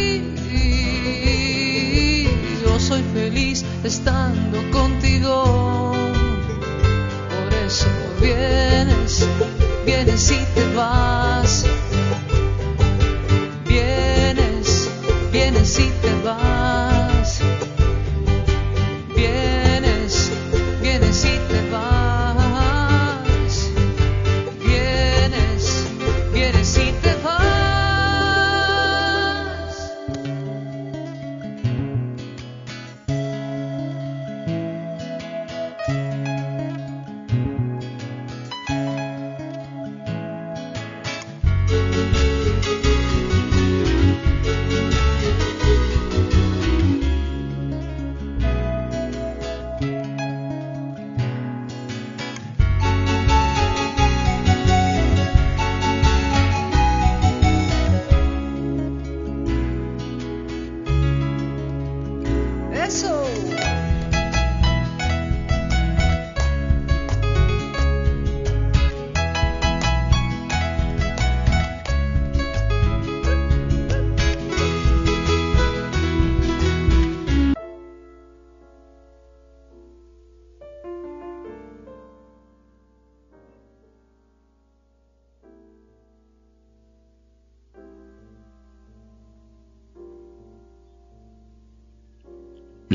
estando 3.84 4.58
contigo. 4.72 5.94
Por 7.30 7.54
eso 7.66 7.88
vienes, 8.20 9.28
vienes 9.86 10.32
y 10.32 10.46
te 10.54 10.76
vas. 10.76 11.07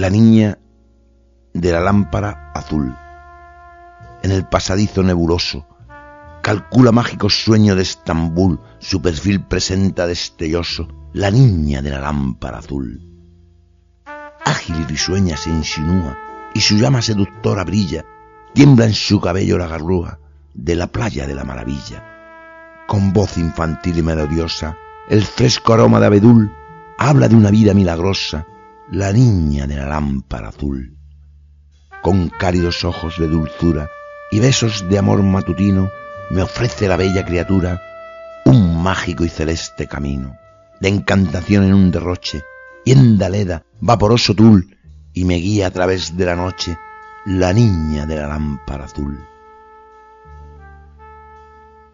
La 0.02 0.10
niña 0.10 0.58
de 1.54 1.70
la 1.70 1.80
lámpara 1.80 2.50
azul. 2.56 2.92
En 4.24 4.32
el 4.32 4.48
pasadizo 4.48 5.04
nebuloso, 5.04 5.64
calcula 6.42 6.90
mágico 6.90 7.30
sueño 7.30 7.76
de 7.76 7.82
Estambul, 7.82 8.58
su 8.80 9.00
perfil 9.00 9.44
presenta 9.44 10.08
destelloso, 10.08 10.88
la 11.12 11.30
niña 11.30 11.82
de 11.82 11.90
la 11.90 12.00
lámpara 12.00 12.58
azul. 12.58 13.00
Ágil 14.44 14.80
y 14.80 14.84
risueña 14.86 15.36
se 15.36 15.50
insinúa, 15.50 16.18
y 16.52 16.62
su 16.62 16.78
llama 16.78 17.00
seductora 17.00 17.62
brilla, 17.62 18.04
tiembla 18.54 18.86
en 18.86 18.94
su 18.94 19.20
cabello 19.20 19.56
la 19.56 19.68
garrúa 19.68 20.18
de 20.52 20.74
la 20.74 20.88
playa 20.88 21.28
de 21.28 21.36
la 21.36 21.44
maravilla. 21.44 22.02
Con 22.88 23.12
voz 23.12 23.38
infantil 23.38 23.98
y 23.98 24.02
melodiosa, 24.02 24.76
el 25.08 25.22
fresco 25.22 25.74
aroma 25.74 26.00
de 26.00 26.06
abedul 26.06 26.52
habla 26.98 27.28
de 27.28 27.36
una 27.36 27.52
vida 27.52 27.72
milagrosa, 27.72 28.48
la 28.92 29.10
niña 29.10 29.66
de 29.66 29.76
la 29.76 29.86
lámpara 29.86 30.48
azul. 30.48 30.98
Con 32.02 32.28
cálidos 32.28 32.84
ojos 32.84 33.16
de 33.18 33.26
dulzura 33.26 33.88
y 34.30 34.38
besos 34.38 34.86
de 34.86 34.98
amor 34.98 35.22
matutino, 35.22 35.90
me 36.30 36.42
ofrece 36.42 36.88
la 36.88 36.98
bella 36.98 37.24
criatura 37.24 37.80
un 38.44 38.82
mágico 38.82 39.24
y 39.24 39.30
celeste 39.30 39.86
camino, 39.86 40.36
de 40.80 40.88
encantación 40.88 41.64
en 41.64 41.72
un 41.72 41.90
derroche, 41.90 42.42
y 42.84 42.92
en 42.92 43.16
Daleda, 43.16 43.64
vaporoso 43.80 44.34
tul, 44.34 44.76
y 45.14 45.24
me 45.24 45.36
guía 45.36 45.68
a 45.68 45.70
través 45.70 46.14
de 46.14 46.26
la 46.26 46.36
noche 46.36 46.76
la 47.24 47.54
niña 47.54 48.04
de 48.04 48.16
la 48.16 48.28
lámpara 48.28 48.84
azul. 48.84 49.18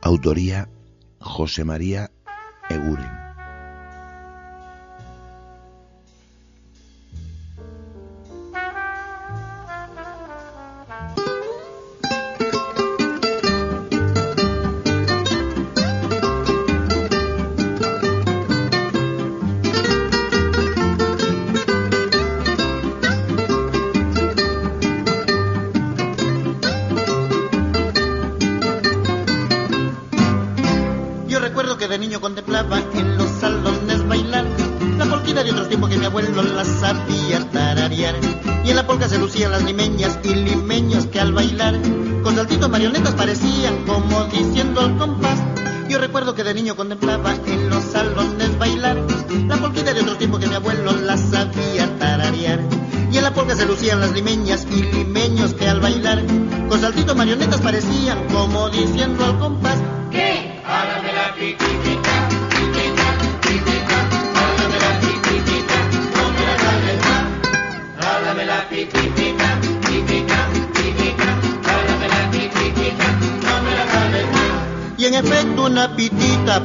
Autoría 0.00 0.68
José 1.20 1.64
María 1.64 2.10
Eguren. 2.68 3.27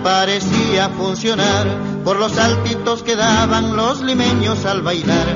Parecía 0.01 0.89
funcionar 0.89 1.67
por 2.03 2.17
los 2.17 2.33
saltitos 2.33 3.03
que 3.03 3.15
daban 3.15 3.75
los 3.75 4.01
limeños 4.01 4.65
al 4.65 4.81
bailar. 4.81 5.27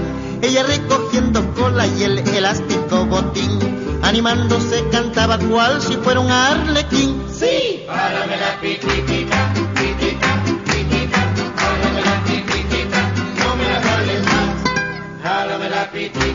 Ella 0.41 0.63
recogiendo 0.63 1.53
cola 1.53 1.88
y 1.88 2.03
el 2.03 2.19
elástico 2.19 3.05
botín, 3.05 3.99
animándose 4.03 4.84
cantaba 4.91 5.38
cual 5.38 5.81
si 5.81 5.95
fuera 5.97 6.19
un 6.19 6.31
arlequín. 6.31 7.23
Sí, 7.31 7.85
hágame 7.89 8.38
la 8.38 8.59
pititita, 8.61 9.53
pitita, 9.75 10.43
pitita, 10.65 11.19
hágame 11.57 12.01
la 12.01 12.23
pititita, 12.23 13.11
no 13.39 13.55
me 13.55 13.69
la 13.69 13.79
más. 14.23 15.25
Hágame 15.25 15.69
la 15.69 15.91
pititita, 15.91 16.26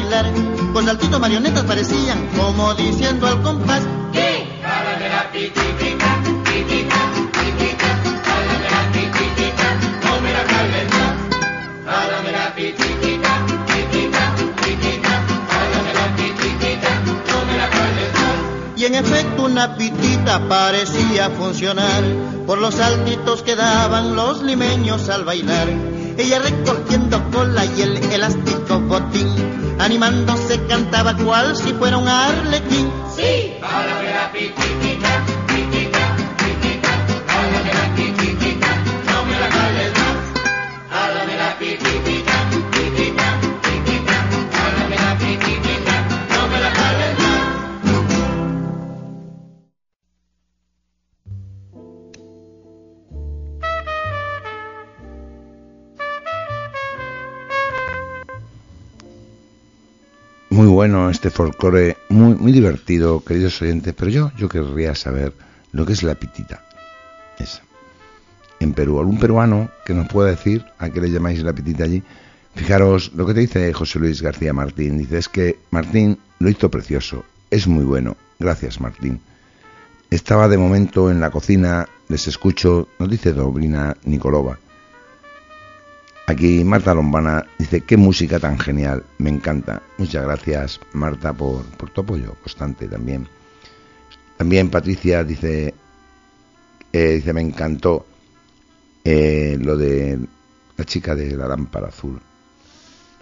bailar 0.00 0.32
con 0.72 0.84
saltitos 0.84 1.20
marionetas 1.20 1.64
parecían 1.64 2.26
como 2.36 2.74
diciendo 2.74 3.26
al 3.26 3.42
compás. 3.42 3.82
¿Qué? 4.12 4.46
Hágame 4.64 5.08
la 5.08 5.30
pititita, 5.30 6.22
pitita, 6.44 7.00
pitita, 7.32 7.90
hágame 8.32 8.70
la 8.70 8.92
pititita, 8.92 9.66
no 10.04 10.20
me 10.20 10.32
la 10.32 10.42
más. 10.44 11.10
Hágame 11.86 12.32
la 12.32 12.54
pititita, 12.54 13.46
pitita, 13.66 14.34
pitita, 14.62 15.12
hágame 15.58 15.94
la 15.94 16.16
pititita, 16.16 16.90
no 17.28 17.44
me 17.46 17.58
la 17.58 17.68
más. 17.68 18.76
Y 18.76 18.84
en 18.86 18.94
efecto 18.94 19.44
una 19.44 19.76
pitita 19.76 20.48
parecía 20.48 21.30
funcionar 21.30 22.02
por 22.46 22.58
los 22.58 22.74
saltitos 22.74 23.42
que 23.42 23.56
daban 23.56 24.16
los 24.16 24.42
limeños 24.42 25.08
al 25.08 25.24
bailar. 25.24 25.68
ella 26.16 26.38
recogiendo 26.38 27.22
cola 27.30 27.64
y 27.64 27.82
el 27.82 27.96
elástico 28.12 28.80
botín, 28.80 29.69
animándose 29.80 30.60
cantaba 30.66 31.16
cual 31.16 31.56
si 31.56 31.72
fuera 31.72 31.98
un 31.98 32.06
arlequín. 32.06 32.90
Sí, 33.16 33.54
Este 61.10 61.28
folclore, 61.28 61.96
muy, 62.08 62.36
muy 62.36 62.52
divertido, 62.52 63.24
queridos 63.24 63.60
oyentes, 63.60 63.92
pero 63.98 64.10
yo, 64.12 64.32
yo 64.36 64.48
querría 64.48 64.94
saber 64.94 65.32
lo 65.72 65.84
que 65.84 65.92
es 65.92 66.04
la 66.04 66.14
pitita. 66.14 66.62
Esa. 67.36 67.62
En 68.60 68.74
Perú, 68.74 69.00
algún 69.00 69.18
peruano 69.18 69.70
que 69.84 69.92
nos 69.92 70.06
pueda 70.06 70.30
decir 70.30 70.64
a 70.78 70.88
qué 70.88 71.00
le 71.00 71.10
llamáis 71.10 71.42
la 71.42 71.52
pitita 71.52 71.82
allí. 71.82 72.02
Fijaros 72.54 73.12
lo 73.14 73.26
que 73.26 73.34
te 73.34 73.40
dice 73.40 73.72
José 73.72 73.98
Luis 73.98 74.22
García 74.22 74.52
Martín. 74.52 74.98
Dice, 74.98 75.18
es 75.18 75.28
que 75.28 75.58
Martín 75.72 76.16
lo 76.38 76.48
hizo 76.48 76.70
precioso, 76.70 77.24
es 77.50 77.66
muy 77.66 77.84
bueno. 77.84 78.16
Gracias, 78.38 78.80
Martín. 78.80 79.20
Estaba 80.10 80.46
de 80.46 80.58
momento 80.58 81.10
en 81.10 81.20
la 81.20 81.30
cocina, 81.30 81.88
les 82.08 82.28
escucho, 82.28 82.88
nos 83.00 83.10
dice 83.10 83.32
Dobrina 83.32 83.96
Nicolova. 84.04 84.58
Aquí 86.30 86.62
Marta 86.62 86.94
Lombana 86.94 87.44
dice, 87.58 87.80
qué 87.80 87.96
música 87.96 88.38
tan 88.38 88.56
genial, 88.56 89.02
me 89.18 89.30
encanta. 89.30 89.82
Muchas 89.98 90.22
gracias 90.22 90.80
Marta 90.92 91.32
por, 91.32 91.64
tu 91.92 92.02
apoyo 92.02 92.34
constante 92.34 92.86
también. 92.86 93.26
También 94.36 94.70
Patricia 94.70 95.24
dice, 95.24 95.74
eh, 96.92 97.12
dice, 97.14 97.32
me 97.32 97.40
encantó 97.40 98.06
eh, 99.02 99.58
lo 99.60 99.76
de 99.76 100.20
la 100.76 100.84
chica 100.84 101.16
de 101.16 101.36
la 101.36 101.48
lámpara 101.48 101.88
azul. 101.88 102.20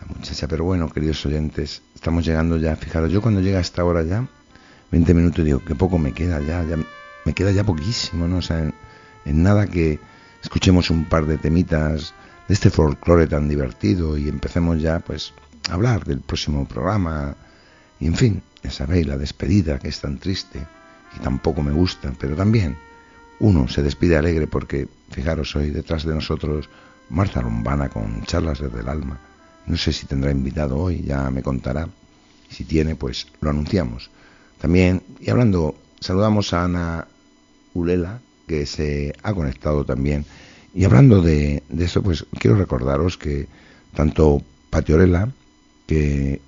La 0.01 0.15
muchacha, 0.15 0.47
pero 0.47 0.65
bueno, 0.65 0.91
queridos 0.91 1.25
oyentes, 1.25 1.81
estamos 1.95 2.27
llegando 2.27 2.59
ya, 2.59 2.77
fijaros, 2.77 3.11
yo 3.11 3.23
cuando 3.23 3.41
llega 3.41 3.57
a 3.57 3.63
esta 3.63 3.87
hora 3.87 4.03
ya, 4.03 4.29
20 4.91 5.15
minutos, 5.15 5.47
digo, 5.47 5.65
que 5.65 5.75
poco 5.75 5.99
me 5.99 6.13
queda 6.13 6.41
ya, 6.41 6.63
ya 6.63 6.77
me 7.25 7.33
queda 7.33 7.53
ya 7.53 7.65
poquísimo, 7.65 8.29
¿no? 8.29 8.37
O 8.37 8.43
sea, 8.43 8.71
en 9.25 9.43
nada 9.43 9.67
que 9.67 9.99
escuchemos 10.43 10.91
un 10.91 11.07
par 11.07 11.25
de 11.25 11.39
temitas 11.39 12.13
de 12.49 12.55
este 12.55 12.71
folclore 12.71 13.27
tan 13.27 13.49
divertido 13.49 14.17
y 14.17 14.29
empecemos 14.29 14.81
ya 14.81 14.99
pues 15.01 15.33
a 15.69 15.75
hablar 15.75 16.05
del 16.05 16.21
próximo 16.21 16.67
programa 16.67 17.37
y 18.01 18.07
en 18.07 18.17
fin, 18.17 18.43
ya 18.63 18.71
sabéis, 18.71 19.07
la 19.07 19.19
despedida 19.19 19.79
que 19.79 19.89
es 19.89 20.01
tan 20.01 20.19
triste 20.19 20.67
y 21.17 21.21
tampoco 21.21 21.63
me 21.63 21.73
gusta, 21.73 22.13
pero 22.19 22.35
también 22.35 22.77
uno 23.41 23.69
se 23.69 23.83
despide 23.83 24.17
alegre 24.17 24.47
porque, 24.47 24.89
fijaros, 25.11 25.55
hoy 25.55 25.71
detrás 25.71 26.05
de 26.05 26.15
nosotros 26.15 26.69
Marta 27.11 27.41
Lombana 27.41 27.89
con 27.89 28.25
charlas 28.25 28.61
desde 28.61 28.81
el 28.81 28.89
alma. 28.89 29.19
No 29.67 29.77
sé 29.77 29.93
si 29.93 30.07
tendrá 30.07 30.31
invitado 30.31 30.77
hoy, 30.77 31.03
ya 31.03 31.31
me 31.31 31.43
contará. 31.43 31.89
Si 32.51 32.65
tiene, 32.65 32.97
pues 32.97 33.27
lo 33.41 33.51
anunciamos. 33.51 34.11
También, 34.61 35.03
y 35.21 35.31
hablando, 35.31 35.77
saludamos 36.01 36.53
a 36.53 36.65
Ana 36.65 37.07
Ulela, 37.75 38.21
que 38.47 38.67
se 38.67 39.15
ha 39.23 39.33
conectado 39.35 39.85
también 39.85 40.25
y 40.79 40.85
hablando 40.85 41.21
de, 41.23 41.65
eso, 41.77 42.05
pues 42.05 42.25
quiero 42.39 42.57
recordaros 42.57 43.19
que 43.19 43.49
tanto 43.97 44.41
Patiorela, 44.71 45.29
que 45.89 46.41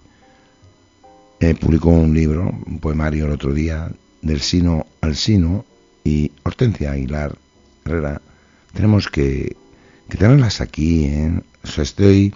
eh, 1.41 1.55
publicó 1.57 1.89
un 1.89 2.15
libro, 2.15 2.49
un 2.65 2.79
poemario 2.79 3.25
el 3.25 3.33
otro 3.33 3.53
día, 3.53 3.91
del 4.23 4.41
sino 4.41 4.87
al 5.01 5.17
sino, 5.17 5.65
y 6.05 6.31
Hortensia 6.45 6.93
Aguilar 6.93 7.37
Herrera, 7.85 8.23
tenemos 8.73 9.09
que, 9.09 9.57
que 10.09 10.17
tenerlas 10.17 10.61
aquí. 10.61 11.07
¿eh? 11.07 11.43
O 11.65 11.67
sea, 11.67 11.83
estoy, 11.83 12.33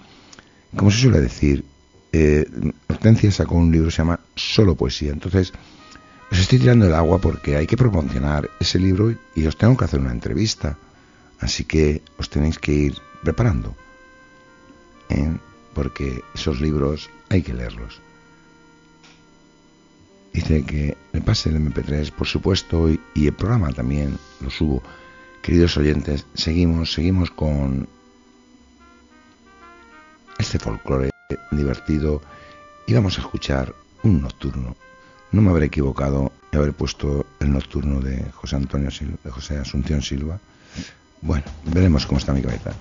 como 0.75 0.91
se 0.91 1.03
suele 1.03 1.21
decir, 1.21 1.65
eh, 2.11 2.45
Hortensia 2.89 3.31
sacó 3.31 3.55
un 3.55 3.71
libro 3.71 3.87
que 3.87 3.93
se 3.93 3.99
llama 3.99 4.19
Solo 4.35 4.75
Poesía. 4.75 5.13
Entonces, 5.13 5.53
os 6.33 6.41
estoy 6.41 6.59
tirando 6.59 6.89
el 6.89 6.95
agua 6.95 7.21
porque 7.21 7.55
hay 7.55 7.69
que 7.69 7.77
promocionar 7.77 8.51
ese 8.59 8.81
libro 8.81 9.15
y 9.37 9.47
os 9.47 9.57
tengo 9.57 9.77
que 9.77 9.85
hacer 9.85 10.01
una 10.01 10.11
entrevista. 10.11 10.77
Así 11.45 11.65
que 11.69 12.01
os 12.17 12.31
tenéis 12.33 12.59
que 12.59 12.73
ir 12.73 12.95
preparando, 13.23 13.77
¿eh? 15.11 15.37
porque 15.75 16.25
esos 16.35 16.59
libros 16.59 17.11
hay 17.29 17.43
que 17.43 17.53
leerlos. 17.53 18.01
Dice 20.33 20.65
que 20.65 20.97
me 21.13 21.21
pase 21.21 21.51
el 21.51 21.57
MP3, 21.61 22.11
por 22.13 22.27
supuesto, 22.27 22.89
y, 22.89 22.99
el 23.27 23.35
programa 23.35 23.71
también 23.75 24.19
lo 24.41 24.49
subo. 24.49 24.83
Queridos 25.43 25.77
oyentes, 25.77 26.25
seguimos, 26.33 26.95
seguimos 26.95 27.31
con 27.31 27.87
este 30.39 30.59
folclore 30.59 31.11
divertido 31.51 32.23
y 32.87 32.95
vamos 32.95 33.19
a 33.19 33.21
escuchar 33.21 33.75
un 34.03 34.23
nocturno. 34.23 34.75
No 35.31 35.43
me 35.43 35.51
habré 35.51 35.67
equivocado 35.67 36.33
de 36.51 36.57
haber 36.57 36.73
puesto 36.73 37.27
el 37.39 37.53
nocturno 37.53 38.01
de 38.01 38.31
José 38.33 38.57
Antonio 38.57 38.91
Silva, 38.91 39.19
de 39.23 39.31
José 39.31 39.59
Asunción 39.59 40.01
Silva. 40.01 40.41
Bueno, 41.21 41.45
veremos 41.65 42.07
cómo 42.07 42.19
está 42.19 42.33
mi 42.33 42.43
cabeza. 42.43 42.73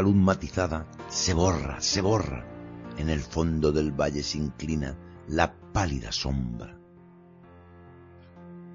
La 0.00 0.06
luz 0.06 0.16
matizada 0.16 0.86
se 1.10 1.34
borra, 1.34 1.78
se 1.82 2.00
borra. 2.00 2.46
En 2.96 3.10
el 3.10 3.20
fondo 3.20 3.70
del 3.70 3.92
valle 3.92 4.22
se 4.22 4.38
inclina 4.38 4.96
la 5.28 5.52
pálida 5.52 6.10
sombra. 6.10 6.74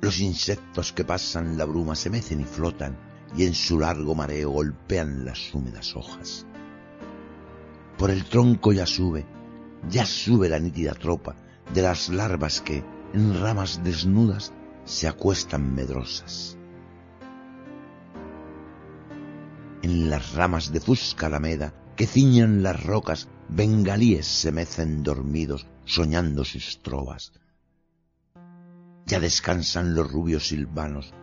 Los 0.01 0.19
insectos 0.19 0.93
que 0.93 1.03
pasan 1.03 1.57
la 1.57 1.65
bruma 1.65 1.95
se 1.95 2.11
mecen 2.11 2.41
y 2.41 2.43
flotan 2.43 2.95
y 3.35 3.43
en 3.45 3.55
su 3.55 3.79
largo 3.79 4.13
mareo 4.13 4.51
golpean 4.51 5.25
las 5.25 5.51
húmedas 5.51 5.95
hojas. 5.95 6.45
Por 7.97 8.11
el 8.11 8.25
tronco 8.25 8.71
ya 8.71 8.85
sube, 8.85 9.25
ya 9.89 10.05
sube 10.05 10.47
la 10.47 10.59
nítida 10.59 10.93
tropa 10.93 11.35
de 11.73 11.81
las 11.81 12.09
larvas 12.09 12.61
que, 12.61 12.83
en 13.15 13.41
ramas 13.41 13.83
desnudas, 13.83 14.53
se 14.83 15.07
acuestan 15.07 15.73
medrosas. 15.73 16.54
En 19.85 20.09
las 20.09 20.33
ramas 20.33 20.71
de 20.71 20.79
fusca 20.79 21.27
alameda 21.27 21.71
que 21.95 22.07
ciñan 22.07 22.63
las 22.63 22.83
rocas, 22.83 23.27
bengalíes 23.49 24.25
se 24.25 24.51
mecen 24.51 25.03
dormidos 25.03 25.67
soñando 25.85 26.43
sus 26.43 26.81
trovas. 26.81 27.33
Ya 29.05 29.19
descansan 29.19 29.93
los 29.93 30.11
rubios 30.11 30.47
silvanos, 30.47 31.13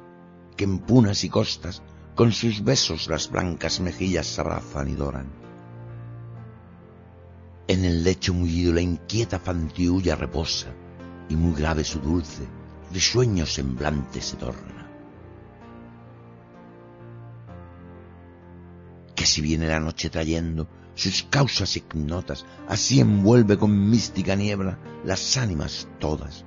que 0.56 0.62
en 0.62 0.78
punas 0.78 1.24
y 1.24 1.28
costas 1.28 1.82
con 2.14 2.30
sus 2.30 2.62
besos 2.62 3.08
las 3.08 3.28
blancas 3.32 3.80
mejillas 3.80 4.38
abrazan 4.38 4.90
y 4.90 4.94
doran. 4.94 5.32
En 7.66 7.84
el 7.84 8.04
lecho 8.04 8.32
mullido 8.32 8.72
la 8.72 8.80
inquieta 8.80 9.40
fantiulla 9.40 10.14
reposa, 10.14 10.68
y 11.28 11.34
muy 11.34 11.60
grave 11.60 11.82
su 11.82 11.98
dulce, 11.98 12.46
risueño 12.92 13.44
semblante 13.44 14.22
se 14.22 14.36
torna. 14.36 14.81
Que 19.22 19.26
si 19.26 19.40
viene 19.40 19.68
la 19.68 19.78
noche 19.78 20.10
trayendo 20.10 20.66
sus 20.96 21.22
causas 21.22 21.76
ignotas, 21.76 22.44
así 22.66 22.98
envuelve 22.98 23.56
con 23.56 23.88
mística 23.88 24.34
niebla 24.34 24.80
las 25.04 25.36
ánimas 25.36 25.86
todas. 26.00 26.44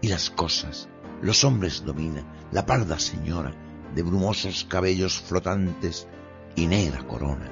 Y 0.00 0.08
las 0.08 0.30
cosas, 0.30 0.88
los 1.22 1.44
hombres 1.44 1.84
domina, 1.84 2.24
la 2.50 2.66
parda 2.66 2.98
señora, 2.98 3.54
de 3.94 4.02
brumosos 4.02 4.64
cabellos 4.64 5.20
flotantes 5.20 6.08
y 6.56 6.66
negra 6.66 7.06
corona. 7.06 7.48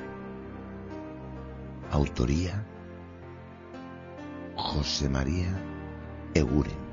Autoría 1.92 2.66
José 4.56 5.08
María 5.08 5.62
Eguren. 6.34 6.87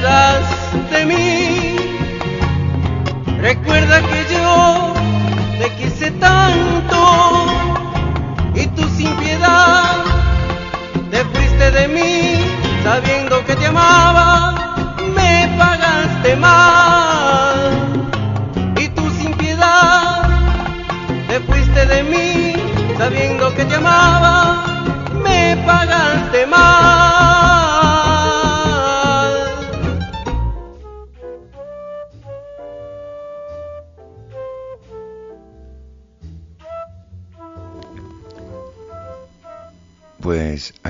De 0.00 1.04
mí, 1.06 1.76
recuerda 3.40 4.00
que 4.00 4.26
yo 4.32 4.94
te 5.58 5.70
quise 5.74 6.12
tanto 6.12 7.46
y 8.54 8.66
tú 8.68 8.88
sin 8.96 9.12
piedad 9.16 9.96
te 11.10 11.24
fuiste 11.24 11.70
de 11.72 11.88
mí, 11.88 12.44
sabiendo 12.84 13.44
que 13.44 13.56
te 13.56 13.66
amaba, 13.66 14.54
me 15.16 15.52
pagaste 15.58 16.36
mal. 16.36 17.56
Y 18.76 18.88
tú 18.88 19.10
sin 19.10 19.32
piedad 19.32 20.22
te 21.26 21.40
fuiste 21.40 21.86
de 21.86 22.02
mí, 22.04 22.52
sabiendo 22.96 23.52
que 23.54 23.64
te 23.64 23.74
amaba, 23.74 24.64
me 25.24 25.56
pagaste 25.66 26.46
mal. 26.46 26.97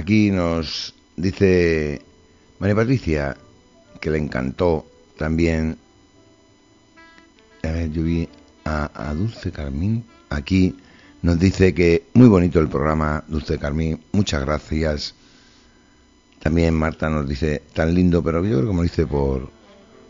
Aquí 0.08 0.30
nos 0.30 0.94
dice 1.18 2.00
María 2.60 2.74
Patricia 2.74 3.36
que 4.00 4.10
le 4.10 4.16
encantó 4.16 4.86
también. 5.18 5.76
A 8.64 9.12
Dulce 9.12 9.52
Carmín 9.52 10.06
aquí. 10.30 10.74
Nos 11.20 11.38
dice 11.38 11.74
que 11.74 12.04
muy 12.14 12.26
bonito 12.26 12.58
el 12.58 12.68
programa, 12.68 13.22
Dulce 13.28 13.58
Carmín. 13.58 14.00
Muchas 14.12 14.46
gracias. 14.46 15.14
También 16.38 16.72
Marta 16.72 17.10
nos 17.10 17.28
dice, 17.28 17.60
tan 17.74 17.92
lindo, 17.92 18.22
pero 18.22 18.42
yo 18.46 18.60
creo 18.60 18.70
que 18.70 18.76
me 18.76 18.84
dice 18.84 19.06
por, 19.06 19.50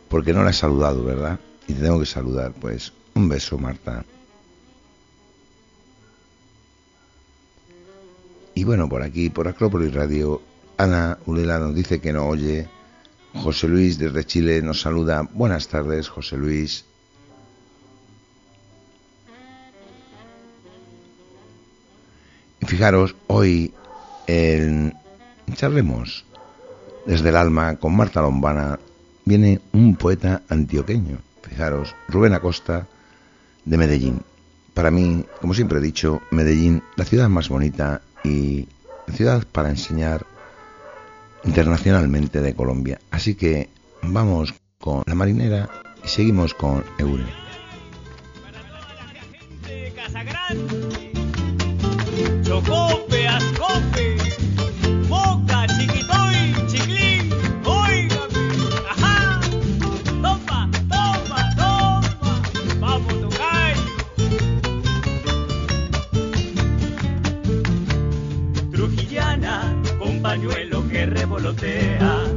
porque 0.08 0.32
no 0.32 0.44
la 0.44 0.50
he 0.50 0.54
saludado, 0.54 1.02
¿verdad? 1.02 1.40
Y 1.66 1.72
te 1.72 1.80
tengo 1.82 1.98
que 1.98 2.06
saludar. 2.06 2.52
Pues 2.52 2.92
un 3.14 3.28
beso, 3.28 3.58
Marta. 3.58 4.04
Y 8.58 8.64
bueno, 8.64 8.88
por 8.88 9.04
aquí, 9.04 9.30
por 9.30 9.46
Acrópolis 9.46 9.94
Radio, 9.94 10.42
Ana 10.78 11.16
Ulela 11.26 11.60
nos 11.60 11.76
dice 11.76 12.00
que 12.00 12.12
no 12.12 12.26
oye. 12.26 12.66
José 13.32 13.68
Luis 13.68 14.00
desde 14.00 14.24
Chile 14.24 14.60
nos 14.62 14.80
saluda. 14.80 15.22
Buenas 15.32 15.68
tardes, 15.68 16.08
José 16.08 16.36
Luis. 16.36 16.84
Y 22.60 22.66
fijaros, 22.66 23.14
hoy 23.28 23.72
en 24.26 24.92
Charlemos 25.54 26.24
desde 27.06 27.28
el 27.28 27.36
alma 27.36 27.76
con 27.76 27.94
Marta 27.94 28.22
Lombana 28.22 28.80
viene 29.24 29.60
un 29.72 29.94
poeta 29.94 30.42
antioqueño. 30.48 31.18
Fijaros, 31.42 31.94
Rubén 32.08 32.34
Acosta 32.34 32.88
de 33.64 33.78
Medellín. 33.78 34.20
Para 34.74 34.90
mí, 34.90 35.24
como 35.40 35.54
siempre 35.54 35.78
he 35.78 35.80
dicho, 35.80 36.22
Medellín, 36.32 36.82
la 36.96 37.04
ciudad 37.04 37.28
más 37.28 37.48
bonita 37.48 38.02
y 38.24 38.68
ciudad 39.12 39.44
para 39.52 39.70
enseñar 39.70 40.26
internacionalmente 41.44 42.40
de 42.40 42.54
Colombia. 42.54 42.98
Así 43.10 43.34
que 43.34 43.68
vamos 44.02 44.54
con 44.78 45.02
la 45.06 45.14
marinera 45.14 45.68
y 46.04 46.08
seguimos 46.08 46.54
con 46.54 46.84
Eure. 46.98 47.24
yeah. 71.78 72.27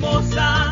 hermosa. 0.00 0.69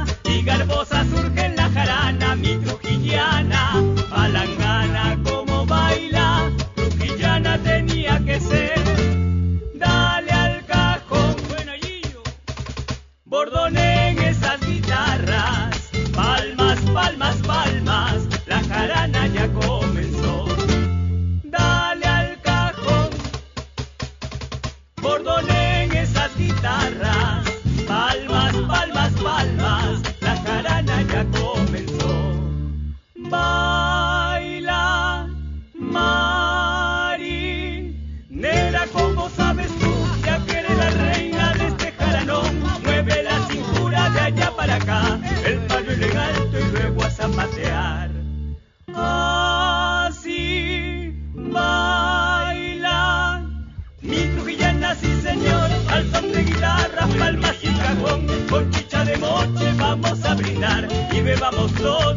bebamos 61.28 61.70
todos. 61.74 62.07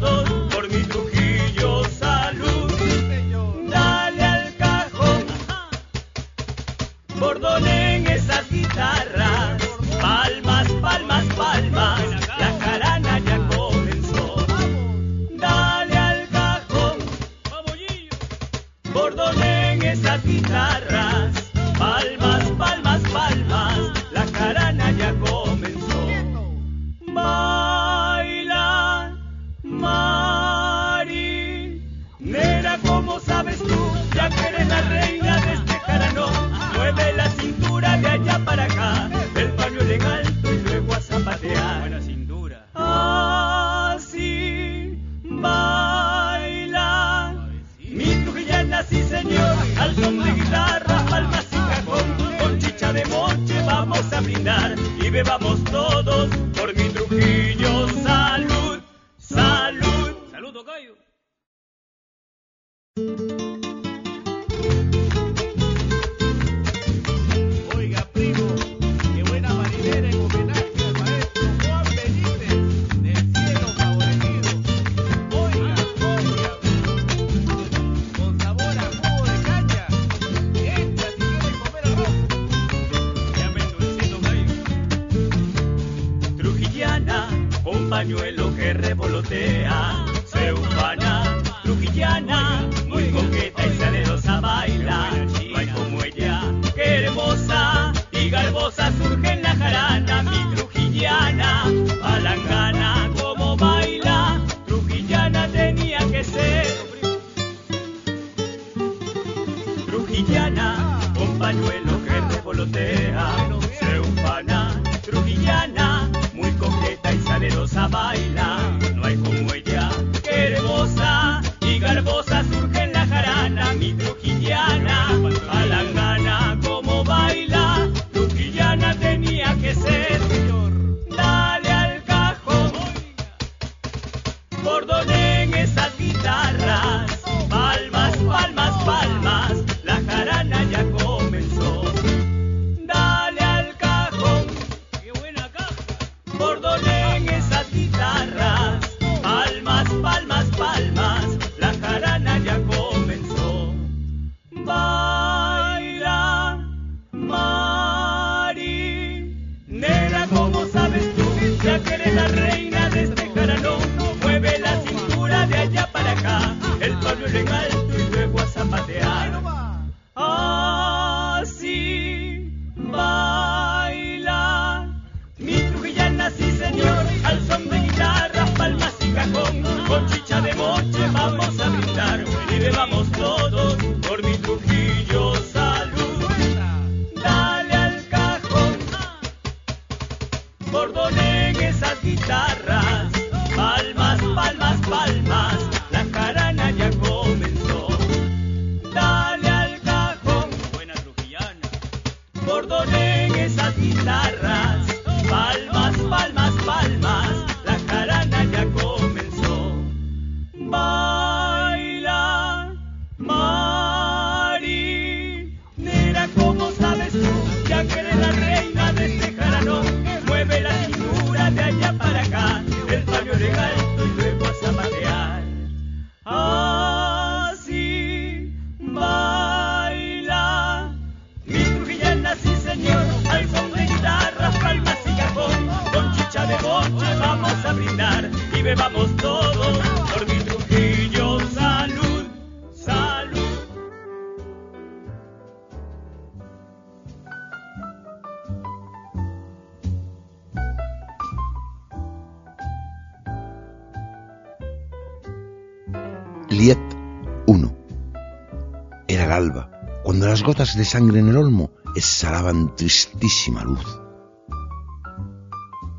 Gotas 260.52 260.76
de 260.76 260.84
sangre 260.84 261.20
en 261.20 261.30
el 261.30 261.38
olmo 261.38 261.70
exhalaban 261.96 262.76
tristísima 262.76 263.64
luz. 263.64 263.86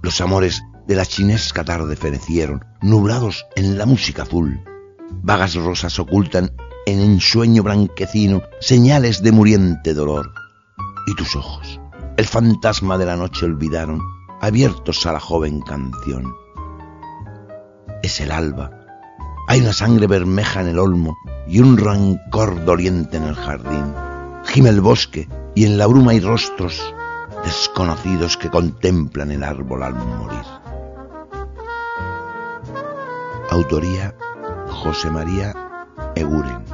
Los 0.03 0.21
amores 0.21 0.61
de 0.85 0.93
la 0.93 1.07
chinesca 1.07 1.63
tarde 1.63 1.95
fenecieron, 1.95 2.63
nublados 2.79 3.47
en 3.55 3.79
la 3.79 3.87
música 3.87 4.21
azul. 4.21 4.63
Vagas 5.23 5.55
rosas 5.55 5.97
ocultan 5.97 6.55
en 6.85 6.99
ensueño 6.99 7.63
blanquecino 7.63 8.43
señales 8.59 9.23
de 9.23 9.31
muriente 9.31 9.95
dolor. 9.95 10.31
Y 11.07 11.15
tus 11.15 11.35
ojos, 11.35 11.79
el 12.17 12.27
fantasma 12.27 12.99
de 12.99 13.07
la 13.07 13.15
noche 13.15 13.47
olvidaron, 13.47 14.01
abiertos 14.39 15.03
a 15.07 15.13
la 15.13 15.19
joven 15.19 15.61
canción. 15.61 16.31
Es 18.03 18.21
el 18.21 18.29
alba, 18.29 18.69
hay 19.47 19.61
una 19.61 19.73
sangre 19.73 20.05
bermeja 20.05 20.61
en 20.61 20.67
el 20.67 20.77
olmo 20.77 21.17
y 21.47 21.59
un 21.59 21.75
rancor 21.75 22.63
doliente 22.65 23.17
en 23.17 23.23
el 23.23 23.33
jardín. 23.33 24.12
Gime 24.45 24.69
el 24.69 24.81
bosque 24.81 25.27
y 25.55 25.65
en 25.65 25.77
la 25.77 25.87
bruma 25.87 26.11
hay 26.11 26.19
rostros 26.19 26.93
desconocidos 27.43 28.37
que 28.37 28.49
contemplan 28.49 29.31
el 29.31 29.43
árbol 29.43 29.83
al 29.83 29.95
morir. 29.95 30.45
Autoría 33.49 34.15
José 34.69 35.11
María 35.11 35.53
Eguren. 36.15 36.72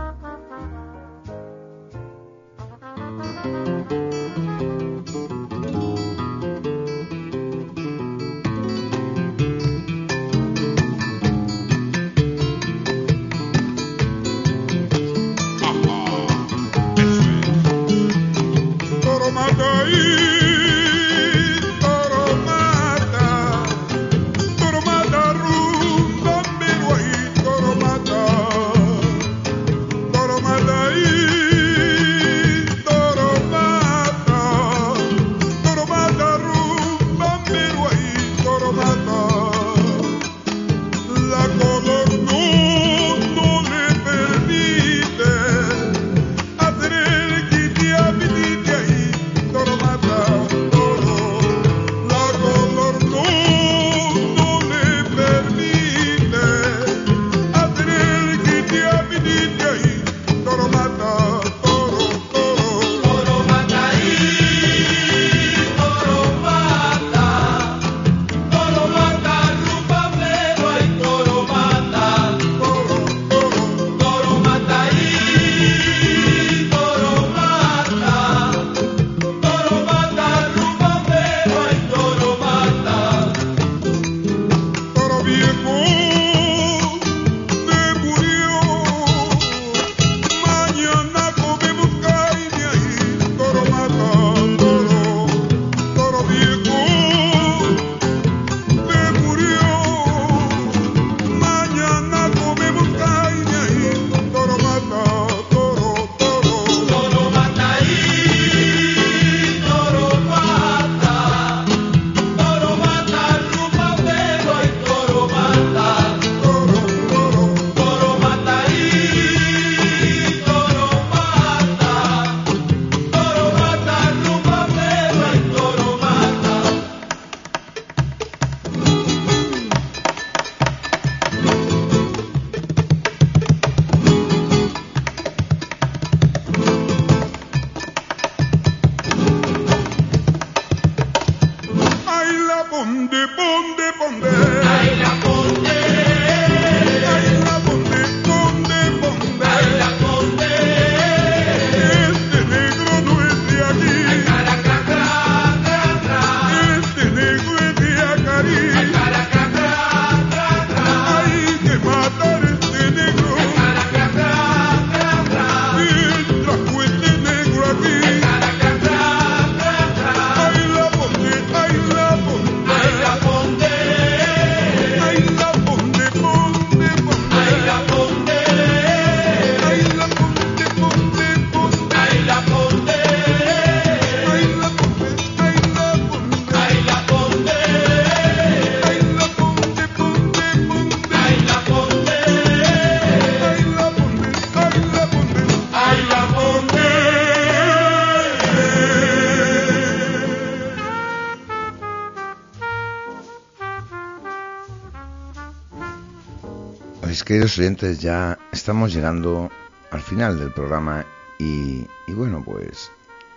Queridos 207.56 208.00
ya 208.00 208.38
estamos 208.52 208.94
llegando 208.94 209.50
al 209.92 210.02
final 210.02 210.38
del 210.38 210.52
programa 210.52 211.06
y, 211.40 211.86
y 212.08 212.14
bueno, 212.14 212.44
pues 212.44 212.92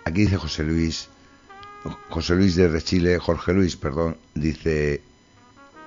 aquí 0.05 0.21
dice 0.21 0.37
José 0.37 0.63
Luis, 0.63 1.09
José 2.09 2.35
Luis 2.35 2.55
de 2.55 2.81
Chile, 2.81 3.17
Jorge 3.17 3.53
Luis, 3.53 3.75
perdón, 3.75 4.17
dice, 4.35 5.01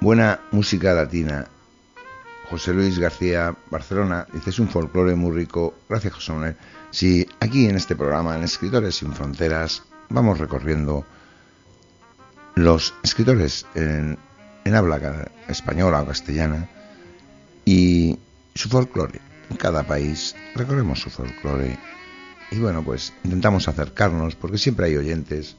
buena 0.00 0.40
música 0.50 0.92
latina. 0.94 1.46
José 2.50 2.72
Luis 2.72 2.98
García, 2.98 3.54
Barcelona, 3.70 4.26
dice, 4.32 4.50
es 4.50 4.58
un 4.60 4.68
folclore 4.68 5.16
muy 5.16 5.36
rico. 5.36 5.74
Gracias, 5.88 6.14
José 6.14 6.32
Manuel. 6.32 6.56
Sí, 6.90 7.28
aquí 7.40 7.66
en 7.66 7.76
este 7.76 7.96
programa, 7.96 8.36
en 8.36 8.44
Escritores 8.44 8.96
sin 8.96 9.12
Fronteras, 9.12 9.82
vamos 10.08 10.38
recorriendo 10.38 11.04
los 12.54 12.94
escritores 13.02 13.66
en, 13.74 14.16
en 14.64 14.74
habla 14.74 15.28
española 15.48 16.02
o 16.02 16.06
castellana 16.06 16.68
y 17.66 18.18
su 18.54 18.70
folclore. 18.70 19.20
En 19.50 19.56
cada 19.58 19.82
país. 19.82 20.34
Recorremos 20.54 21.00
su 21.00 21.10
folclore. 21.10 21.78
Y 22.50 22.58
bueno, 22.58 22.82
pues 22.82 23.12
intentamos 23.24 23.68
acercarnos 23.68 24.34
porque 24.34 24.56
siempre 24.56 24.86
hay 24.86 24.96
oyentes 24.96 25.56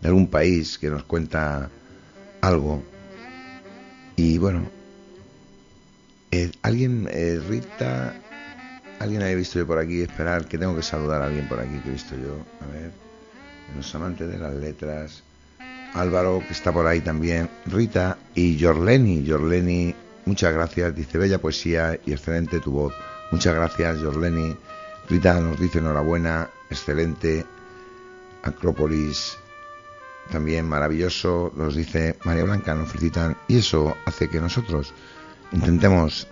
de 0.00 0.08
algún 0.08 0.28
país 0.28 0.78
que 0.78 0.88
nos 0.88 1.02
cuenta 1.02 1.68
algo. 2.40 2.82
Y 4.14 4.38
bueno, 4.38 4.68
eh, 6.30 6.50
alguien, 6.62 7.08
eh, 7.10 7.40
Rita, 7.48 8.14
alguien 8.98 9.22
había 9.22 9.36
visto 9.36 9.58
yo 9.58 9.66
por 9.66 9.78
aquí, 9.78 10.02
esperar 10.02 10.46
que 10.46 10.58
tengo 10.58 10.76
que 10.76 10.82
saludar 10.82 11.22
a 11.22 11.26
alguien 11.26 11.48
por 11.48 11.60
aquí 11.60 11.78
que 11.78 11.88
he 11.88 11.92
visto 11.92 12.14
yo, 12.16 12.38
a 12.62 12.72
ver, 12.72 12.92
los 13.76 13.94
amantes 13.94 14.28
de 14.28 14.38
las 14.38 14.54
letras, 14.54 15.22
Álvaro 15.94 16.42
que 16.46 16.52
está 16.52 16.72
por 16.72 16.86
ahí 16.86 17.00
también, 17.00 17.48
Rita 17.66 18.18
y 18.34 18.58
Jorleni, 18.58 19.26
Jorleni, 19.28 19.94
muchas 20.26 20.52
gracias, 20.52 20.94
dice 20.94 21.18
bella 21.18 21.38
poesía 21.38 21.98
y 22.04 22.12
excelente 22.12 22.60
tu 22.60 22.72
voz, 22.72 22.94
muchas 23.30 23.54
gracias 23.54 24.02
Jorleni, 24.02 24.54
Rita 25.08 25.40
nos 25.40 25.58
dice 25.58 25.78
enhorabuena, 25.78 26.50
excelente, 26.68 27.46
Acrópolis 28.42 29.38
también 30.30 30.68
maravilloso, 30.68 31.52
nos 31.56 31.74
dice 31.74 32.16
María 32.24 32.44
Blanca, 32.44 32.74
nos 32.74 32.90
felicitan 32.90 33.36
y 33.48 33.58
eso 33.58 33.96
hace 34.04 34.28
que 34.28 34.40
nosotros 34.40 34.92
intentemos 35.52 36.26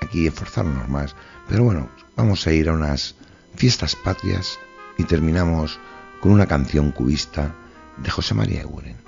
aquí 0.00 0.26
esforzarnos 0.26 0.88
más. 0.88 1.16
Pero 1.48 1.64
bueno, 1.64 1.88
vamos 2.16 2.46
a 2.46 2.52
ir 2.52 2.68
a 2.68 2.72
unas 2.72 3.14
fiestas 3.56 3.96
patrias 3.96 4.58
y 4.98 5.04
terminamos 5.04 5.78
con 6.20 6.32
una 6.32 6.46
canción 6.46 6.92
cubista 6.92 7.54
de 7.96 8.10
José 8.10 8.34
María 8.34 8.62
Eguren. 8.62 9.03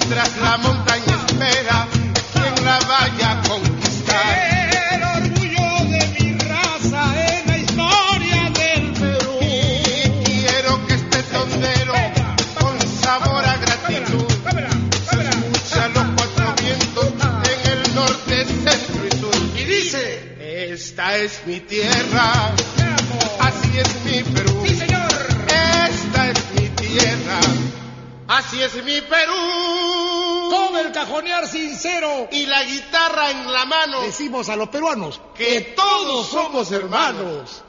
Mientras 0.00 0.36
la 0.38 0.56
montaña 0.58 1.16
espera 1.26 1.86
quien 2.32 2.64
la 2.64 2.78
vaya 2.80 3.32
a 3.32 3.42
conquistar. 3.48 4.80
El 4.92 5.02
orgullo 5.02 5.68
de 5.90 6.00
mi 6.18 6.38
raza 6.38 7.02
es 7.26 7.46
la 7.46 7.58
historia 7.58 8.50
del 8.50 8.92
Perú. 8.92 9.38
Y 9.40 10.24
quiero 10.24 10.86
que 10.86 10.94
este 10.94 11.22
tondero 11.24 11.94
con 12.58 12.80
sabor 13.02 13.44
a 13.44 13.56
gratitud 13.56 14.26
se 15.10 15.20
escucha 15.28 15.88
los 15.88 16.06
cuatro 16.16 16.54
vientos 16.62 17.06
en 17.52 17.72
el 17.72 17.94
norte, 17.94 18.44
centro 18.46 19.06
y 19.06 19.20
sur. 19.20 19.34
Y 19.56 19.64
dice, 19.64 20.72
esta 20.72 21.16
es 21.16 21.42
mi 21.46 21.60
tierra, 21.60 22.52
así 23.40 23.78
es 23.78 24.04
mi 24.04 24.22
Perú. 24.22 24.64
Sí, 24.66 24.74
señor. 24.76 25.10
Esta 25.88 26.28
es 26.30 26.38
mi 26.56 26.68
tierra, 26.70 27.40
así 28.28 28.62
es 28.62 28.74
mi 28.84 29.00
Perú. 29.02 29.79
El 30.80 30.92
cajonear 30.92 31.46
sincero. 31.46 32.28
Y 32.30 32.46
la 32.46 32.64
guitarra 32.64 33.30
en 33.30 33.52
la 33.52 33.64
mano, 33.66 34.02
decimos 34.02 34.48
a 34.48 34.56
los 34.56 34.68
peruanos 34.68 35.20
que 35.34 35.60
todos 35.76 36.28
somos 36.28 36.70
hermanos. 36.72 37.62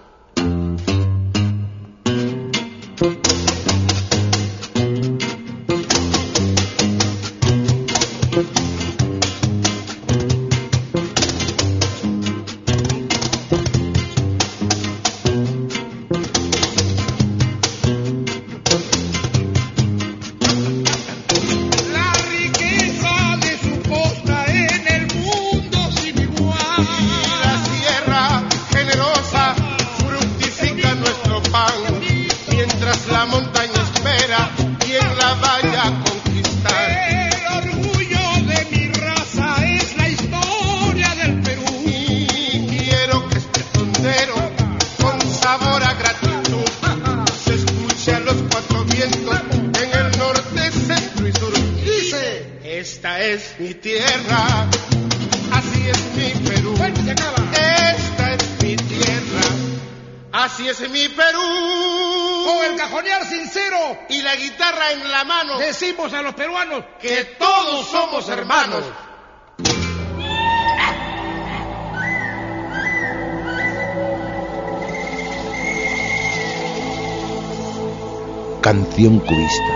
construcción 79.01 79.19
cubista. 79.19 79.73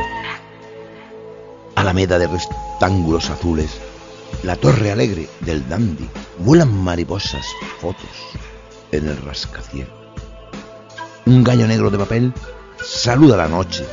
Alameda 1.76 2.20
de 2.20 2.28
rectángulos 2.28 3.30
azules, 3.30 3.72
la 4.44 4.56
torre 4.56 4.92
alegre 4.92 5.28
del 5.42 5.68
dandy, 5.68 6.08
vuelan 6.40 6.72
mariposas 6.84 7.46
fotos 7.80 8.10
en 8.92 9.08
el 9.08 9.18
rascacielos. 9.18 9.94
Un 11.26 11.44
gallo 11.44 11.68
negro 11.68 11.90
de 11.90 11.98
papel 11.98 12.34
saluda 12.84 13.38
la 13.38 13.48
noche. 13.48 13.86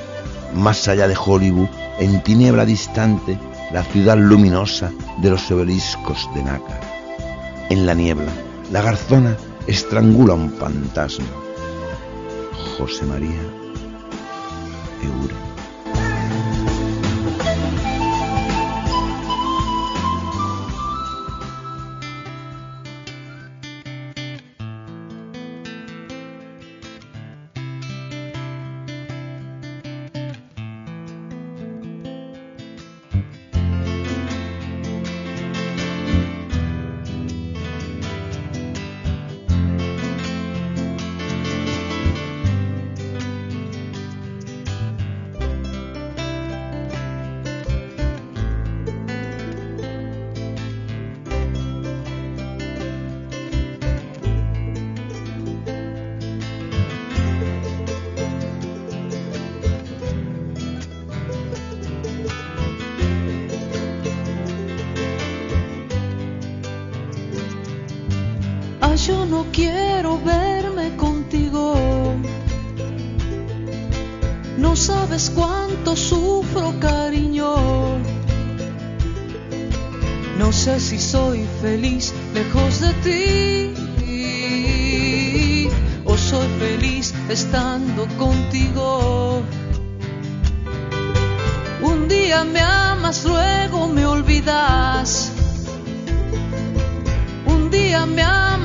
Más 0.54 0.86
allá 0.88 1.08
de 1.08 1.16
Hollywood, 1.16 1.68
en 1.98 2.22
tiniebla 2.22 2.66
distante, 2.66 3.38
la 3.72 3.84
ciudad 3.84 4.18
luminosa 4.18 4.92
de 5.18 5.30
los 5.30 5.50
obeliscos 5.50 6.28
de 6.34 6.42
Nácar. 6.42 6.80
En 7.70 7.86
la 7.86 7.94
niebla, 7.94 8.32
la 8.70 8.82
garzona 8.82 9.36
estrangula 9.66 10.34
un 10.34 10.52
fantasma. 10.52 11.24
José 12.76 13.06
María 13.06 13.61
segura. 15.02 15.41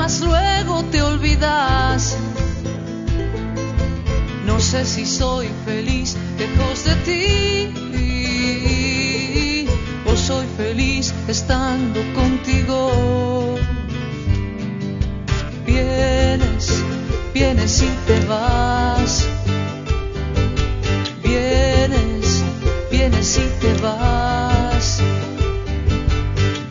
mas 0.07 0.21
luego 0.21 0.85
te 0.85 1.01
olvidas. 1.01 2.17
No 4.45 4.57
sé 4.57 4.85
si 4.85 5.05
soy 5.05 5.49
feliz 5.65 6.15
lejos 6.39 6.85
de 6.85 6.95
ti 7.07 7.73
o 10.05 10.15
soy 10.15 10.45
feliz 10.55 11.13
estando 11.27 11.99
contigo. 12.15 13.57
Vienes, 15.65 16.81
vienes 17.33 17.81
y 17.81 17.89
te 18.07 18.19
vas. 18.27 19.27
Vienes, 21.21 22.45
vienes 22.89 23.37
y 23.37 23.47
te 23.59 23.73
vas. 23.81 25.01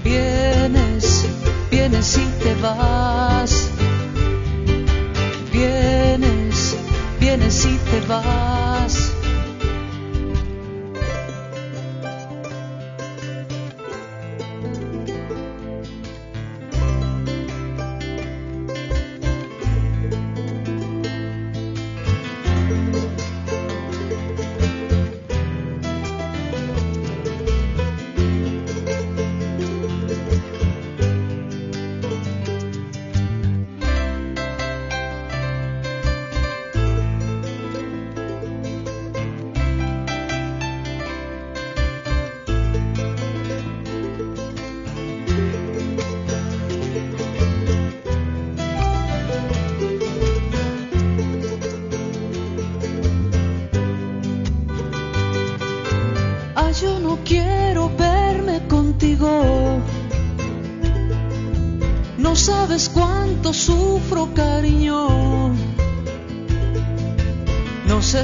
Vienes, 0.03 1.27
vienes 1.71 2.17
y 2.17 2.25
te 2.43 2.55
vas. 2.63 2.96
te. 7.91 8.66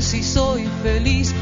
si 0.02 0.22
soy 0.22 0.68
feliz. 0.82 1.32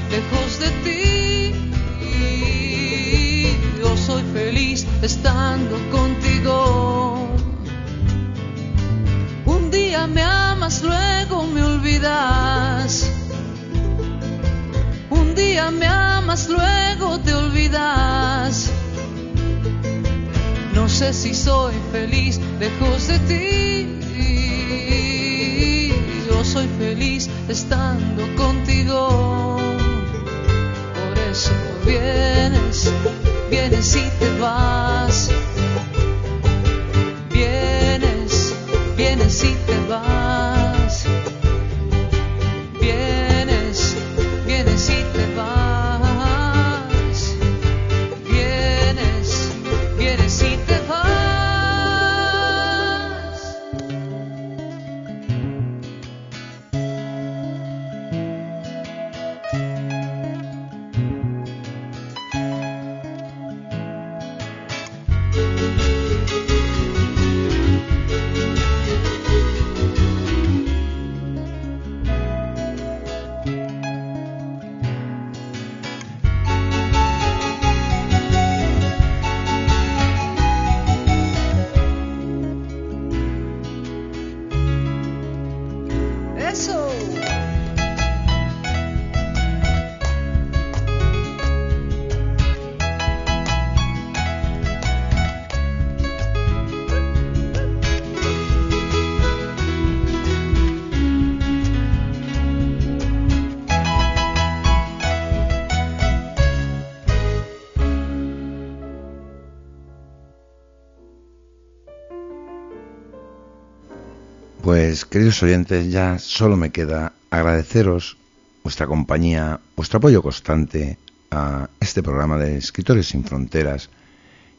Queridos 115.21 115.43
oyentes, 115.43 115.93
ya 115.93 116.19
solo 116.19 116.57
me 116.57 116.71
queda 116.71 117.13
agradeceros 117.29 118.17
vuestra 118.65 118.87
compañía, 118.87 119.61
vuestro 119.77 119.99
apoyo 119.99 120.23
constante 120.23 120.97
a 121.31 121.69
este 121.79 122.03
programa 122.03 122.39
de 122.39 122.57
Escritores 122.57 123.09
sin 123.09 123.23
Fronteras 123.23 123.91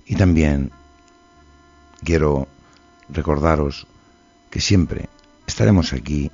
y 0.05 0.17
también 0.17 0.69
quiero 2.03 2.47
recordaros 3.09 3.87
que 4.51 4.61
siempre 4.61 5.09
estaremos 5.47 5.93
aquí 5.93 6.29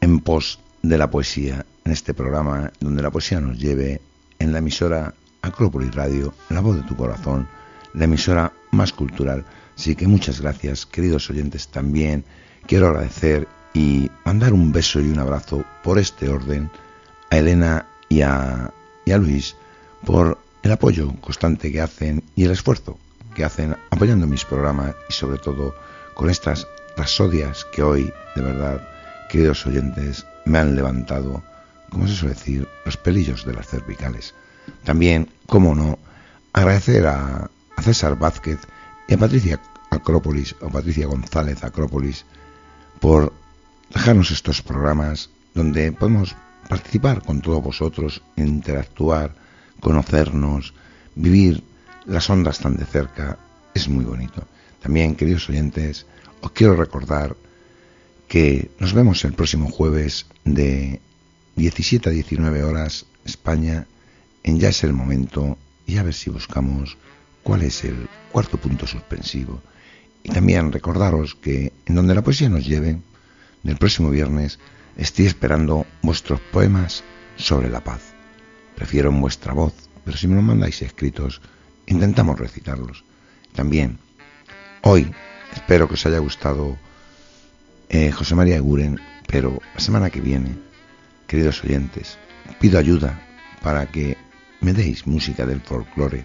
en 0.00 0.20
pos 0.20 0.60
de 0.80 0.96
la 0.96 1.10
poesía 1.10 1.66
en 1.84 1.92
este 1.92 2.14
programa 2.14 2.72
donde 2.80 3.02
la 3.02 3.10
poesía 3.10 3.38
nos 3.38 3.58
lleve 3.58 4.00
en 4.38 4.50
la 4.50 4.60
emisora 4.60 5.12
Acrópolis 5.42 5.94
Radio, 5.94 6.32
la 6.48 6.62
voz 6.62 6.76
de 6.76 6.88
tu 6.88 6.96
corazón, 6.96 7.46
la 7.92 8.04
emisora 8.04 8.50
más 8.70 8.94
cultural. 8.94 9.44
Así 9.76 9.96
que 9.96 10.06
muchas 10.06 10.40
gracias, 10.40 10.86
queridos 10.86 11.28
oyentes, 11.30 11.68
también 11.68 12.24
quiero 12.66 12.88
agradecer 12.88 13.48
y 13.72 14.10
mandar 14.24 14.52
un 14.52 14.72
beso 14.72 15.00
y 15.00 15.08
un 15.08 15.18
abrazo 15.18 15.64
por 15.82 15.98
este 15.98 16.28
orden 16.28 16.70
a 17.30 17.38
Elena 17.38 17.86
y 18.08 18.22
a, 18.22 18.72
y 19.04 19.10
a 19.10 19.18
Luis 19.18 19.56
por 20.04 20.38
el 20.62 20.72
apoyo 20.72 21.12
constante 21.20 21.72
que 21.72 21.80
hacen 21.80 22.22
y 22.36 22.44
el 22.44 22.52
esfuerzo 22.52 22.98
que 23.34 23.44
hacen 23.44 23.76
apoyando 23.90 24.26
mis 24.26 24.44
programas 24.44 24.94
y 25.08 25.12
sobre 25.12 25.38
todo 25.38 25.74
con 26.14 26.30
estas 26.30 26.66
rasodias 26.96 27.66
que 27.72 27.82
hoy, 27.82 28.12
de 28.36 28.42
verdad, 28.42 28.88
queridos 29.28 29.66
oyentes, 29.66 30.24
me 30.44 30.58
han 30.58 30.76
levantado, 30.76 31.42
como 31.90 32.06
se 32.06 32.14
suele 32.14 32.34
decir, 32.34 32.68
los 32.84 32.96
pelillos 32.96 33.44
de 33.44 33.54
las 33.54 33.66
cervicales. 33.66 34.34
También, 34.84 35.28
como 35.46 35.74
no, 35.74 35.98
agradecer 36.52 37.06
a, 37.08 37.50
a 37.76 37.82
César 37.82 38.16
Vázquez 38.16 38.60
y 39.08 39.14
a 39.14 39.18
Patricia 39.18 39.60
Acrópolis 39.90 40.56
o 40.60 40.68
Patricia 40.68 41.06
González 41.06 41.62
Acrópolis 41.62 42.24
por 43.00 43.32
dejarnos 43.92 44.30
estos 44.30 44.62
programas 44.62 45.30
donde 45.54 45.92
podemos 45.92 46.34
participar 46.68 47.22
con 47.22 47.40
todos 47.40 47.62
vosotros, 47.62 48.22
interactuar, 48.36 49.34
conocernos, 49.80 50.74
vivir 51.14 51.62
las 52.06 52.28
ondas 52.30 52.58
tan 52.58 52.76
de 52.76 52.86
cerca, 52.86 53.38
es 53.74 53.88
muy 53.88 54.04
bonito. 54.04 54.46
También, 54.80 55.14
queridos 55.14 55.48
oyentes, 55.48 56.06
os 56.40 56.50
quiero 56.52 56.74
recordar 56.76 57.36
que 58.28 58.70
nos 58.78 58.92
vemos 58.92 59.24
el 59.24 59.32
próximo 59.32 59.70
jueves 59.70 60.26
de 60.44 61.00
17 61.56 62.08
a 62.08 62.12
19 62.12 62.64
horas 62.64 63.06
España 63.24 63.86
en 64.42 64.58
Ya 64.58 64.68
es 64.68 64.84
el 64.84 64.92
momento 64.92 65.56
y 65.86 65.98
a 65.98 66.02
ver 66.02 66.14
si 66.14 66.30
buscamos 66.30 66.96
cuál 67.44 67.62
es 67.62 67.84
el 67.84 68.08
cuarto 68.32 68.58
punto 68.58 68.88
suspensivo. 68.88 69.62
Y 70.24 70.30
también 70.30 70.72
recordaros 70.72 71.36
que 71.36 71.72
en 71.86 71.94
donde 71.94 72.14
la 72.14 72.22
poesía 72.22 72.48
nos 72.48 72.66
lleve, 72.66 72.98
del 73.62 73.76
próximo 73.76 74.10
viernes, 74.10 74.58
estoy 74.96 75.26
esperando 75.26 75.86
vuestros 76.02 76.40
poemas 76.40 77.04
sobre 77.36 77.70
la 77.70 77.84
paz. 77.84 78.14
Prefiero 78.74 79.10
en 79.10 79.20
vuestra 79.20 79.52
voz, 79.52 79.74
pero 80.04 80.16
si 80.16 80.26
me 80.26 80.34
lo 80.34 80.42
mandáis 80.42 80.82
escritos, 80.82 81.40
intentamos 81.86 82.38
recitarlos. 82.38 83.04
También, 83.54 83.98
hoy, 84.82 85.10
espero 85.54 85.88
que 85.88 85.94
os 85.94 86.06
haya 86.06 86.18
gustado 86.18 86.76
eh, 87.88 88.10
José 88.10 88.34
María 88.34 88.56
Eguren, 88.56 89.00
pero 89.26 89.60
la 89.74 89.80
semana 89.80 90.10
que 90.10 90.20
viene, 90.20 90.56
queridos 91.26 91.62
oyentes, 91.64 92.18
pido 92.60 92.78
ayuda 92.78 93.20
para 93.62 93.86
que 93.86 94.16
me 94.60 94.72
deis 94.72 95.06
música 95.06 95.46
del 95.46 95.60
folclore, 95.60 96.24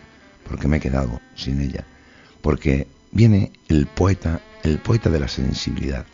porque 0.49 0.67
me 0.67 0.77
he 0.77 0.81
quedado 0.81 1.21
sin 1.35 1.61
ella, 1.61 1.85
porque 2.41 2.87
viene 3.11 3.51
el 3.67 3.85
poeta, 3.85 4.41
el 4.63 4.79
poeta 4.79 5.09
de 5.09 5.19
la 5.19 5.27
sensibilidad. 5.27 6.05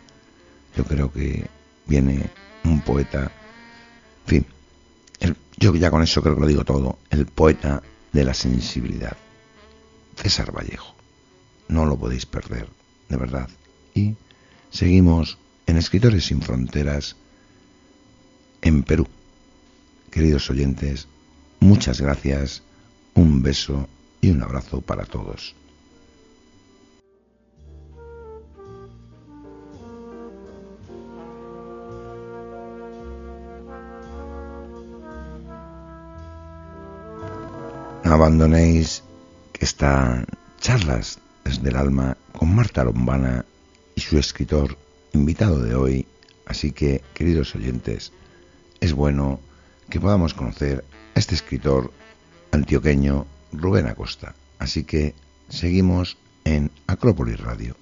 Yo 0.76 0.84
creo 0.84 1.10
que 1.10 1.46
viene 1.86 2.28
un 2.64 2.82
poeta, 2.82 3.32
en 4.26 4.26
fin, 4.26 4.46
yo 5.56 5.74
ya 5.74 5.90
con 5.90 6.02
eso 6.02 6.22
creo 6.22 6.34
que 6.34 6.42
lo 6.42 6.46
digo 6.46 6.64
todo, 6.64 6.98
el 7.08 7.24
poeta 7.24 7.82
de 8.12 8.24
la 8.24 8.34
sensibilidad, 8.34 9.16
César 10.16 10.52
Vallejo. 10.54 10.94
No 11.68 11.86
lo 11.86 11.96
podéis 11.96 12.26
perder, 12.26 12.68
de 13.08 13.16
verdad. 13.16 13.48
Y 13.94 14.16
seguimos 14.70 15.38
en 15.66 15.78
Escritores 15.78 16.26
sin 16.26 16.42
Fronteras 16.42 17.16
en 18.60 18.82
Perú. 18.82 19.08
Queridos 20.10 20.50
oyentes, 20.50 21.08
muchas 21.58 22.00
gracias, 22.02 22.62
un 23.14 23.42
beso 23.42 23.88
y 24.26 24.30
un 24.32 24.42
abrazo 24.42 24.80
para 24.80 25.04
todos. 25.04 25.54
Abandonéis 38.02 39.04
estas 39.60 40.24
charlas 40.60 41.20
desde 41.44 41.68
el 41.68 41.76
alma 41.76 42.16
con 42.32 42.52
Marta 42.52 42.82
Lombana 42.82 43.44
y 43.94 44.00
su 44.00 44.18
escritor 44.18 44.76
invitado 45.12 45.60
de 45.60 45.76
hoy. 45.76 46.06
Así 46.46 46.72
que, 46.72 47.02
queridos 47.14 47.54
oyentes, 47.54 48.12
es 48.80 48.92
bueno 48.92 49.38
que 49.88 50.00
podamos 50.00 50.34
conocer 50.34 50.84
a 51.14 51.18
este 51.20 51.36
escritor 51.36 51.92
antioqueño 52.50 53.26
Rubén 53.52 53.86
Acosta. 53.86 54.34
Así 54.58 54.84
que 54.84 55.14
seguimos 55.48 56.16
en 56.44 56.70
Acrópolis 56.86 57.40
Radio. 57.40 57.76